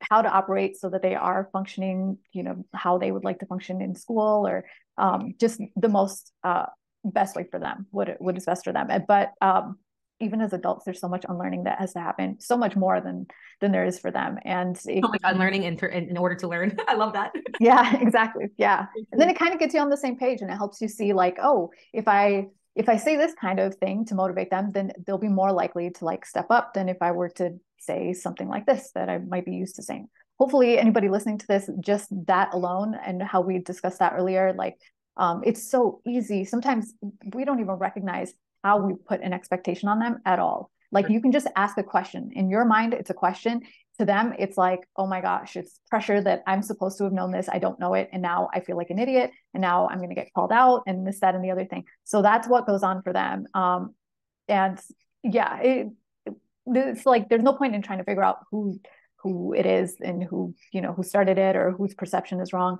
how 0.00 0.22
to 0.22 0.30
operate 0.30 0.78
so 0.78 0.88
that 0.88 1.02
they 1.02 1.14
are 1.14 1.50
functioning, 1.52 2.18
you 2.32 2.42
know, 2.42 2.64
how 2.72 2.98
they 2.98 3.10
would 3.12 3.24
like 3.24 3.40
to 3.40 3.46
function 3.46 3.82
in 3.82 3.94
school 3.94 4.46
or 4.46 4.64
um, 4.96 5.34
just 5.38 5.60
the 5.76 5.88
most 5.88 6.32
uh, 6.42 6.66
best 7.04 7.36
way 7.36 7.46
for 7.50 7.58
them, 7.58 7.86
what 7.90 8.20
what 8.20 8.36
is 8.36 8.46
best 8.46 8.64
for 8.64 8.72
them. 8.72 8.88
But 9.06 9.32
um, 9.40 9.78
even 10.20 10.40
as 10.40 10.52
adults, 10.52 10.84
there's 10.84 11.00
so 11.00 11.08
much 11.08 11.24
unlearning 11.28 11.64
that 11.64 11.78
has 11.78 11.92
to 11.94 12.00
happen, 12.00 12.36
so 12.40 12.56
much 12.56 12.76
more 12.76 13.00
than 13.00 13.26
than 13.60 13.72
there 13.72 13.84
is 13.84 13.98
for 13.98 14.10
them. 14.10 14.38
And 14.44 14.76
it, 14.86 15.02
so 15.02 15.08
much 15.08 15.20
unlearning 15.24 15.64
in, 15.64 15.78
in 15.78 16.16
order 16.16 16.34
to 16.36 16.48
learn. 16.48 16.76
I 16.88 16.94
love 16.94 17.12
that. 17.14 17.32
Yeah, 17.60 18.00
exactly. 18.00 18.46
Yeah, 18.56 18.86
and 19.12 19.20
then 19.20 19.28
it 19.28 19.38
kind 19.38 19.52
of 19.52 19.60
gets 19.60 19.74
you 19.74 19.80
on 19.80 19.90
the 19.90 19.96
same 19.96 20.16
page, 20.16 20.40
and 20.40 20.50
it 20.50 20.56
helps 20.56 20.80
you 20.80 20.88
see 20.88 21.12
like, 21.12 21.38
oh, 21.42 21.70
if 21.92 22.08
I 22.08 22.46
if 22.74 22.88
I 22.88 22.96
say 22.96 23.16
this 23.16 23.34
kind 23.34 23.60
of 23.60 23.74
thing 23.74 24.06
to 24.06 24.14
motivate 24.14 24.50
them, 24.50 24.70
then 24.70 24.92
they'll 25.06 25.18
be 25.18 25.28
more 25.28 25.52
likely 25.52 25.90
to 25.90 26.04
like 26.04 26.24
step 26.24 26.46
up 26.50 26.72
than 26.72 26.88
if 26.88 26.98
I 27.02 27.12
were 27.12 27.28
to 27.30 27.58
say 27.78 28.12
something 28.12 28.48
like 28.48 28.66
this 28.66 28.92
that 28.94 29.10
I 29.10 29.18
might 29.18 29.44
be 29.44 29.52
used 29.52 29.76
to 29.76 29.82
saying. 29.82 30.08
Hopefully, 30.38 30.78
anybody 30.78 31.10
listening 31.10 31.36
to 31.38 31.46
this, 31.46 31.68
just 31.80 32.08
that 32.26 32.54
alone, 32.54 32.94
and 32.94 33.22
how 33.22 33.42
we 33.42 33.58
discussed 33.58 33.98
that 33.98 34.14
earlier, 34.16 34.54
like 34.54 34.78
um, 35.16 35.42
it's 35.44 35.70
so 35.70 36.00
easy. 36.06 36.44
Sometimes 36.44 36.94
we 37.34 37.44
don't 37.44 37.60
even 37.60 37.74
recognize 37.74 38.32
how 38.64 38.78
we 38.78 38.94
put 38.94 39.20
an 39.22 39.32
expectation 39.32 39.88
on 39.88 39.98
them 39.98 40.20
at 40.24 40.38
all. 40.38 40.70
Like 40.92 41.08
you 41.08 41.20
can 41.20 41.32
just 41.32 41.46
ask 41.56 41.78
a 41.78 41.82
question. 41.82 42.30
In 42.34 42.50
your 42.50 42.64
mind, 42.64 42.94
it's 42.94 43.10
a 43.10 43.14
question. 43.14 43.62
To 43.98 44.04
them, 44.06 44.34
it's 44.38 44.56
like, 44.56 44.80
oh 44.96 45.06
my 45.06 45.20
gosh, 45.20 45.56
it's 45.56 45.78
pressure 45.90 46.20
that 46.22 46.42
I'm 46.46 46.62
supposed 46.62 46.98
to 46.98 47.04
have 47.04 47.12
known 47.12 47.32
this. 47.32 47.48
I 47.52 47.58
don't 47.58 47.78
know 47.78 47.94
it. 47.94 48.08
And 48.12 48.22
now 48.22 48.48
I 48.52 48.60
feel 48.60 48.76
like 48.76 48.90
an 48.90 48.98
idiot. 48.98 49.30
And 49.52 49.60
now 49.60 49.88
I'm 49.88 49.98
going 49.98 50.08
to 50.08 50.14
get 50.14 50.32
called 50.32 50.52
out 50.52 50.84
and 50.86 51.06
this, 51.06 51.20
that, 51.20 51.34
and 51.34 51.44
the 51.44 51.50
other 51.50 51.66
thing. 51.66 51.84
So 52.04 52.22
that's 52.22 52.48
what 52.48 52.66
goes 52.66 52.82
on 52.82 53.02
for 53.02 53.12
them. 53.12 53.46
Um, 53.52 53.94
and 54.48 54.80
yeah, 55.22 55.60
it, 55.60 55.88
it's 56.66 57.06
like 57.06 57.28
there's 57.28 57.42
no 57.42 57.52
point 57.52 57.74
in 57.74 57.82
trying 57.82 57.98
to 57.98 58.04
figure 58.04 58.24
out 58.24 58.38
who 58.50 58.80
who 59.22 59.52
it 59.52 59.66
is 59.66 59.96
and 60.00 60.22
who 60.22 60.54
you 60.72 60.80
know 60.80 60.92
who 60.92 61.02
started 61.02 61.36
it 61.36 61.56
or 61.56 61.72
whose 61.72 61.94
perception 61.94 62.40
is 62.40 62.52
wrong 62.52 62.78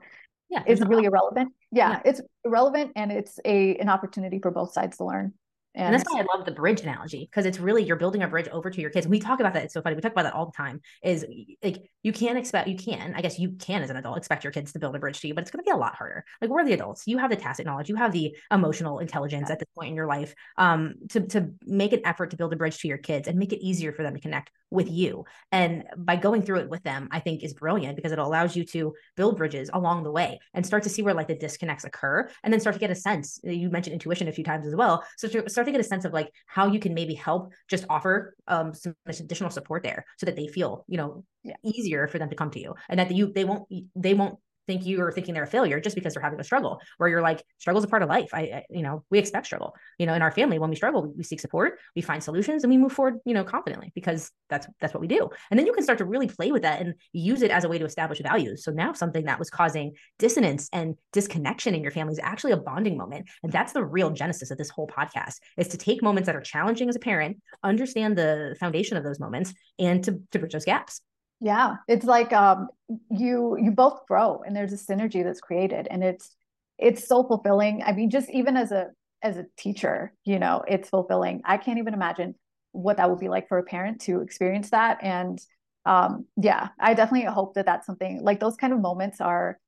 yeah 0.51 0.63
it's 0.67 0.81
really 0.83 1.05
irrelevant. 1.05 1.53
Yeah, 1.73 1.91
yeah, 1.91 2.01
it's 2.05 2.21
irrelevant 2.45 2.93
and 2.97 3.13
it's 3.13 3.39
a 3.45 3.77
an 3.77 3.89
opportunity 3.89 4.39
for 4.41 4.51
both 4.51 4.73
sides 4.73 4.97
to 4.99 5.05
learn 5.05 5.33
and, 5.75 5.87
and, 5.87 5.95
that's 5.95 6.11
why 6.11 6.21
I 6.21 6.37
love 6.37 6.45
the 6.45 6.53
bridge 6.53 6.81
analogy 6.81 7.29
because 7.31 7.47
it's 7.47 7.61
really 7.61 7.85
you're 7.85 7.97
building 7.97 8.23
a 8.23 8.29
bridge 8.29 8.49
over 8.49 8.71
to 8.71 8.81
your 8.81 8.91
kids. 8.91 9.07
We 9.07 9.21
talk 9.21 9.39
about 9.39 9.55
that. 9.55 9.65
It's 9.65 9.75
so 9.75 9.83
funny. 9.83 9.95
We 9.95 10.03
talk 10.03 10.13
about 10.13 10.25
that 10.25 10.35
all 10.35 10.47
the 10.47 10.57
time. 10.57 10.81
Is 11.03 11.25
like 11.63 11.91
you 12.03 12.13
can't 12.13 12.37
expect 12.37 12.69
you 12.69 12.77
can, 12.77 13.15
I 13.15 13.21
guess 13.21 13.39
you 13.39 13.53
can 13.53 13.83
as 13.83 13.91
an 13.91 13.97
adult 13.97 14.19
expect 14.19 14.43
your 14.43 14.53
kids 14.53 14.73
to 14.73 14.81
build 14.81 14.97
a 14.97 14.99
bridge 14.99 15.21
to 15.21 15.29
you, 15.29 15.35
but 15.35 15.43
it's 15.43 15.51
gonna 15.51 15.63
be 15.63 15.71
a 15.71 15.77
lot 15.77 15.95
harder. 15.95 16.25
Like 16.41 16.51
we're 16.51 16.65
the 16.65 16.73
adults. 16.73 17.05
You 17.07 17.19
have 17.19 17.31
the 17.31 17.37
tacit 17.37 17.67
knowledge, 17.67 17.89
you 17.89 17.97
have 17.97 18.13
the 18.13 18.37
emotional 18.51 18.99
intelligence 18.99 19.47
yeah. 19.49 19.53
at 19.53 19.59
this 19.61 19.69
point 19.77 19.91
in 19.91 19.95
your 19.95 20.07
life 20.07 20.35
um 20.57 20.95
to 21.11 21.21
to 21.29 21.51
make 21.65 21.93
an 21.93 22.01
effort 22.05 22.31
to 22.31 22.37
build 22.37 22.53
a 22.53 22.57
bridge 22.57 22.79
to 22.79 22.89
your 22.89 22.99
kids 22.99 23.29
and 23.29 23.39
make 23.39 23.53
it 23.53 23.65
easier 23.65 23.93
for 23.93 24.03
them 24.03 24.15
to 24.15 24.21
connect 24.21 24.51
with 24.71 24.91
you. 24.91 25.25
And 25.53 25.85
by 25.97 26.17
going 26.17 26.43
through 26.43 26.61
it 26.61 26.69
with 26.69 26.83
them, 26.83 27.09
I 27.11 27.21
think 27.21 27.43
is 27.43 27.55
brilliant 27.55 27.97
because 27.97 28.13
it 28.13 28.19
allows 28.19 28.57
you 28.57 28.65
to 28.67 28.95
build 29.17 29.37
bridges 29.37 29.71
along 29.73 30.05
the 30.05 30.13
way 30.13 30.39
and 30.55 30.65
start 30.65 30.85
to 30.85 30.89
see 30.89 31.03
where 31.03 31.15
like 31.15 31.29
the 31.29 31.35
disconnects 31.35 31.85
occur 31.85 32.29
and 32.43 32.53
then 32.53 32.61
start 32.61 32.75
to 32.75 32.81
get 32.81 32.91
a 32.91 32.95
sense. 32.95 33.41
You 33.43 33.71
mentioned 33.71 33.95
intuition 33.95 34.29
a 34.29 34.33
few 34.33 34.45
times 34.45 34.67
as 34.67 34.75
well. 34.75 35.05
So 35.17 35.29
to 35.29 35.49
start 35.61 35.67
to 35.67 35.73
get 35.73 35.81
a 35.81 35.89
sense 35.89 36.05
of 36.05 36.13
like 36.13 36.33
how 36.47 36.67
you 36.67 36.81
can 36.81 36.95
maybe 36.95 37.15
help 37.15 37.53
just 37.69 37.85
offer 37.89 38.35
um, 38.49 38.73
some 38.75 38.95
additional 39.07 39.51
support 39.51 39.83
there 39.83 40.05
so 40.19 40.27
that 40.27 40.37
they 40.37 40.47
feel 40.47 40.85
you 40.89 40.97
know 40.97 41.25
yeah. 41.43 41.55
easier 41.65 42.09
for 42.09 42.19
them 42.19 42.31
to 42.31 42.37
come 42.37 42.51
to 42.51 42.61
you 42.61 42.75
and 42.89 42.99
that 42.99 43.11
you 43.11 43.33
they 43.33 43.45
won't 43.45 43.69
they 43.95 44.15
won't 44.15 44.39
think 44.71 44.87
you 44.87 45.03
are 45.03 45.11
thinking 45.11 45.35
they're 45.35 45.43
a 45.43 45.49
failure 45.49 45.81
just 45.81 45.97
because 45.97 46.15
they're 46.15 46.23
having 46.23 46.39
a 46.39 46.45
struggle 46.45 46.81
where 46.99 47.09
you're 47.09 47.23
like 47.23 47.43
struggle's 47.59 47.85
a 47.85 47.89
part 47.89 48.03
of 48.03 48.09
life. 48.09 48.31
I, 48.33 48.41
I, 48.41 48.65
you 48.71 48.83
know 48.83 49.05
we 49.11 49.19
expect 49.19 49.47
struggle. 49.47 49.75
You 49.99 50.07
know 50.07 50.15
in 50.15 50.23
our 50.23 50.31
family 50.31 50.59
when 50.59 50.71
we 50.71 50.77
struggle 50.77 51.13
we, 51.17 51.25
seek 51.25 51.41
support 51.41 51.79
we 51.97 52.03
find 52.03 52.23
solutions 52.23 52.63
and 52.63 52.71
we 52.71 52.79
move 52.79 52.93
forward 52.93 53.17
you 53.25 53.35
know 53.35 53.43
confidently 53.43 53.91
because 53.95 54.31
that's 54.49 54.69
that's 54.81 54.95
what 54.95 55.01
we 55.01 55.09
do. 55.09 55.29
And 55.51 55.59
then 55.59 55.67
you 55.67 55.73
can 55.73 55.83
start 55.83 55.99
to 55.99 56.05
really 56.05 56.29
play 56.29 56.53
with 56.53 56.63
that 56.63 56.81
and 56.81 56.95
use 57.13 57.43
it 57.43 57.51
as 57.51 57.65
a 57.65 57.69
way 57.69 57.79
to 57.79 57.85
establish 57.85 58.21
values. 58.21 58.65
So 58.65 58.71
now 58.71 58.93
something 58.93 59.25
that 59.25 59.39
was 59.39 59.51
causing 59.51 59.93
dissonance 60.19 60.69
and 60.73 60.97
disconnection 61.13 61.75
in 61.75 61.83
your 61.83 61.93
family 61.93 62.13
is 62.13 62.21
actually 62.23 62.53
a 62.53 62.57
bonding 62.57 62.97
moment. 62.97 63.29
And 63.43 63.51
that's 63.51 63.73
the 63.73 63.85
real 63.85 64.11
genesis 64.11 64.51
of 64.51 64.59
this 64.59 64.71
whole 64.71 64.87
podcast 64.87 65.37
is 65.57 65.69
to 65.69 65.79
take 65.79 66.03
moments 66.03 66.27
that 66.27 66.37
are 66.37 66.41
challenging 66.41 66.89
as 66.89 66.97
a 66.97 67.01
parent 67.01 67.39
understand 67.65 68.17
the 68.17 68.57
foundation 68.61 68.97
of 68.97 69.05
those 69.05 69.19
moments 69.19 69.53
and 69.79 70.05
to, 70.05 70.21
to 70.31 70.39
bridge 70.39 70.53
those 70.53 70.65
gaps 70.65 71.01
yeah 71.41 71.77
it's 71.89 72.05
like 72.05 72.33
um 72.33 72.69
you 73.11 73.57
you 73.61 73.71
both 73.71 74.07
grow 74.07 74.43
and 74.47 74.55
there's 74.55 74.73
a 74.73 74.77
synergy 74.77 75.25
that's 75.25 75.41
created 75.41 75.89
and 75.91 76.05
it's 76.05 76.37
it's 76.79 77.07
so 77.07 77.23
fulfilling. 77.23 77.83
I 77.85 77.93
mean 77.93 78.11
just 78.11 78.31
even 78.31 78.57
as 78.57 78.73
a 78.73 78.89
as 79.23 79.37
a 79.37 79.47
teacher 79.59 80.13
you 80.25 80.39
know 80.39 80.63
it's 80.67 80.89
fulfilling. 80.89 81.43
I 81.45 81.57
can't 81.57 81.79
even 81.79 81.95
imagine 81.95 82.35
what 82.73 82.99
that 82.99 83.11
would 83.11 83.19
be 83.19 83.29
like 83.29 83.49
for 83.49 83.59
a 83.59 83.63
parent 83.63 84.01
to 84.03 84.21
experience 84.21 84.71
that. 84.71 84.99
And 85.03 85.39
um 85.87 86.27
yeah 86.37 86.69
i 86.79 86.93
definitely 86.93 87.27
hope 87.27 87.55
that 87.55 87.65
that's 87.65 87.87
something 87.87 88.23
like 88.23 88.39
those 88.39 88.55
kind 88.57 88.75
of 88.75 88.81
moments 88.81 89.19
are 89.19 89.59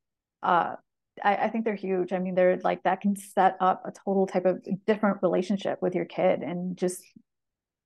uh 0.43 0.75
I, 1.23 1.37
I 1.37 1.49
think 1.51 1.65
they're 1.65 1.75
huge. 1.75 2.13
I 2.13 2.19
mean 2.19 2.35
they're 2.35 2.59
like 2.65 2.83
that 2.85 3.01
can 3.01 3.17
set 3.17 3.57
up 3.61 3.83
a 3.85 3.93
total 3.93 4.27
type 4.27 4.45
of 4.47 4.63
different 4.87 5.19
relationship 5.23 5.81
with 5.83 5.95
your 5.95 6.05
kid 6.05 6.43
and 6.43 6.77
just 6.77 7.03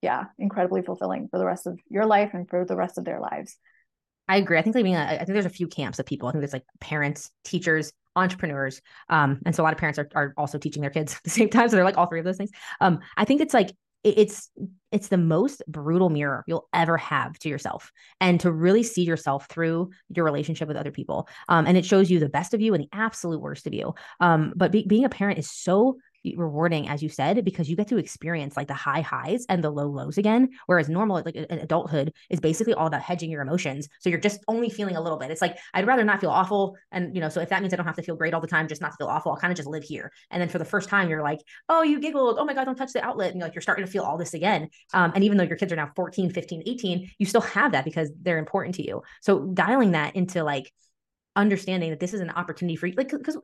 yeah 0.03 0.25
incredibly 0.39 0.83
fulfilling 0.83 1.29
for 1.29 1.39
the 1.39 1.47
rest 1.47 1.67
of 1.67 1.79
your 1.89 2.07
life 2.07 2.31
and 2.35 2.49
for 2.49 2.65
the 2.65 2.77
rest 2.77 2.99
of 2.99 3.05
their 3.05 3.21
lives 3.21 3.57
I 4.29 4.37
agree. 4.37 4.59
I 4.59 4.63
think 4.63 4.75
like 4.75 4.85
being, 4.85 4.97
I 4.97 5.17
think 5.19 5.29
there's 5.29 5.47
a 5.47 5.51
few 5.51 5.69
camps 5.69 5.99
of 5.99 6.07
people. 6.07 6.29
I 6.29 6.33
think 6.33 6.41
there's 6.41 6.53
like 6.53 6.67
parents, 6.81 7.31
teachers, 7.45 7.93
entrepreneurs, 8.17 8.81
um, 9.09 9.41
and 9.45 9.55
so 9.55 9.63
a 9.63 9.65
lot 9.65 9.73
of 9.73 9.79
parents 9.79 9.99
are, 9.99 10.09
are 10.15 10.35
also 10.37 10.59
teaching 10.59 10.81
their 10.81 10.91
kids 10.91 11.15
at 11.17 11.23
the 11.23 11.31
same 11.31 11.49
time. 11.49 11.69
So 11.69 11.77
they're 11.77 11.85
like 11.85 11.99
all 11.99 12.07
three 12.07 12.19
of 12.19 12.25
those 12.25 12.37
things. 12.37 12.51
Um, 12.81 13.01
I 13.17 13.25
think 13.25 13.41
it's 13.41 13.55
like 13.55 13.71
it's 14.07 14.51
it's 14.93 15.09
the 15.09 15.17
most 15.19 15.63
brutal 15.67 16.11
mirror 16.11 16.45
you'll 16.47 16.69
ever 16.73 16.97
have 16.97 17.37
to 17.41 17.49
yourself 17.49 17.91
and 18.21 18.39
to 18.39 18.53
really 18.53 18.85
see 18.85 19.03
yourself 19.03 19.49
through 19.49 19.91
your 20.15 20.25
relationship 20.25 20.69
with 20.69 20.77
other 20.77 20.93
people 20.93 21.29
um, 21.49 21.67
and 21.67 21.77
it 21.77 21.85
shows 21.85 22.09
you 22.09 22.21
the 22.21 22.29
best 22.29 22.55
of 22.55 22.61
you 22.61 22.73
and 22.73 22.85
the 22.85 22.89
absolute 22.93 23.41
worst 23.41 23.67
of 23.67 23.75
you 23.75 23.93
um, 24.21 24.53
but 24.55 24.71
be, 24.71 24.85
being 24.87 25.05
a 25.05 25.09
parent 25.09 25.41
is 25.41 25.51
so 25.51 25.97
rewarding, 26.37 26.89
as 26.89 27.03
you 27.03 27.09
said, 27.09 27.45
because 27.45 27.69
you 27.69 27.77
get 27.77 27.89
to 27.89 27.99
experience 27.99 28.57
like 28.57 28.69
the 28.69 28.75
high 28.75 29.01
highs 29.01 29.47
and 29.49 29.63
the 29.63 29.71
low 29.71 29.87
lows 29.87 30.19
again. 30.19 30.51
Whereas 30.67 30.89
normal, 30.89 31.23
like 31.25 31.37
adulthood, 31.37 32.13
is 32.31 32.41
basically 32.41 32.75
all 32.75 32.87
about 32.87 33.03
hedging 33.03 33.31
your 33.31 33.43
emotions. 33.43 33.89
So 34.01 34.11
you're 34.11 34.19
just 34.19 34.41
only 34.49 34.71
feeling 34.71 34.97
a 34.97 35.01
little 35.01 35.19
bit. 35.19 35.31
It's 35.31 35.43
like 35.43 35.59
I'd 35.75 35.87
rather 35.87 36.05
not 36.05 36.21
feel 36.21 36.31
awful, 36.31 36.77
and 36.91 37.15
you 37.15 37.21
know, 37.21 37.29
so 37.29 37.41
if 37.41 37.51
that 37.51 37.63
means 37.63 37.73
I 37.73 37.77
don't 37.77 37.87
have 37.87 37.97
to 37.97 38.03
feel 38.03 38.17
great 38.17 38.35
all 38.35 38.41
the 38.41 38.47
time, 38.47 38.69
just 38.69 38.81
not 38.81 38.93
to 38.93 38.97
feel 38.97 39.09
awful, 39.09 39.33
I'll 39.33 39.39
kind 39.39 39.53
of 39.53 39.57
just 39.57 39.69
live 39.69 39.85
here. 39.85 40.11
And 40.31 40.41
then 40.41 40.49
for 40.49 40.59
the 40.59 40.65
first 40.65 40.89
time, 40.89 41.09
you're 41.09 41.23
like, 41.23 41.41
oh, 41.69 41.83
you 41.83 42.01
giggled, 42.01 42.39
oh 42.39 42.45
my 42.45 42.55
god, 42.55 42.65
don't 42.65 42.77
touch 42.77 42.93
the 42.93 43.05
outlet, 43.05 43.31
and 43.31 43.39
you're 43.39 43.47
like 43.47 43.55
you're 43.55 43.63
starting 43.63 43.85
to 43.85 43.91
feel 43.91 44.03
all 44.03 44.17
this 44.17 44.35
again. 44.35 44.69
Um, 44.95 45.13
and 45.15 45.25
even 45.25 45.37
though 45.37 45.45
your 45.45 45.57
kids 45.57 45.73
are 45.73 45.77
now 45.77 45.91
14, 45.95 46.31
15, 46.31 46.63
18, 46.67 47.11
you 47.19 47.27
still 47.27 47.41
have 47.43 47.73
that 47.73 47.85
because 47.85 48.11
they're 48.23 48.39
important 48.39 48.75
to 48.77 48.87
you. 48.87 49.03
So 49.21 49.47
dialing 49.47 49.93
that 49.93 50.17
into 50.17 50.43
like 50.43 50.73
understanding 51.37 51.91
that 51.91 52.01
this 52.01 52.15
is 52.15 52.21
an 52.21 52.31
opportunity 52.31 52.77
for 52.77 52.87
you 52.87 52.95
like 52.97 53.11
because 53.11 53.37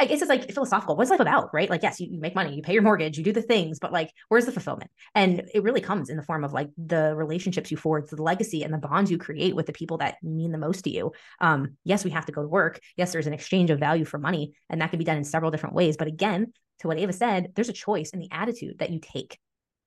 i 0.00 0.06
guess 0.06 0.22
it's 0.22 0.30
like 0.30 0.50
philosophical. 0.52 0.96
What's 0.96 1.10
life 1.10 1.20
about 1.20 1.50
right? 1.52 1.68
Like 1.68 1.82
yes 1.82 2.00
you, 2.00 2.08
you, 2.10 2.18
make 2.18 2.34
money 2.34 2.56
you 2.56 2.62
pay 2.62 2.72
your 2.72 2.82
mortgage 2.82 3.18
you 3.18 3.24
do 3.24 3.32
the 3.32 3.42
things 3.42 3.78
but 3.78 3.92
like 3.92 4.10
where's 4.28 4.46
the 4.46 4.52
fulfillment? 4.52 4.90
And 5.14 5.48
it 5.54 5.62
really 5.62 5.82
comes 5.82 6.08
in 6.08 6.16
the 6.16 6.22
form 6.22 6.42
of 6.42 6.52
like 6.52 6.70
the 6.78 7.14
relationships 7.14 7.70
you 7.70 7.76
forge 7.76 8.08
the 8.08 8.22
legacy 8.22 8.62
and 8.62 8.72
the 8.72 8.78
bonds 8.78 9.10
you 9.10 9.18
create 9.18 9.54
with 9.54 9.66
the 9.66 9.72
people 9.72 9.98
that 9.98 10.16
mean 10.22 10.52
the 10.52 10.58
most 10.58 10.82
to 10.84 10.90
you. 10.90 11.12
Um 11.40 11.76
yes 11.84 12.04
we 12.04 12.10
have 12.10 12.26
to 12.26 12.32
go 12.32 12.42
to 12.42 12.48
work. 12.48 12.80
Yes 12.96 13.12
there's 13.12 13.26
an 13.26 13.34
exchange 13.34 13.70
of 13.70 13.78
value 13.78 14.06
for 14.06 14.18
money 14.18 14.54
and 14.70 14.80
that 14.80 14.90
can 14.90 14.98
be 14.98 15.04
done 15.04 15.18
in 15.18 15.24
several 15.24 15.50
different 15.50 15.74
ways. 15.74 15.96
But 15.96 16.08
again 16.08 16.52
to 16.80 16.88
what 16.88 16.98
ava 16.98 17.12
said 17.12 17.52
there's 17.54 17.68
a 17.68 17.74
choice 17.74 18.10
in 18.10 18.20
the 18.20 18.28
attitude 18.32 18.78
that 18.78 18.90
you 18.90 19.00
take. 19.00 19.38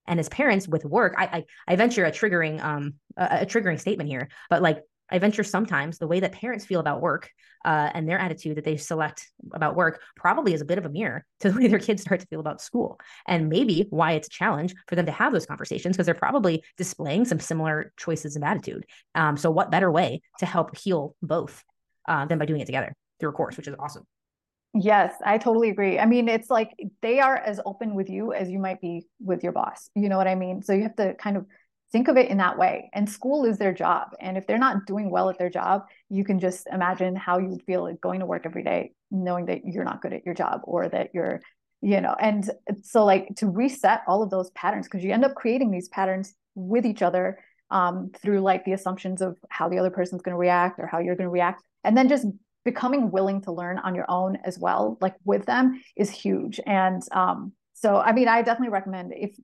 And 0.05 0.19
as 0.19 0.29
parents 0.29 0.67
with 0.67 0.85
work 0.85 1.15
i 1.17 1.25
i, 1.25 1.45
I 1.67 1.75
venture 1.75 2.05
a 2.05 2.11
triggering 2.11 2.63
um 2.63 2.93
a, 3.17 3.39
a 3.41 3.45
triggering 3.45 3.79
statement 3.79 4.09
here 4.09 4.29
but 4.49 4.61
like 4.61 4.83
I 5.09 5.19
venture 5.19 5.43
sometimes 5.43 5.97
the 5.97 6.07
way 6.07 6.19
that 6.19 6.31
parents 6.33 6.65
feel 6.65 6.79
about 6.79 7.01
work 7.01 7.29
uh, 7.65 7.89
and 7.93 8.07
their 8.07 8.19
attitude 8.19 8.57
that 8.57 8.65
they 8.65 8.77
select 8.77 9.29
about 9.51 9.75
work 9.75 10.01
probably 10.15 10.53
is 10.53 10.61
a 10.61 10.65
bit 10.65 10.77
of 10.77 10.85
a 10.85 10.89
mirror 10.89 11.25
to 11.41 11.51
the 11.51 11.59
way 11.59 11.67
their 11.67 11.79
kids 11.79 12.01
start 12.01 12.19
to 12.19 12.27
feel 12.27 12.39
about 12.39 12.61
school. 12.61 12.99
And 13.27 13.49
maybe 13.49 13.87
why 13.89 14.13
it's 14.13 14.27
a 14.27 14.31
challenge 14.31 14.73
for 14.87 14.95
them 14.95 15.05
to 15.05 15.11
have 15.11 15.33
those 15.33 15.45
conversations 15.45 15.95
because 15.95 16.05
they're 16.05 16.15
probably 16.15 16.63
displaying 16.77 17.25
some 17.25 17.39
similar 17.39 17.93
choices 17.97 18.35
of 18.35 18.43
attitude. 18.43 18.85
Um, 19.15 19.37
so, 19.37 19.51
what 19.51 19.71
better 19.71 19.91
way 19.91 20.21
to 20.39 20.45
help 20.45 20.77
heal 20.77 21.15
both 21.21 21.63
uh, 22.07 22.25
than 22.25 22.37
by 22.37 22.45
doing 22.45 22.61
it 22.61 22.65
together 22.65 22.93
through 23.19 23.29
a 23.29 23.33
course, 23.33 23.57
which 23.57 23.67
is 23.67 23.75
awesome. 23.79 24.03
Yes, 24.73 25.13
I 25.25 25.37
totally 25.37 25.69
agree. 25.69 25.97
I 25.97 26.05
mean, 26.05 26.29
it's 26.29 26.49
like 26.49 26.71
they 27.01 27.19
are 27.19 27.35
as 27.35 27.59
open 27.65 27.95
with 27.95 28.09
you 28.09 28.33
as 28.33 28.49
you 28.49 28.59
might 28.59 28.79
be 28.79 29.07
with 29.19 29.43
your 29.43 29.51
boss. 29.51 29.89
You 29.95 30.07
know 30.09 30.17
what 30.17 30.27
I 30.27 30.35
mean? 30.35 30.61
So, 30.61 30.73
you 30.73 30.83
have 30.83 30.95
to 30.97 31.15
kind 31.15 31.37
of 31.37 31.45
think 31.91 32.07
of 32.07 32.17
it 32.17 32.29
in 32.29 32.37
that 32.37 32.57
way. 32.57 32.89
And 32.93 33.09
school 33.09 33.45
is 33.45 33.57
their 33.57 33.73
job. 33.73 34.09
And 34.19 34.37
if 34.37 34.45
they're 34.45 34.57
not 34.57 34.85
doing 34.85 35.09
well 35.09 35.29
at 35.29 35.37
their 35.37 35.49
job 35.49 35.83
you 36.09 36.23
can 36.23 36.39
just 36.39 36.67
imagine 36.71 37.15
how 37.15 37.37
you 37.37 37.49
would 37.49 37.63
feel 37.63 37.83
like 37.83 38.01
going 38.01 38.19
to 38.19 38.25
work 38.25 38.43
every 38.45 38.63
day 38.63 38.91
knowing 39.11 39.45
that 39.47 39.65
you're 39.65 39.83
not 39.83 40.01
good 40.01 40.13
at 40.13 40.25
your 40.25 40.35
job 40.35 40.61
or 40.63 40.87
that 40.89 41.09
you're 41.13 41.41
you 41.81 42.01
know 42.01 42.15
and 42.19 42.49
so 42.81 43.05
like 43.05 43.27
to 43.35 43.47
reset 43.47 44.01
all 44.07 44.23
of 44.23 44.29
those 44.29 44.49
patterns 44.51 44.87
because 44.87 45.03
you 45.03 45.11
end 45.11 45.25
up 45.25 45.35
creating 45.35 45.69
these 45.69 45.89
patterns 45.89 46.33
with 46.55 46.85
each 46.85 47.01
other 47.01 47.39
um, 47.69 48.11
through 48.21 48.39
like 48.39 48.63
the 48.65 48.73
assumptions 48.73 49.21
of 49.21 49.37
how 49.49 49.69
the 49.69 49.77
other 49.77 49.89
person's 49.89 50.21
going 50.21 50.33
to 50.33 50.39
react 50.39 50.79
or 50.79 50.87
how 50.87 50.99
you're 50.99 51.15
going 51.15 51.27
to 51.27 51.31
react. 51.31 51.61
And 51.83 51.97
then 51.97 52.07
just 52.07 52.25
becoming 52.63 53.11
willing 53.11 53.41
to 53.41 53.51
learn 53.51 53.77
on 53.77 53.93
your 53.93 54.09
own 54.09 54.37
as 54.45 54.57
well 54.57 54.97
like 55.01 55.15
with 55.25 55.45
them 55.45 55.81
is 55.95 56.09
huge. 56.09 56.59
And 56.65 57.01
um, 57.11 57.53
so 57.79 57.97
i 57.97 58.11
mean 58.11 58.27
i 58.27 58.41
definitely 58.41 58.73
recommend 58.73 59.13
if 59.15 59.35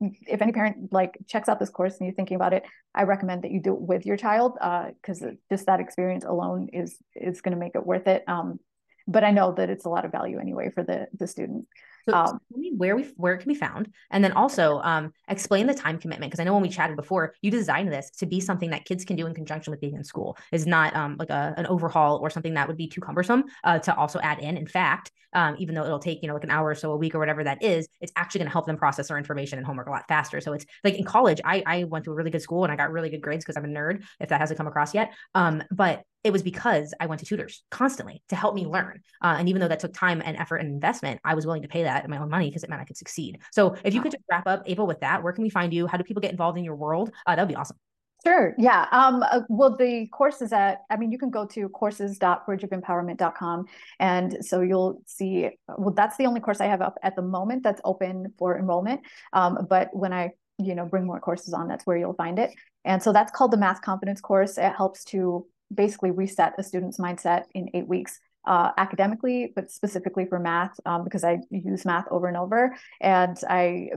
if 0.00 0.40
any 0.40 0.52
parent 0.52 0.92
like 0.92 1.18
checks 1.26 1.48
out 1.48 1.58
this 1.58 1.70
course 1.70 1.96
and 1.98 2.06
you're 2.06 2.14
thinking 2.14 2.36
about 2.36 2.52
it, 2.52 2.64
I 2.94 3.02
recommend 3.02 3.42
that 3.42 3.50
you 3.50 3.60
do 3.60 3.74
it 3.74 3.80
with 3.80 4.06
your 4.06 4.16
child 4.16 4.54
because 4.54 5.22
uh, 5.22 5.32
just 5.50 5.66
that 5.66 5.80
experience 5.80 6.24
alone 6.24 6.68
is 6.72 6.96
is 7.14 7.40
going 7.40 7.54
to 7.54 7.58
make 7.58 7.74
it 7.74 7.86
worth 7.86 8.06
it. 8.06 8.24
Um, 8.28 8.60
but 9.06 9.24
I 9.24 9.30
know 9.30 9.52
that 9.52 9.70
it's 9.70 9.86
a 9.86 9.88
lot 9.88 10.04
of 10.04 10.12
value 10.12 10.38
anyway 10.38 10.70
for 10.70 10.82
the 10.82 11.08
the 11.18 11.26
student. 11.26 11.66
So 12.08 12.16
um, 12.16 12.40
tell 12.50 12.58
me 12.58 12.72
where 12.76 12.96
we 12.96 13.04
where 13.16 13.34
it 13.34 13.38
can 13.38 13.52
be 13.52 13.58
found, 13.58 13.92
and 14.10 14.24
then 14.24 14.32
also 14.32 14.80
um, 14.82 15.12
explain 15.28 15.66
the 15.66 15.74
time 15.74 15.98
commitment 15.98 16.30
because 16.30 16.40
I 16.40 16.44
know 16.44 16.54
when 16.54 16.62
we 16.62 16.68
chatted 16.68 16.96
before, 16.96 17.34
you 17.42 17.50
designed 17.50 17.92
this 17.92 18.10
to 18.18 18.26
be 18.26 18.40
something 18.40 18.70
that 18.70 18.84
kids 18.86 19.04
can 19.04 19.16
do 19.16 19.26
in 19.26 19.34
conjunction 19.34 19.70
with 19.70 19.80
being 19.80 19.94
in 19.94 20.04
school. 20.04 20.38
Is 20.50 20.66
not 20.66 20.96
um, 20.96 21.16
like 21.18 21.30
a, 21.30 21.54
an 21.56 21.66
overhaul 21.66 22.18
or 22.22 22.30
something 22.30 22.54
that 22.54 22.66
would 22.66 22.76
be 22.76 22.88
too 22.88 23.00
cumbersome 23.00 23.44
uh, 23.64 23.78
to 23.80 23.94
also 23.94 24.20
add 24.20 24.38
in. 24.38 24.56
In 24.56 24.66
fact, 24.66 25.12
um, 25.34 25.56
even 25.58 25.74
though 25.74 25.84
it'll 25.84 25.98
take 25.98 26.22
you 26.22 26.28
know 26.28 26.34
like 26.34 26.44
an 26.44 26.50
hour 26.50 26.68
or 26.68 26.74
so 26.74 26.92
a 26.92 26.96
week 26.96 27.14
or 27.14 27.18
whatever 27.18 27.44
that 27.44 27.62
is, 27.62 27.88
it's 28.00 28.12
actually 28.16 28.38
going 28.38 28.48
to 28.48 28.52
help 28.52 28.66
them 28.66 28.76
process 28.76 29.08
their 29.08 29.18
information 29.18 29.58
and 29.58 29.66
homework 29.66 29.88
a 29.88 29.90
lot 29.90 30.08
faster. 30.08 30.40
So 30.40 30.54
it's 30.54 30.64
like 30.84 30.94
in 30.94 31.04
college, 31.04 31.40
I 31.44 31.62
I 31.66 31.84
went 31.84 32.06
to 32.06 32.12
a 32.12 32.14
really 32.14 32.30
good 32.30 32.42
school 32.42 32.64
and 32.64 32.72
I 32.72 32.76
got 32.76 32.90
really 32.90 33.10
good 33.10 33.20
grades 33.20 33.44
because 33.44 33.56
I'm 33.56 33.64
a 33.64 33.68
nerd. 33.68 34.02
If 34.20 34.30
that 34.30 34.40
hasn't 34.40 34.56
come 34.56 34.66
across 34.66 34.94
yet, 34.94 35.12
um, 35.34 35.62
but 35.70 36.04
it 36.28 36.32
was 36.32 36.42
because 36.42 36.92
I 37.00 37.06
went 37.06 37.20
to 37.20 37.26
tutors 37.26 37.62
constantly 37.70 38.22
to 38.28 38.36
help 38.36 38.54
me 38.54 38.66
learn. 38.66 39.00
Uh, 39.22 39.36
and 39.38 39.48
even 39.48 39.62
though 39.62 39.68
that 39.68 39.80
took 39.80 39.94
time 39.94 40.20
and 40.22 40.36
effort 40.36 40.58
and 40.58 40.68
investment, 40.68 41.22
I 41.24 41.34
was 41.34 41.46
willing 41.46 41.62
to 41.62 41.68
pay 41.68 41.84
that 41.84 42.04
in 42.04 42.10
my 42.10 42.18
own 42.18 42.28
money 42.28 42.50
because 42.50 42.64
it 42.64 42.68
meant 42.68 42.82
I 42.82 42.84
could 42.84 42.98
succeed. 42.98 43.38
So 43.50 43.76
if 43.82 43.94
you 43.94 44.02
could 44.02 44.12
just 44.12 44.24
wrap 44.30 44.46
up, 44.46 44.62
Ava, 44.66 44.84
with 44.84 45.00
that, 45.00 45.22
where 45.22 45.32
can 45.32 45.42
we 45.42 45.48
find 45.48 45.72
you? 45.72 45.86
How 45.86 45.96
do 45.96 46.04
people 46.04 46.20
get 46.20 46.30
involved 46.30 46.58
in 46.58 46.64
your 46.64 46.76
world? 46.76 47.12
Uh, 47.26 47.34
that 47.34 47.40
would 47.40 47.48
be 47.48 47.56
awesome. 47.56 47.78
Sure. 48.26 48.54
Yeah. 48.58 48.86
Um, 48.92 49.22
uh, 49.22 49.40
well, 49.48 49.74
the 49.74 50.06
course 50.08 50.42
is 50.42 50.52
at, 50.52 50.82
I 50.90 50.98
mean, 50.98 51.10
you 51.12 51.18
can 51.18 51.30
go 51.30 51.46
to 51.46 51.70
courses.bridgeofempowerment.com. 51.70 53.64
And 53.98 54.44
so 54.44 54.60
you'll 54.60 55.00
see, 55.06 55.48
well, 55.78 55.94
that's 55.94 56.18
the 56.18 56.26
only 56.26 56.40
course 56.40 56.60
I 56.60 56.66
have 56.66 56.82
up 56.82 56.98
at 57.02 57.16
the 57.16 57.22
moment 57.22 57.62
that's 57.62 57.80
open 57.86 58.34
for 58.36 58.58
enrollment. 58.58 59.00
Um, 59.32 59.66
but 59.70 59.88
when 59.92 60.12
I, 60.12 60.32
you 60.58 60.74
know, 60.74 60.84
bring 60.84 61.06
more 61.06 61.20
courses 61.20 61.54
on, 61.54 61.68
that's 61.68 61.86
where 61.86 61.96
you'll 61.96 62.12
find 62.12 62.38
it. 62.38 62.50
And 62.84 63.02
so 63.02 63.14
that's 63.14 63.32
called 63.32 63.52
the 63.52 63.56
Math 63.56 63.80
Confidence 63.80 64.20
course. 64.20 64.58
It 64.58 64.74
helps 64.76 65.04
to 65.06 65.46
basically 65.74 66.10
reset 66.10 66.54
a 66.58 66.62
student's 66.62 66.98
mindset 66.98 67.44
in 67.54 67.68
eight 67.74 67.88
weeks. 67.88 68.18
Uh, 68.46 68.70
academically, 68.78 69.52
but 69.54 69.70
specifically 69.70 70.24
for 70.24 70.38
math, 70.38 70.74
um, 70.86 71.04
because 71.04 71.22
I 71.22 71.38
use 71.50 71.84
math 71.84 72.06
over 72.10 72.28
and 72.28 72.36
over, 72.36 72.74
and 72.98 73.36
I, 73.46 73.90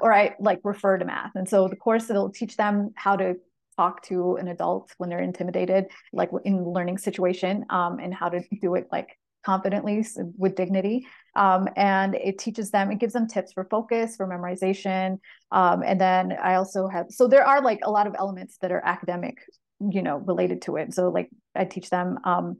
or 0.00 0.10
I 0.10 0.36
like 0.40 0.60
refer 0.64 0.96
to 0.96 1.04
math. 1.04 1.32
And 1.34 1.46
so 1.46 1.68
the 1.68 1.76
course 1.76 2.08
it'll 2.08 2.30
teach 2.30 2.56
them 2.56 2.92
how 2.94 3.16
to 3.16 3.34
talk 3.76 4.02
to 4.04 4.36
an 4.36 4.48
adult 4.48 4.90
when 4.96 5.10
they're 5.10 5.20
intimidated, 5.20 5.88
like 6.14 6.30
in 6.44 6.64
learning 6.64 6.96
situation, 6.96 7.66
um, 7.68 7.98
and 7.98 8.14
how 8.14 8.30
to 8.30 8.40
do 8.62 8.74
it 8.74 8.86
like 8.90 9.18
confidently 9.44 10.06
with 10.38 10.54
dignity. 10.54 11.06
Um, 11.36 11.68
and 11.76 12.14
it 12.14 12.38
teaches 12.38 12.70
them, 12.70 12.90
it 12.90 13.00
gives 13.00 13.12
them 13.12 13.28
tips 13.28 13.52
for 13.52 13.64
focus, 13.64 14.16
for 14.16 14.26
memorization. 14.26 15.18
Um, 15.50 15.82
and 15.84 16.00
then 16.00 16.32
I 16.42 16.54
also 16.54 16.88
have, 16.88 17.06
so 17.10 17.28
there 17.28 17.44
are 17.44 17.60
like 17.60 17.80
a 17.82 17.90
lot 17.90 18.06
of 18.06 18.14
elements 18.18 18.56
that 18.62 18.72
are 18.72 18.82
academic 18.82 19.36
you 19.90 20.02
know 20.02 20.16
related 20.18 20.62
to 20.62 20.76
it. 20.76 20.94
So 20.94 21.08
like 21.08 21.30
i 21.54 21.64
teach 21.64 21.90
them 21.90 22.18
um, 22.24 22.58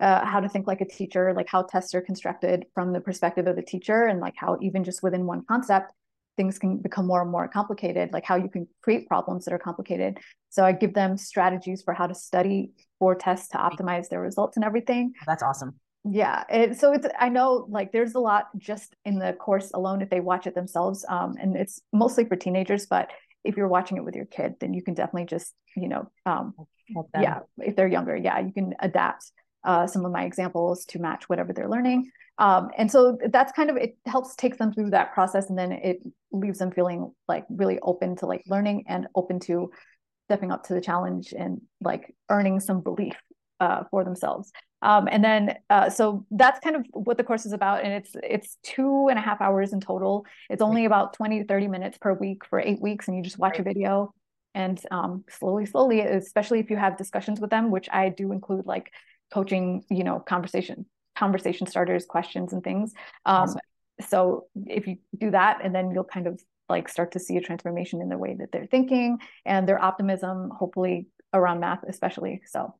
uh, 0.00 0.24
how 0.24 0.40
to 0.40 0.48
think 0.48 0.66
like 0.66 0.80
a 0.80 0.86
teacher 0.86 1.32
like 1.34 1.48
how 1.48 1.62
tests 1.62 1.94
are 1.94 2.00
constructed 2.00 2.64
from 2.74 2.92
the 2.92 3.00
perspective 3.00 3.46
of 3.46 3.56
the 3.56 3.62
teacher 3.62 4.04
and 4.04 4.20
like 4.20 4.34
how 4.36 4.56
even 4.62 4.82
just 4.82 5.02
within 5.02 5.26
one 5.26 5.44
concept 5.46 5.92
things 6.36 6.58
can 6.58 6.78
become 6.78 7.06
more 7.06 7.22
and 7.22 7.30
more 7.30 7.46
complicated 7.48 8.10
like 8.12 8.24
how 8.24 8.36
you 8.36 8.48
can 8.48 8.66
create 8.82 9.06
problems 9.06 9.44
that 9.44 9.52
are 9.52 9.58
complicated. 9.58 10.18
So 10.48 10.64
i 10.64 10.72
give 10.72 10.94
them 10.94 11.16
strategies 11.16 11.82
for 11.82 11.92
how 11.94 12.06
to 12.06 12.14
study 12.14 12.70
for 12.98 13.14
tests 13.14 13.48
to 13.48 13.58
optimize 13.58 14.08
their 14.08 14.20
results 14.20 14.56
and 14.56 14.64
everything. 14.64 15.12
That's 15.26 15.42
awesome. 15.42 15.74
Yeah 16.04 16.44
it, 16.48 16.78
so 16.78 16.92
it's 16.92 17.06
i 17.18 17.28
know 17.28 17.66
like 17.68 17.92
there's 17.92 18.14
a 18.14 18.20
lot 18.20 18.46
just 18.56 18.96
in 19.04 19.18
the 19.18 19.34
course 19.34 19.70
alone 19.74 20.00
if 20.00 20.08
they 20.08 20.20
watch 20.20 20.46
it 20.46 20.54
themselves 20.54 21.04
um, 21.08 21.36
and 21.38 21.56
it's 21.56 21.82
mostly 21.92 22.24
for 22.24 22.36
teenagers 22.36 22.86
but 22.86 23.10
if 23.44 23.56
you're 23.56 23.68
watching 23.68 23.96
it 23.96 24.04
with 24.04 24.14
your 24.14 24.26
kid, 24.26 24.54
then 24.60 24.74
you 24.74 24.82
can 24.82 24.94
definitely 24.94 25.26
just, 25.26 25.54
you 25.76 25.88
know, 25.88 26.10
um, 26.26 26.54
yeah, 27.22 27.40
if 27.58 27.76
they're 27.76 27.88
younger, 27.88 28.16
yeah, 28.16 28.38
you 28.40 28.52
can 28.52 28.74
adapt 28.80 29.32
uh, 29.64 29.86
some 29.86 30.04
of 30.04 30.12
my 30.12 30.24
examples 30.24 30.84
to 30.86 30.98
match 30.98 31.28
whatever 31.28 31.52
they're 31.52 31.68
learning. 31.68 32.10
Um, 32.38 32.70
and 32.76 32.90
so 32.90 33.18
that's 33.30 33.52
kind 33.52 33.68
of 33.70 33.76
it 33.76 33.96
helps 34.06 34.34
take 34.34 34.56
them 34.56 34.72
through 34.72 34.90
that 34.90 35.12
process, 35.12 35.50
and 35.50 35.58
then 35.58 35.72
it 35.72 35.98
leaves 36.32 36.58
them 36.58 36.70
feeling 36.70 37.12
like 37.28 37.44
really 37.50 37.78
open 37.80 38.16
to 38.16 38.26
like 38.26 38.42
learning 38.46 38.84
and 38.88 39.06
open 39.14 39.40
to 39.40 39.70
stepping 40.26 40.50
up 40.50 40.64
to 40.64 40.74
the 40.74 40.80
challenge 40.80 41.34
and 41.36 41.60
like 41.80 42.14
earning 42.30 42.60
some 42.60 42.80
belief 42.80 43.16
uh, 43.58 43.84
for 43.90 44.04
themselves. 44.04 44.52
Um, 44.82 45.08
and 45.10 45.22
then 45.22 45.56
uh, 45.68 45.90
so 45.90 46.24
that's 46.30 46.58
kind 46.60 46.76
of 46.76 46.86
what 46.92 47.18
the 47.18 47.24
course 47.24 47.44
is 47.44 47.52
about 47.52 47.84
and 47.84 47.92
it's 47.92 48.16
it's 48.22 48.56
two 48.62 49.08
and 49.08 49.18
a 49.18 49.22
half 49.22 49.40
hours 49.40 49.72
in 49.72 49.80
total 49.80 50.24
it's 50.48 50.62
only 50.62 50.86
about 50.86 51.12
20 51.14 51.40
to 51.40 51.44
30 51.44 51.68
minutes 51.68 51.98
per 51.98 52.14
week 52.14 52.44
for 52.46 52.60
eight 52.60 52.80
weeks 52.80 53.06
and 53.06 53.16
you 53.16 53.22
just 53.22 53.38
watch 53.38 53.52
right. 53.52 53.60
a 53.60 53.62
video 53.62 54.14
and 54.54 54.80
um, 54.90 55.24
slowly 55.28 55.66
slowly 55.66 56.00
especially 56.00 56.60
if 56.60 56.70
you 56.70 56.76
have 56.76 56.96
discussions 56.96 57.40
with 57.40 57.50
them 57.50 57.70
which 57.70 57.88
i 57.92 58.08
do 58.08 58.32
include 58.32 58.64
like 58.66 58.90
coaching 59.32 59.84
you 59.90 60.02
know 60.02 60.18
conversation 60.18 60.86
conversation 61.16 61.66
starters 61.66 62.06
questions 62.06 62.52
and 62.52 62.64
things 62.64 62.94
um, 63.26 63.42
awesome. 63.42 63.60
so 64.08 64.46
if 64.66 64.86
you 64.86 64.96
do 65.18 65.30
that 65.30 65.58
and 65.62 65.74
then 65.74 65.90
you'll 65.90 66.04
kind 66.04 66.26
of 66.26 66.40
like 66.70 66.88
start 66.88 67.12
to 67.12 67.20
see 67.20 67.36
a 67.36 67.40
transformation 67.40 68.00
in 68.00 68.08
the 68.08 68.16
way 68.16 68.34
that 68.34 68.50
they're 68.50 68.66
thinking 68.66 69.18
and 69.44 69.68
their 69.68 69.82
optimism 69.82 70.50
hopefully 70.50 71.06
around 71.34 71.60
math 71.60 71.82
especially 71.86 72.40
so 72.46 72.74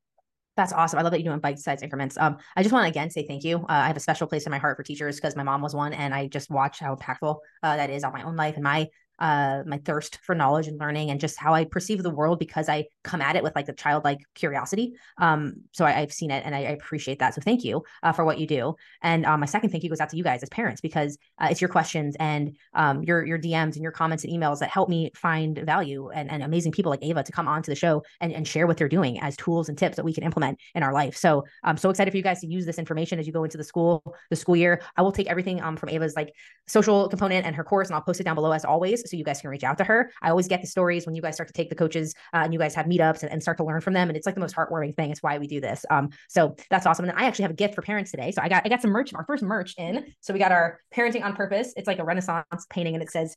that's 0.61 0.73
awesome. 0.73 0.99
I 0.99 1.03
love 1.03 1.13
that 1.13 1.19
you 1.19 1.25
do 1.25 1.33
in 1.33 1.41
bite-sized 1.41 1.83
increments. 1.83 2.19
Um, 2.19 2.37
I 2.57 2.63
just 2.63 2.73
want 2.73 2.85
to 2.85 2.91
again 2.91 3.11
say 3.11 3.27
thank 3.27 3.45
you. 3.45 3.59
Uh, 3.59 3.65
I 3.69 3.87
have 3.87 3.97
a 3.97 4.01
special 4.01 4.27
place 4.27 4.45
in 4.45 4.51
my 4.51 4.59
heart 4.59 4.77
for 4.77 4.83
teachers 4.83 5.17
because 5.17 5.35
my 5.35 5.43
mom 5.43 5.63
was 5.63 5.75
one, 5.75 5.93
and 5.93 6.15
I 6.15 6.27
just 6.27 6.51
watch 6.51 6.79
how 6.81 6.95
impactful 6.95 7.39
uh, 7.63 7.77
that 7.77 7.91
is 7.91 8.05
on 8.05 8.13
my 8.13 8.23
own 8.23 8.37
life 8.37 8.57
and 8.57 8.65
my 8.65 8.89
uh, 9.21 9.63
my 9.67 9.79
thirst 9.79 10.19
for 10.23 10.35
knowledge 10.35 10.67
and 10.67 10.79
learning, 10.79 11.11
and 11.11 11.21
just 11.21 11.39
how 11.39 11.55
I 11.55 11.65
perceive 11.65 12.03
the 12.03 12.11
world 12.11 12.39
because 12.39 12.69
I 12.69 12.87
come 13.05 13.21
at 13.21 13.37
it 13.37 13.43
with 13.43 13.55
like 13.55 13.67
the 13.67 13.73
childlike 13.73 14.21
curiosity. 14.35 14.95
Um, 15.19 15.55
so 15.73 15.85
I, 15.85 15.93
have 15.93 16.13
seen 16.13 16.31
it, 16.31 16.43
and 16.45 16.55
I, 16.55 16.59
I, 16.61 16.71
appreciate 16.71 17.19
that. 17.19 17.35
So 17.35 17.41
thank 17.41 17.65
you 17.65 17.83
uh, 18.03 18.13
for 18.13 18.25
what 18.25 18.39
you 18.39 18.47
do. 18.47 18.75
And 19.03 19.27
um, 19.27 19.41
my 19.41 19.47
second 19.47 19.71
thank 19.71 19.85
you 19.85 19.91
goes 19.91 20.01
out 20.01 20.11
to 20.11 20.17
you 20.17 20.25
guys 20.25 20.43
as 20.43 20.49
parents 20.49 20.81
because 20.81 21.19
uh, 21.39 21.49
it's 21.51 21.61
your 21.61 21.69
questions 21.69 22.17
and 22.19 22.57
um, 22.75 23.03
your 23.03 23.25
your 23.25 23.39
DMs 23.39 23.75
and 23.75 23.83
your 23.83 23.93
comments 23.93 24.25
and 24.25 24.33
emails 24.33 24.59
that 24.61 24.71
help 24.71 24.89
me 24.89 25.11
find 25.15 25.59
value 25.59 26.11
and, 26.11 26.31
and 26.31 26.43
amazing 26.43 26.73
people 26.73 26.91
like 26.91 27.03
Ava 27.03 27.23
to 27.23 27.33
come 27.33 27.49
onto 27.49 27.71
the 27.71 27.77
show 27.77 28.03
and, 28.21 28.33
and 28.33 28.47
share 28.47 28.67
what 28.67 28.77
they're 28.77 28.89
doing 28.89 29.21
as 29.21 29.37
tools 29.37 29.69
and 29.69 29.77
tips 29.77 29.97
that 29.97 30.05
we 30.05 30.13
can 30.13 30.25
implement 30.25 30.59
in 30.75 30.83
our 30.83 30.93
life. 30.93 31.17
So 31.17 31.45
I'm 31.63 31.77
so 31.77 31.91
excited 31.91 32.11
for 32.11 32.17
you 32.17 32.23
guys 32.23 32.41
to 32.41 32.47
use 32.47 32.67
this 32.67 32.79
information 32.79 33.19
as 33.19 33.27
you 33.27 33.33
go 33.33 33.45
into 33.45 33.59
the 33.59 33.65
school 33.65 34.03
the 34.31 34.37
school 34.37 34.57
year. 34.57 34.81
I 34.97 35.03
will 35.03 35.13
take 35.13 35.29
everything 35.29 35.63
um, 35.63 35.77
from 35.77 35.91
Ava's 35.91 36.17
like 36.17 36.33
social 36.67 37.09
component 37.09 37.47
and 37.47 37.55
her 37.57 37.65
course, 37.65 37.89
and 37.89 37.95
I'll 37.95 38.03
post 38.03 38.21
it 38.21 38.25
down 38.25 38.35
below 38.35 38.53
as 38.53 38.65
always, 38.65 39.03
so 39.11 39.17
you 39.17 39.25
guys 39.25 39.41
can 39.41 39.51
reach 39.51 39.65
out 39.65 39.79
to 39.79 39.85
her. 39.85 40.11
I 40.23 40.31
always 40.31 40.49
get 40.49 40.61
the 40.61 40.67
stories 40.67 41.07
when 41.07 41.15
you 41.15 41.23
guys 41.23 41.35
start 41.35 41.49
to 41.49 41.53
take 41.53 41.69
the 41.69 41.75
coaches 41.75 42.15
uh, 42.33 42.39
and 42.39 42.53
you 42.53 42.59
guys 42.59 42.75
have 42.75 42.87
meetups 42.87 43.23
and, 43.23 43.33
and, 43.33 43.41
start 43.43 43.57
to 43.57 43.65
learn 43.65 43.81
from 43.81 43.95
them, 43.95 44.09
and 44.09 44.17
it's 44.17 44.27
like 44.27 44.35
the 44.35 44.41
most 44.41 44.55
heartwarming 44.55 44.95
thing. 44.95 45.11
It's 45.11 45.23
why 45.23 45.39
we 45.39 45.47
do 45.47 45.61
this. 45.61 45.85
Um, 45.91 46.11
so 46.29 46.57
that's 46.71 46.87
awesome. 46.87 47.07
And 47.09 47.19
I 47.19 47.25
actually 47.25 47.45
have 47.45 47.53
a 47.53 47.55
gift 47.55 47.75
for 47.75 47.83
parents 47.83 48.11
today. 48.11 48.31
So 48.31 48.43
I 48.43 48.49
got 48.49 48.63
I 48.65 48.69
got 48.69 48.83
some 48.83 48.91
merch, 48.91 49.13
our 49.15 49.25
first 49.25 49.43
merch 49.43 49.75
in. 49.79 50.07
So 50.21 50.33
we 50.33 50.39
got 50.39 50.53
our 50.53 50.79
parenting 50.95 51.25
on 51.25 51.35
purpose. 51.35 51.73
It's 51.77 51.87
like 51.87 51.99
a 51.99 52.05
Renaissance 52.05 52.67
painting, 52.71 52.95
and 52.95 53.03
it 53.03 53.11
says 53.11 53.37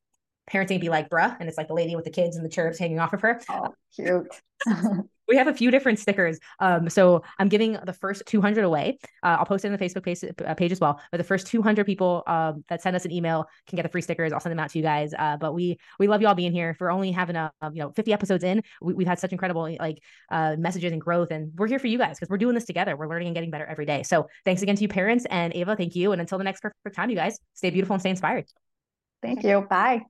parenting 0.51 0.81
be 0.81 0.89
like 0.89 1.09
bruh 1.09 1.37
and 1.39 1.47
it's 1.47 1.57
like 1.57 1.69
the 1.69 1.73
lady 1.73 1.95
with 1.95 2.03
the 2.03 2.11
kids 2.11 2.35
and 2.35 2.43
the 2.43 2.49
cherubs 2.49 2.77
hanging 2.77 2.99
off 2.99 3.13
of 3.13 3.21
her 3.21 3.39
oh 3.49 3.73
cute 3.95 4.27
we 5.27 5.37
have 5.37 5.47
a 5.47 5.53
few 5.53 5.71
different 5.71 5.99
stickers. 5.99 6.39
Um 6.59 6.89
so 6.89 7.23
i'm 7.39 7.49
giving 7.49 7.77
the 7.85 7.93
first 7.93 8.23
200 8.25 8.63
away. 8.63 8.97
Uh, 9.23 9.37
i'll 9.39 9.45
post 9.45 9.65
it 9.65 9.67
in 9.67 9.73
the 9.73 9.79
facebook 9.79 10.03
page, 10.03 10.23
uh, 10.45 10.53
page 10.55 10.71
as 10.71 10.79
well. 10.79 10.99
But 11.11 11.17
the 11.17 11.23
first 11.23 11.47
200 11.47 11.85
people 11.85 12.23
um, 12.27 12.63
that 12.69 12.81
send 12.81 12.95
us 12.95 13.05
an 13.05 13.11
email 13.11 13.45
can 13.67 13.75
get 13.75 13.83
the 13.83 13.89
free 13.89 14.01
stickers. 14.01 14.33
I'll 14.33 14.39
send 14.39 14.51
them 14.51 14.59
out 14.59 14.69
to 14.71 14.77
you 14.77 14.83
guys. 14.83 15.13
Uh, 15.17 15.37
but 15.37 15.53
we 15.53 15.77
we 15.99 16.07
love 16.07 16.21
you 16.21 16.27
all 16.27 16.35
being 16.35 16.51
here. 16.51 16.75
For 16.77 16.91
only 16.91 17.11
having 17.11 17.35
a 17.35 17.51
you 17.71 17.79
know 17.79 17.91
50 17.91 18.13
episodes 18.13 18.43
in. 18.43 18.61
We, 18.81 19.03
have 19.03 19.11
had 19.13 19.19
such 19.19 19.31
incredible 19.31 19.75
like 19.79 20.01
uh, 20.31 20.55
messages 20.57 20.91
and 20.91 21.01
growth 21.01 21.31
and 21.31 21.51
we're 21.57 21.67
here 21.67 21.79
for 21.79 21.87
you 21.87 21.97
guys 21.97 22.17
because 22.17 22.29
we're 22.29 22.37
doing 22.37 22.55
this 22.55 22.65
together. 22.65 22.95
We're 22.95 23.09
learning 23.09 23.27
and 23.27 23.35
getting 23.35 23.51
better 23.51 23.65
every 23.65 23.85
day. 23.85 24.03
So 24.03 24.27
thanks 24.45 24.61
again 24.61 24.75
to 24.75 24.81
you 24.81 24.87
parents. 24.87 25.25
And 25.29 25.55
ava 25.55 25.75
thank 25.75 25.95
you. 25.95 26.11
And 26.11 26.21
until 26.21 26.37
the 26.37 26.43
next 26.43 26.61
perfect 26.61 26.95
time 26.95 27.09
you 27.09 27.15
guys 27.15 27.39
stay 27.53 27.69
beautiful 27.69 27.93
and 27.93 28.01
stay 28.01 28.09
inspired. 28.09 28.45
Thank 29.21 29.43
you. 29.43 29.61
Bye 29.69 30.05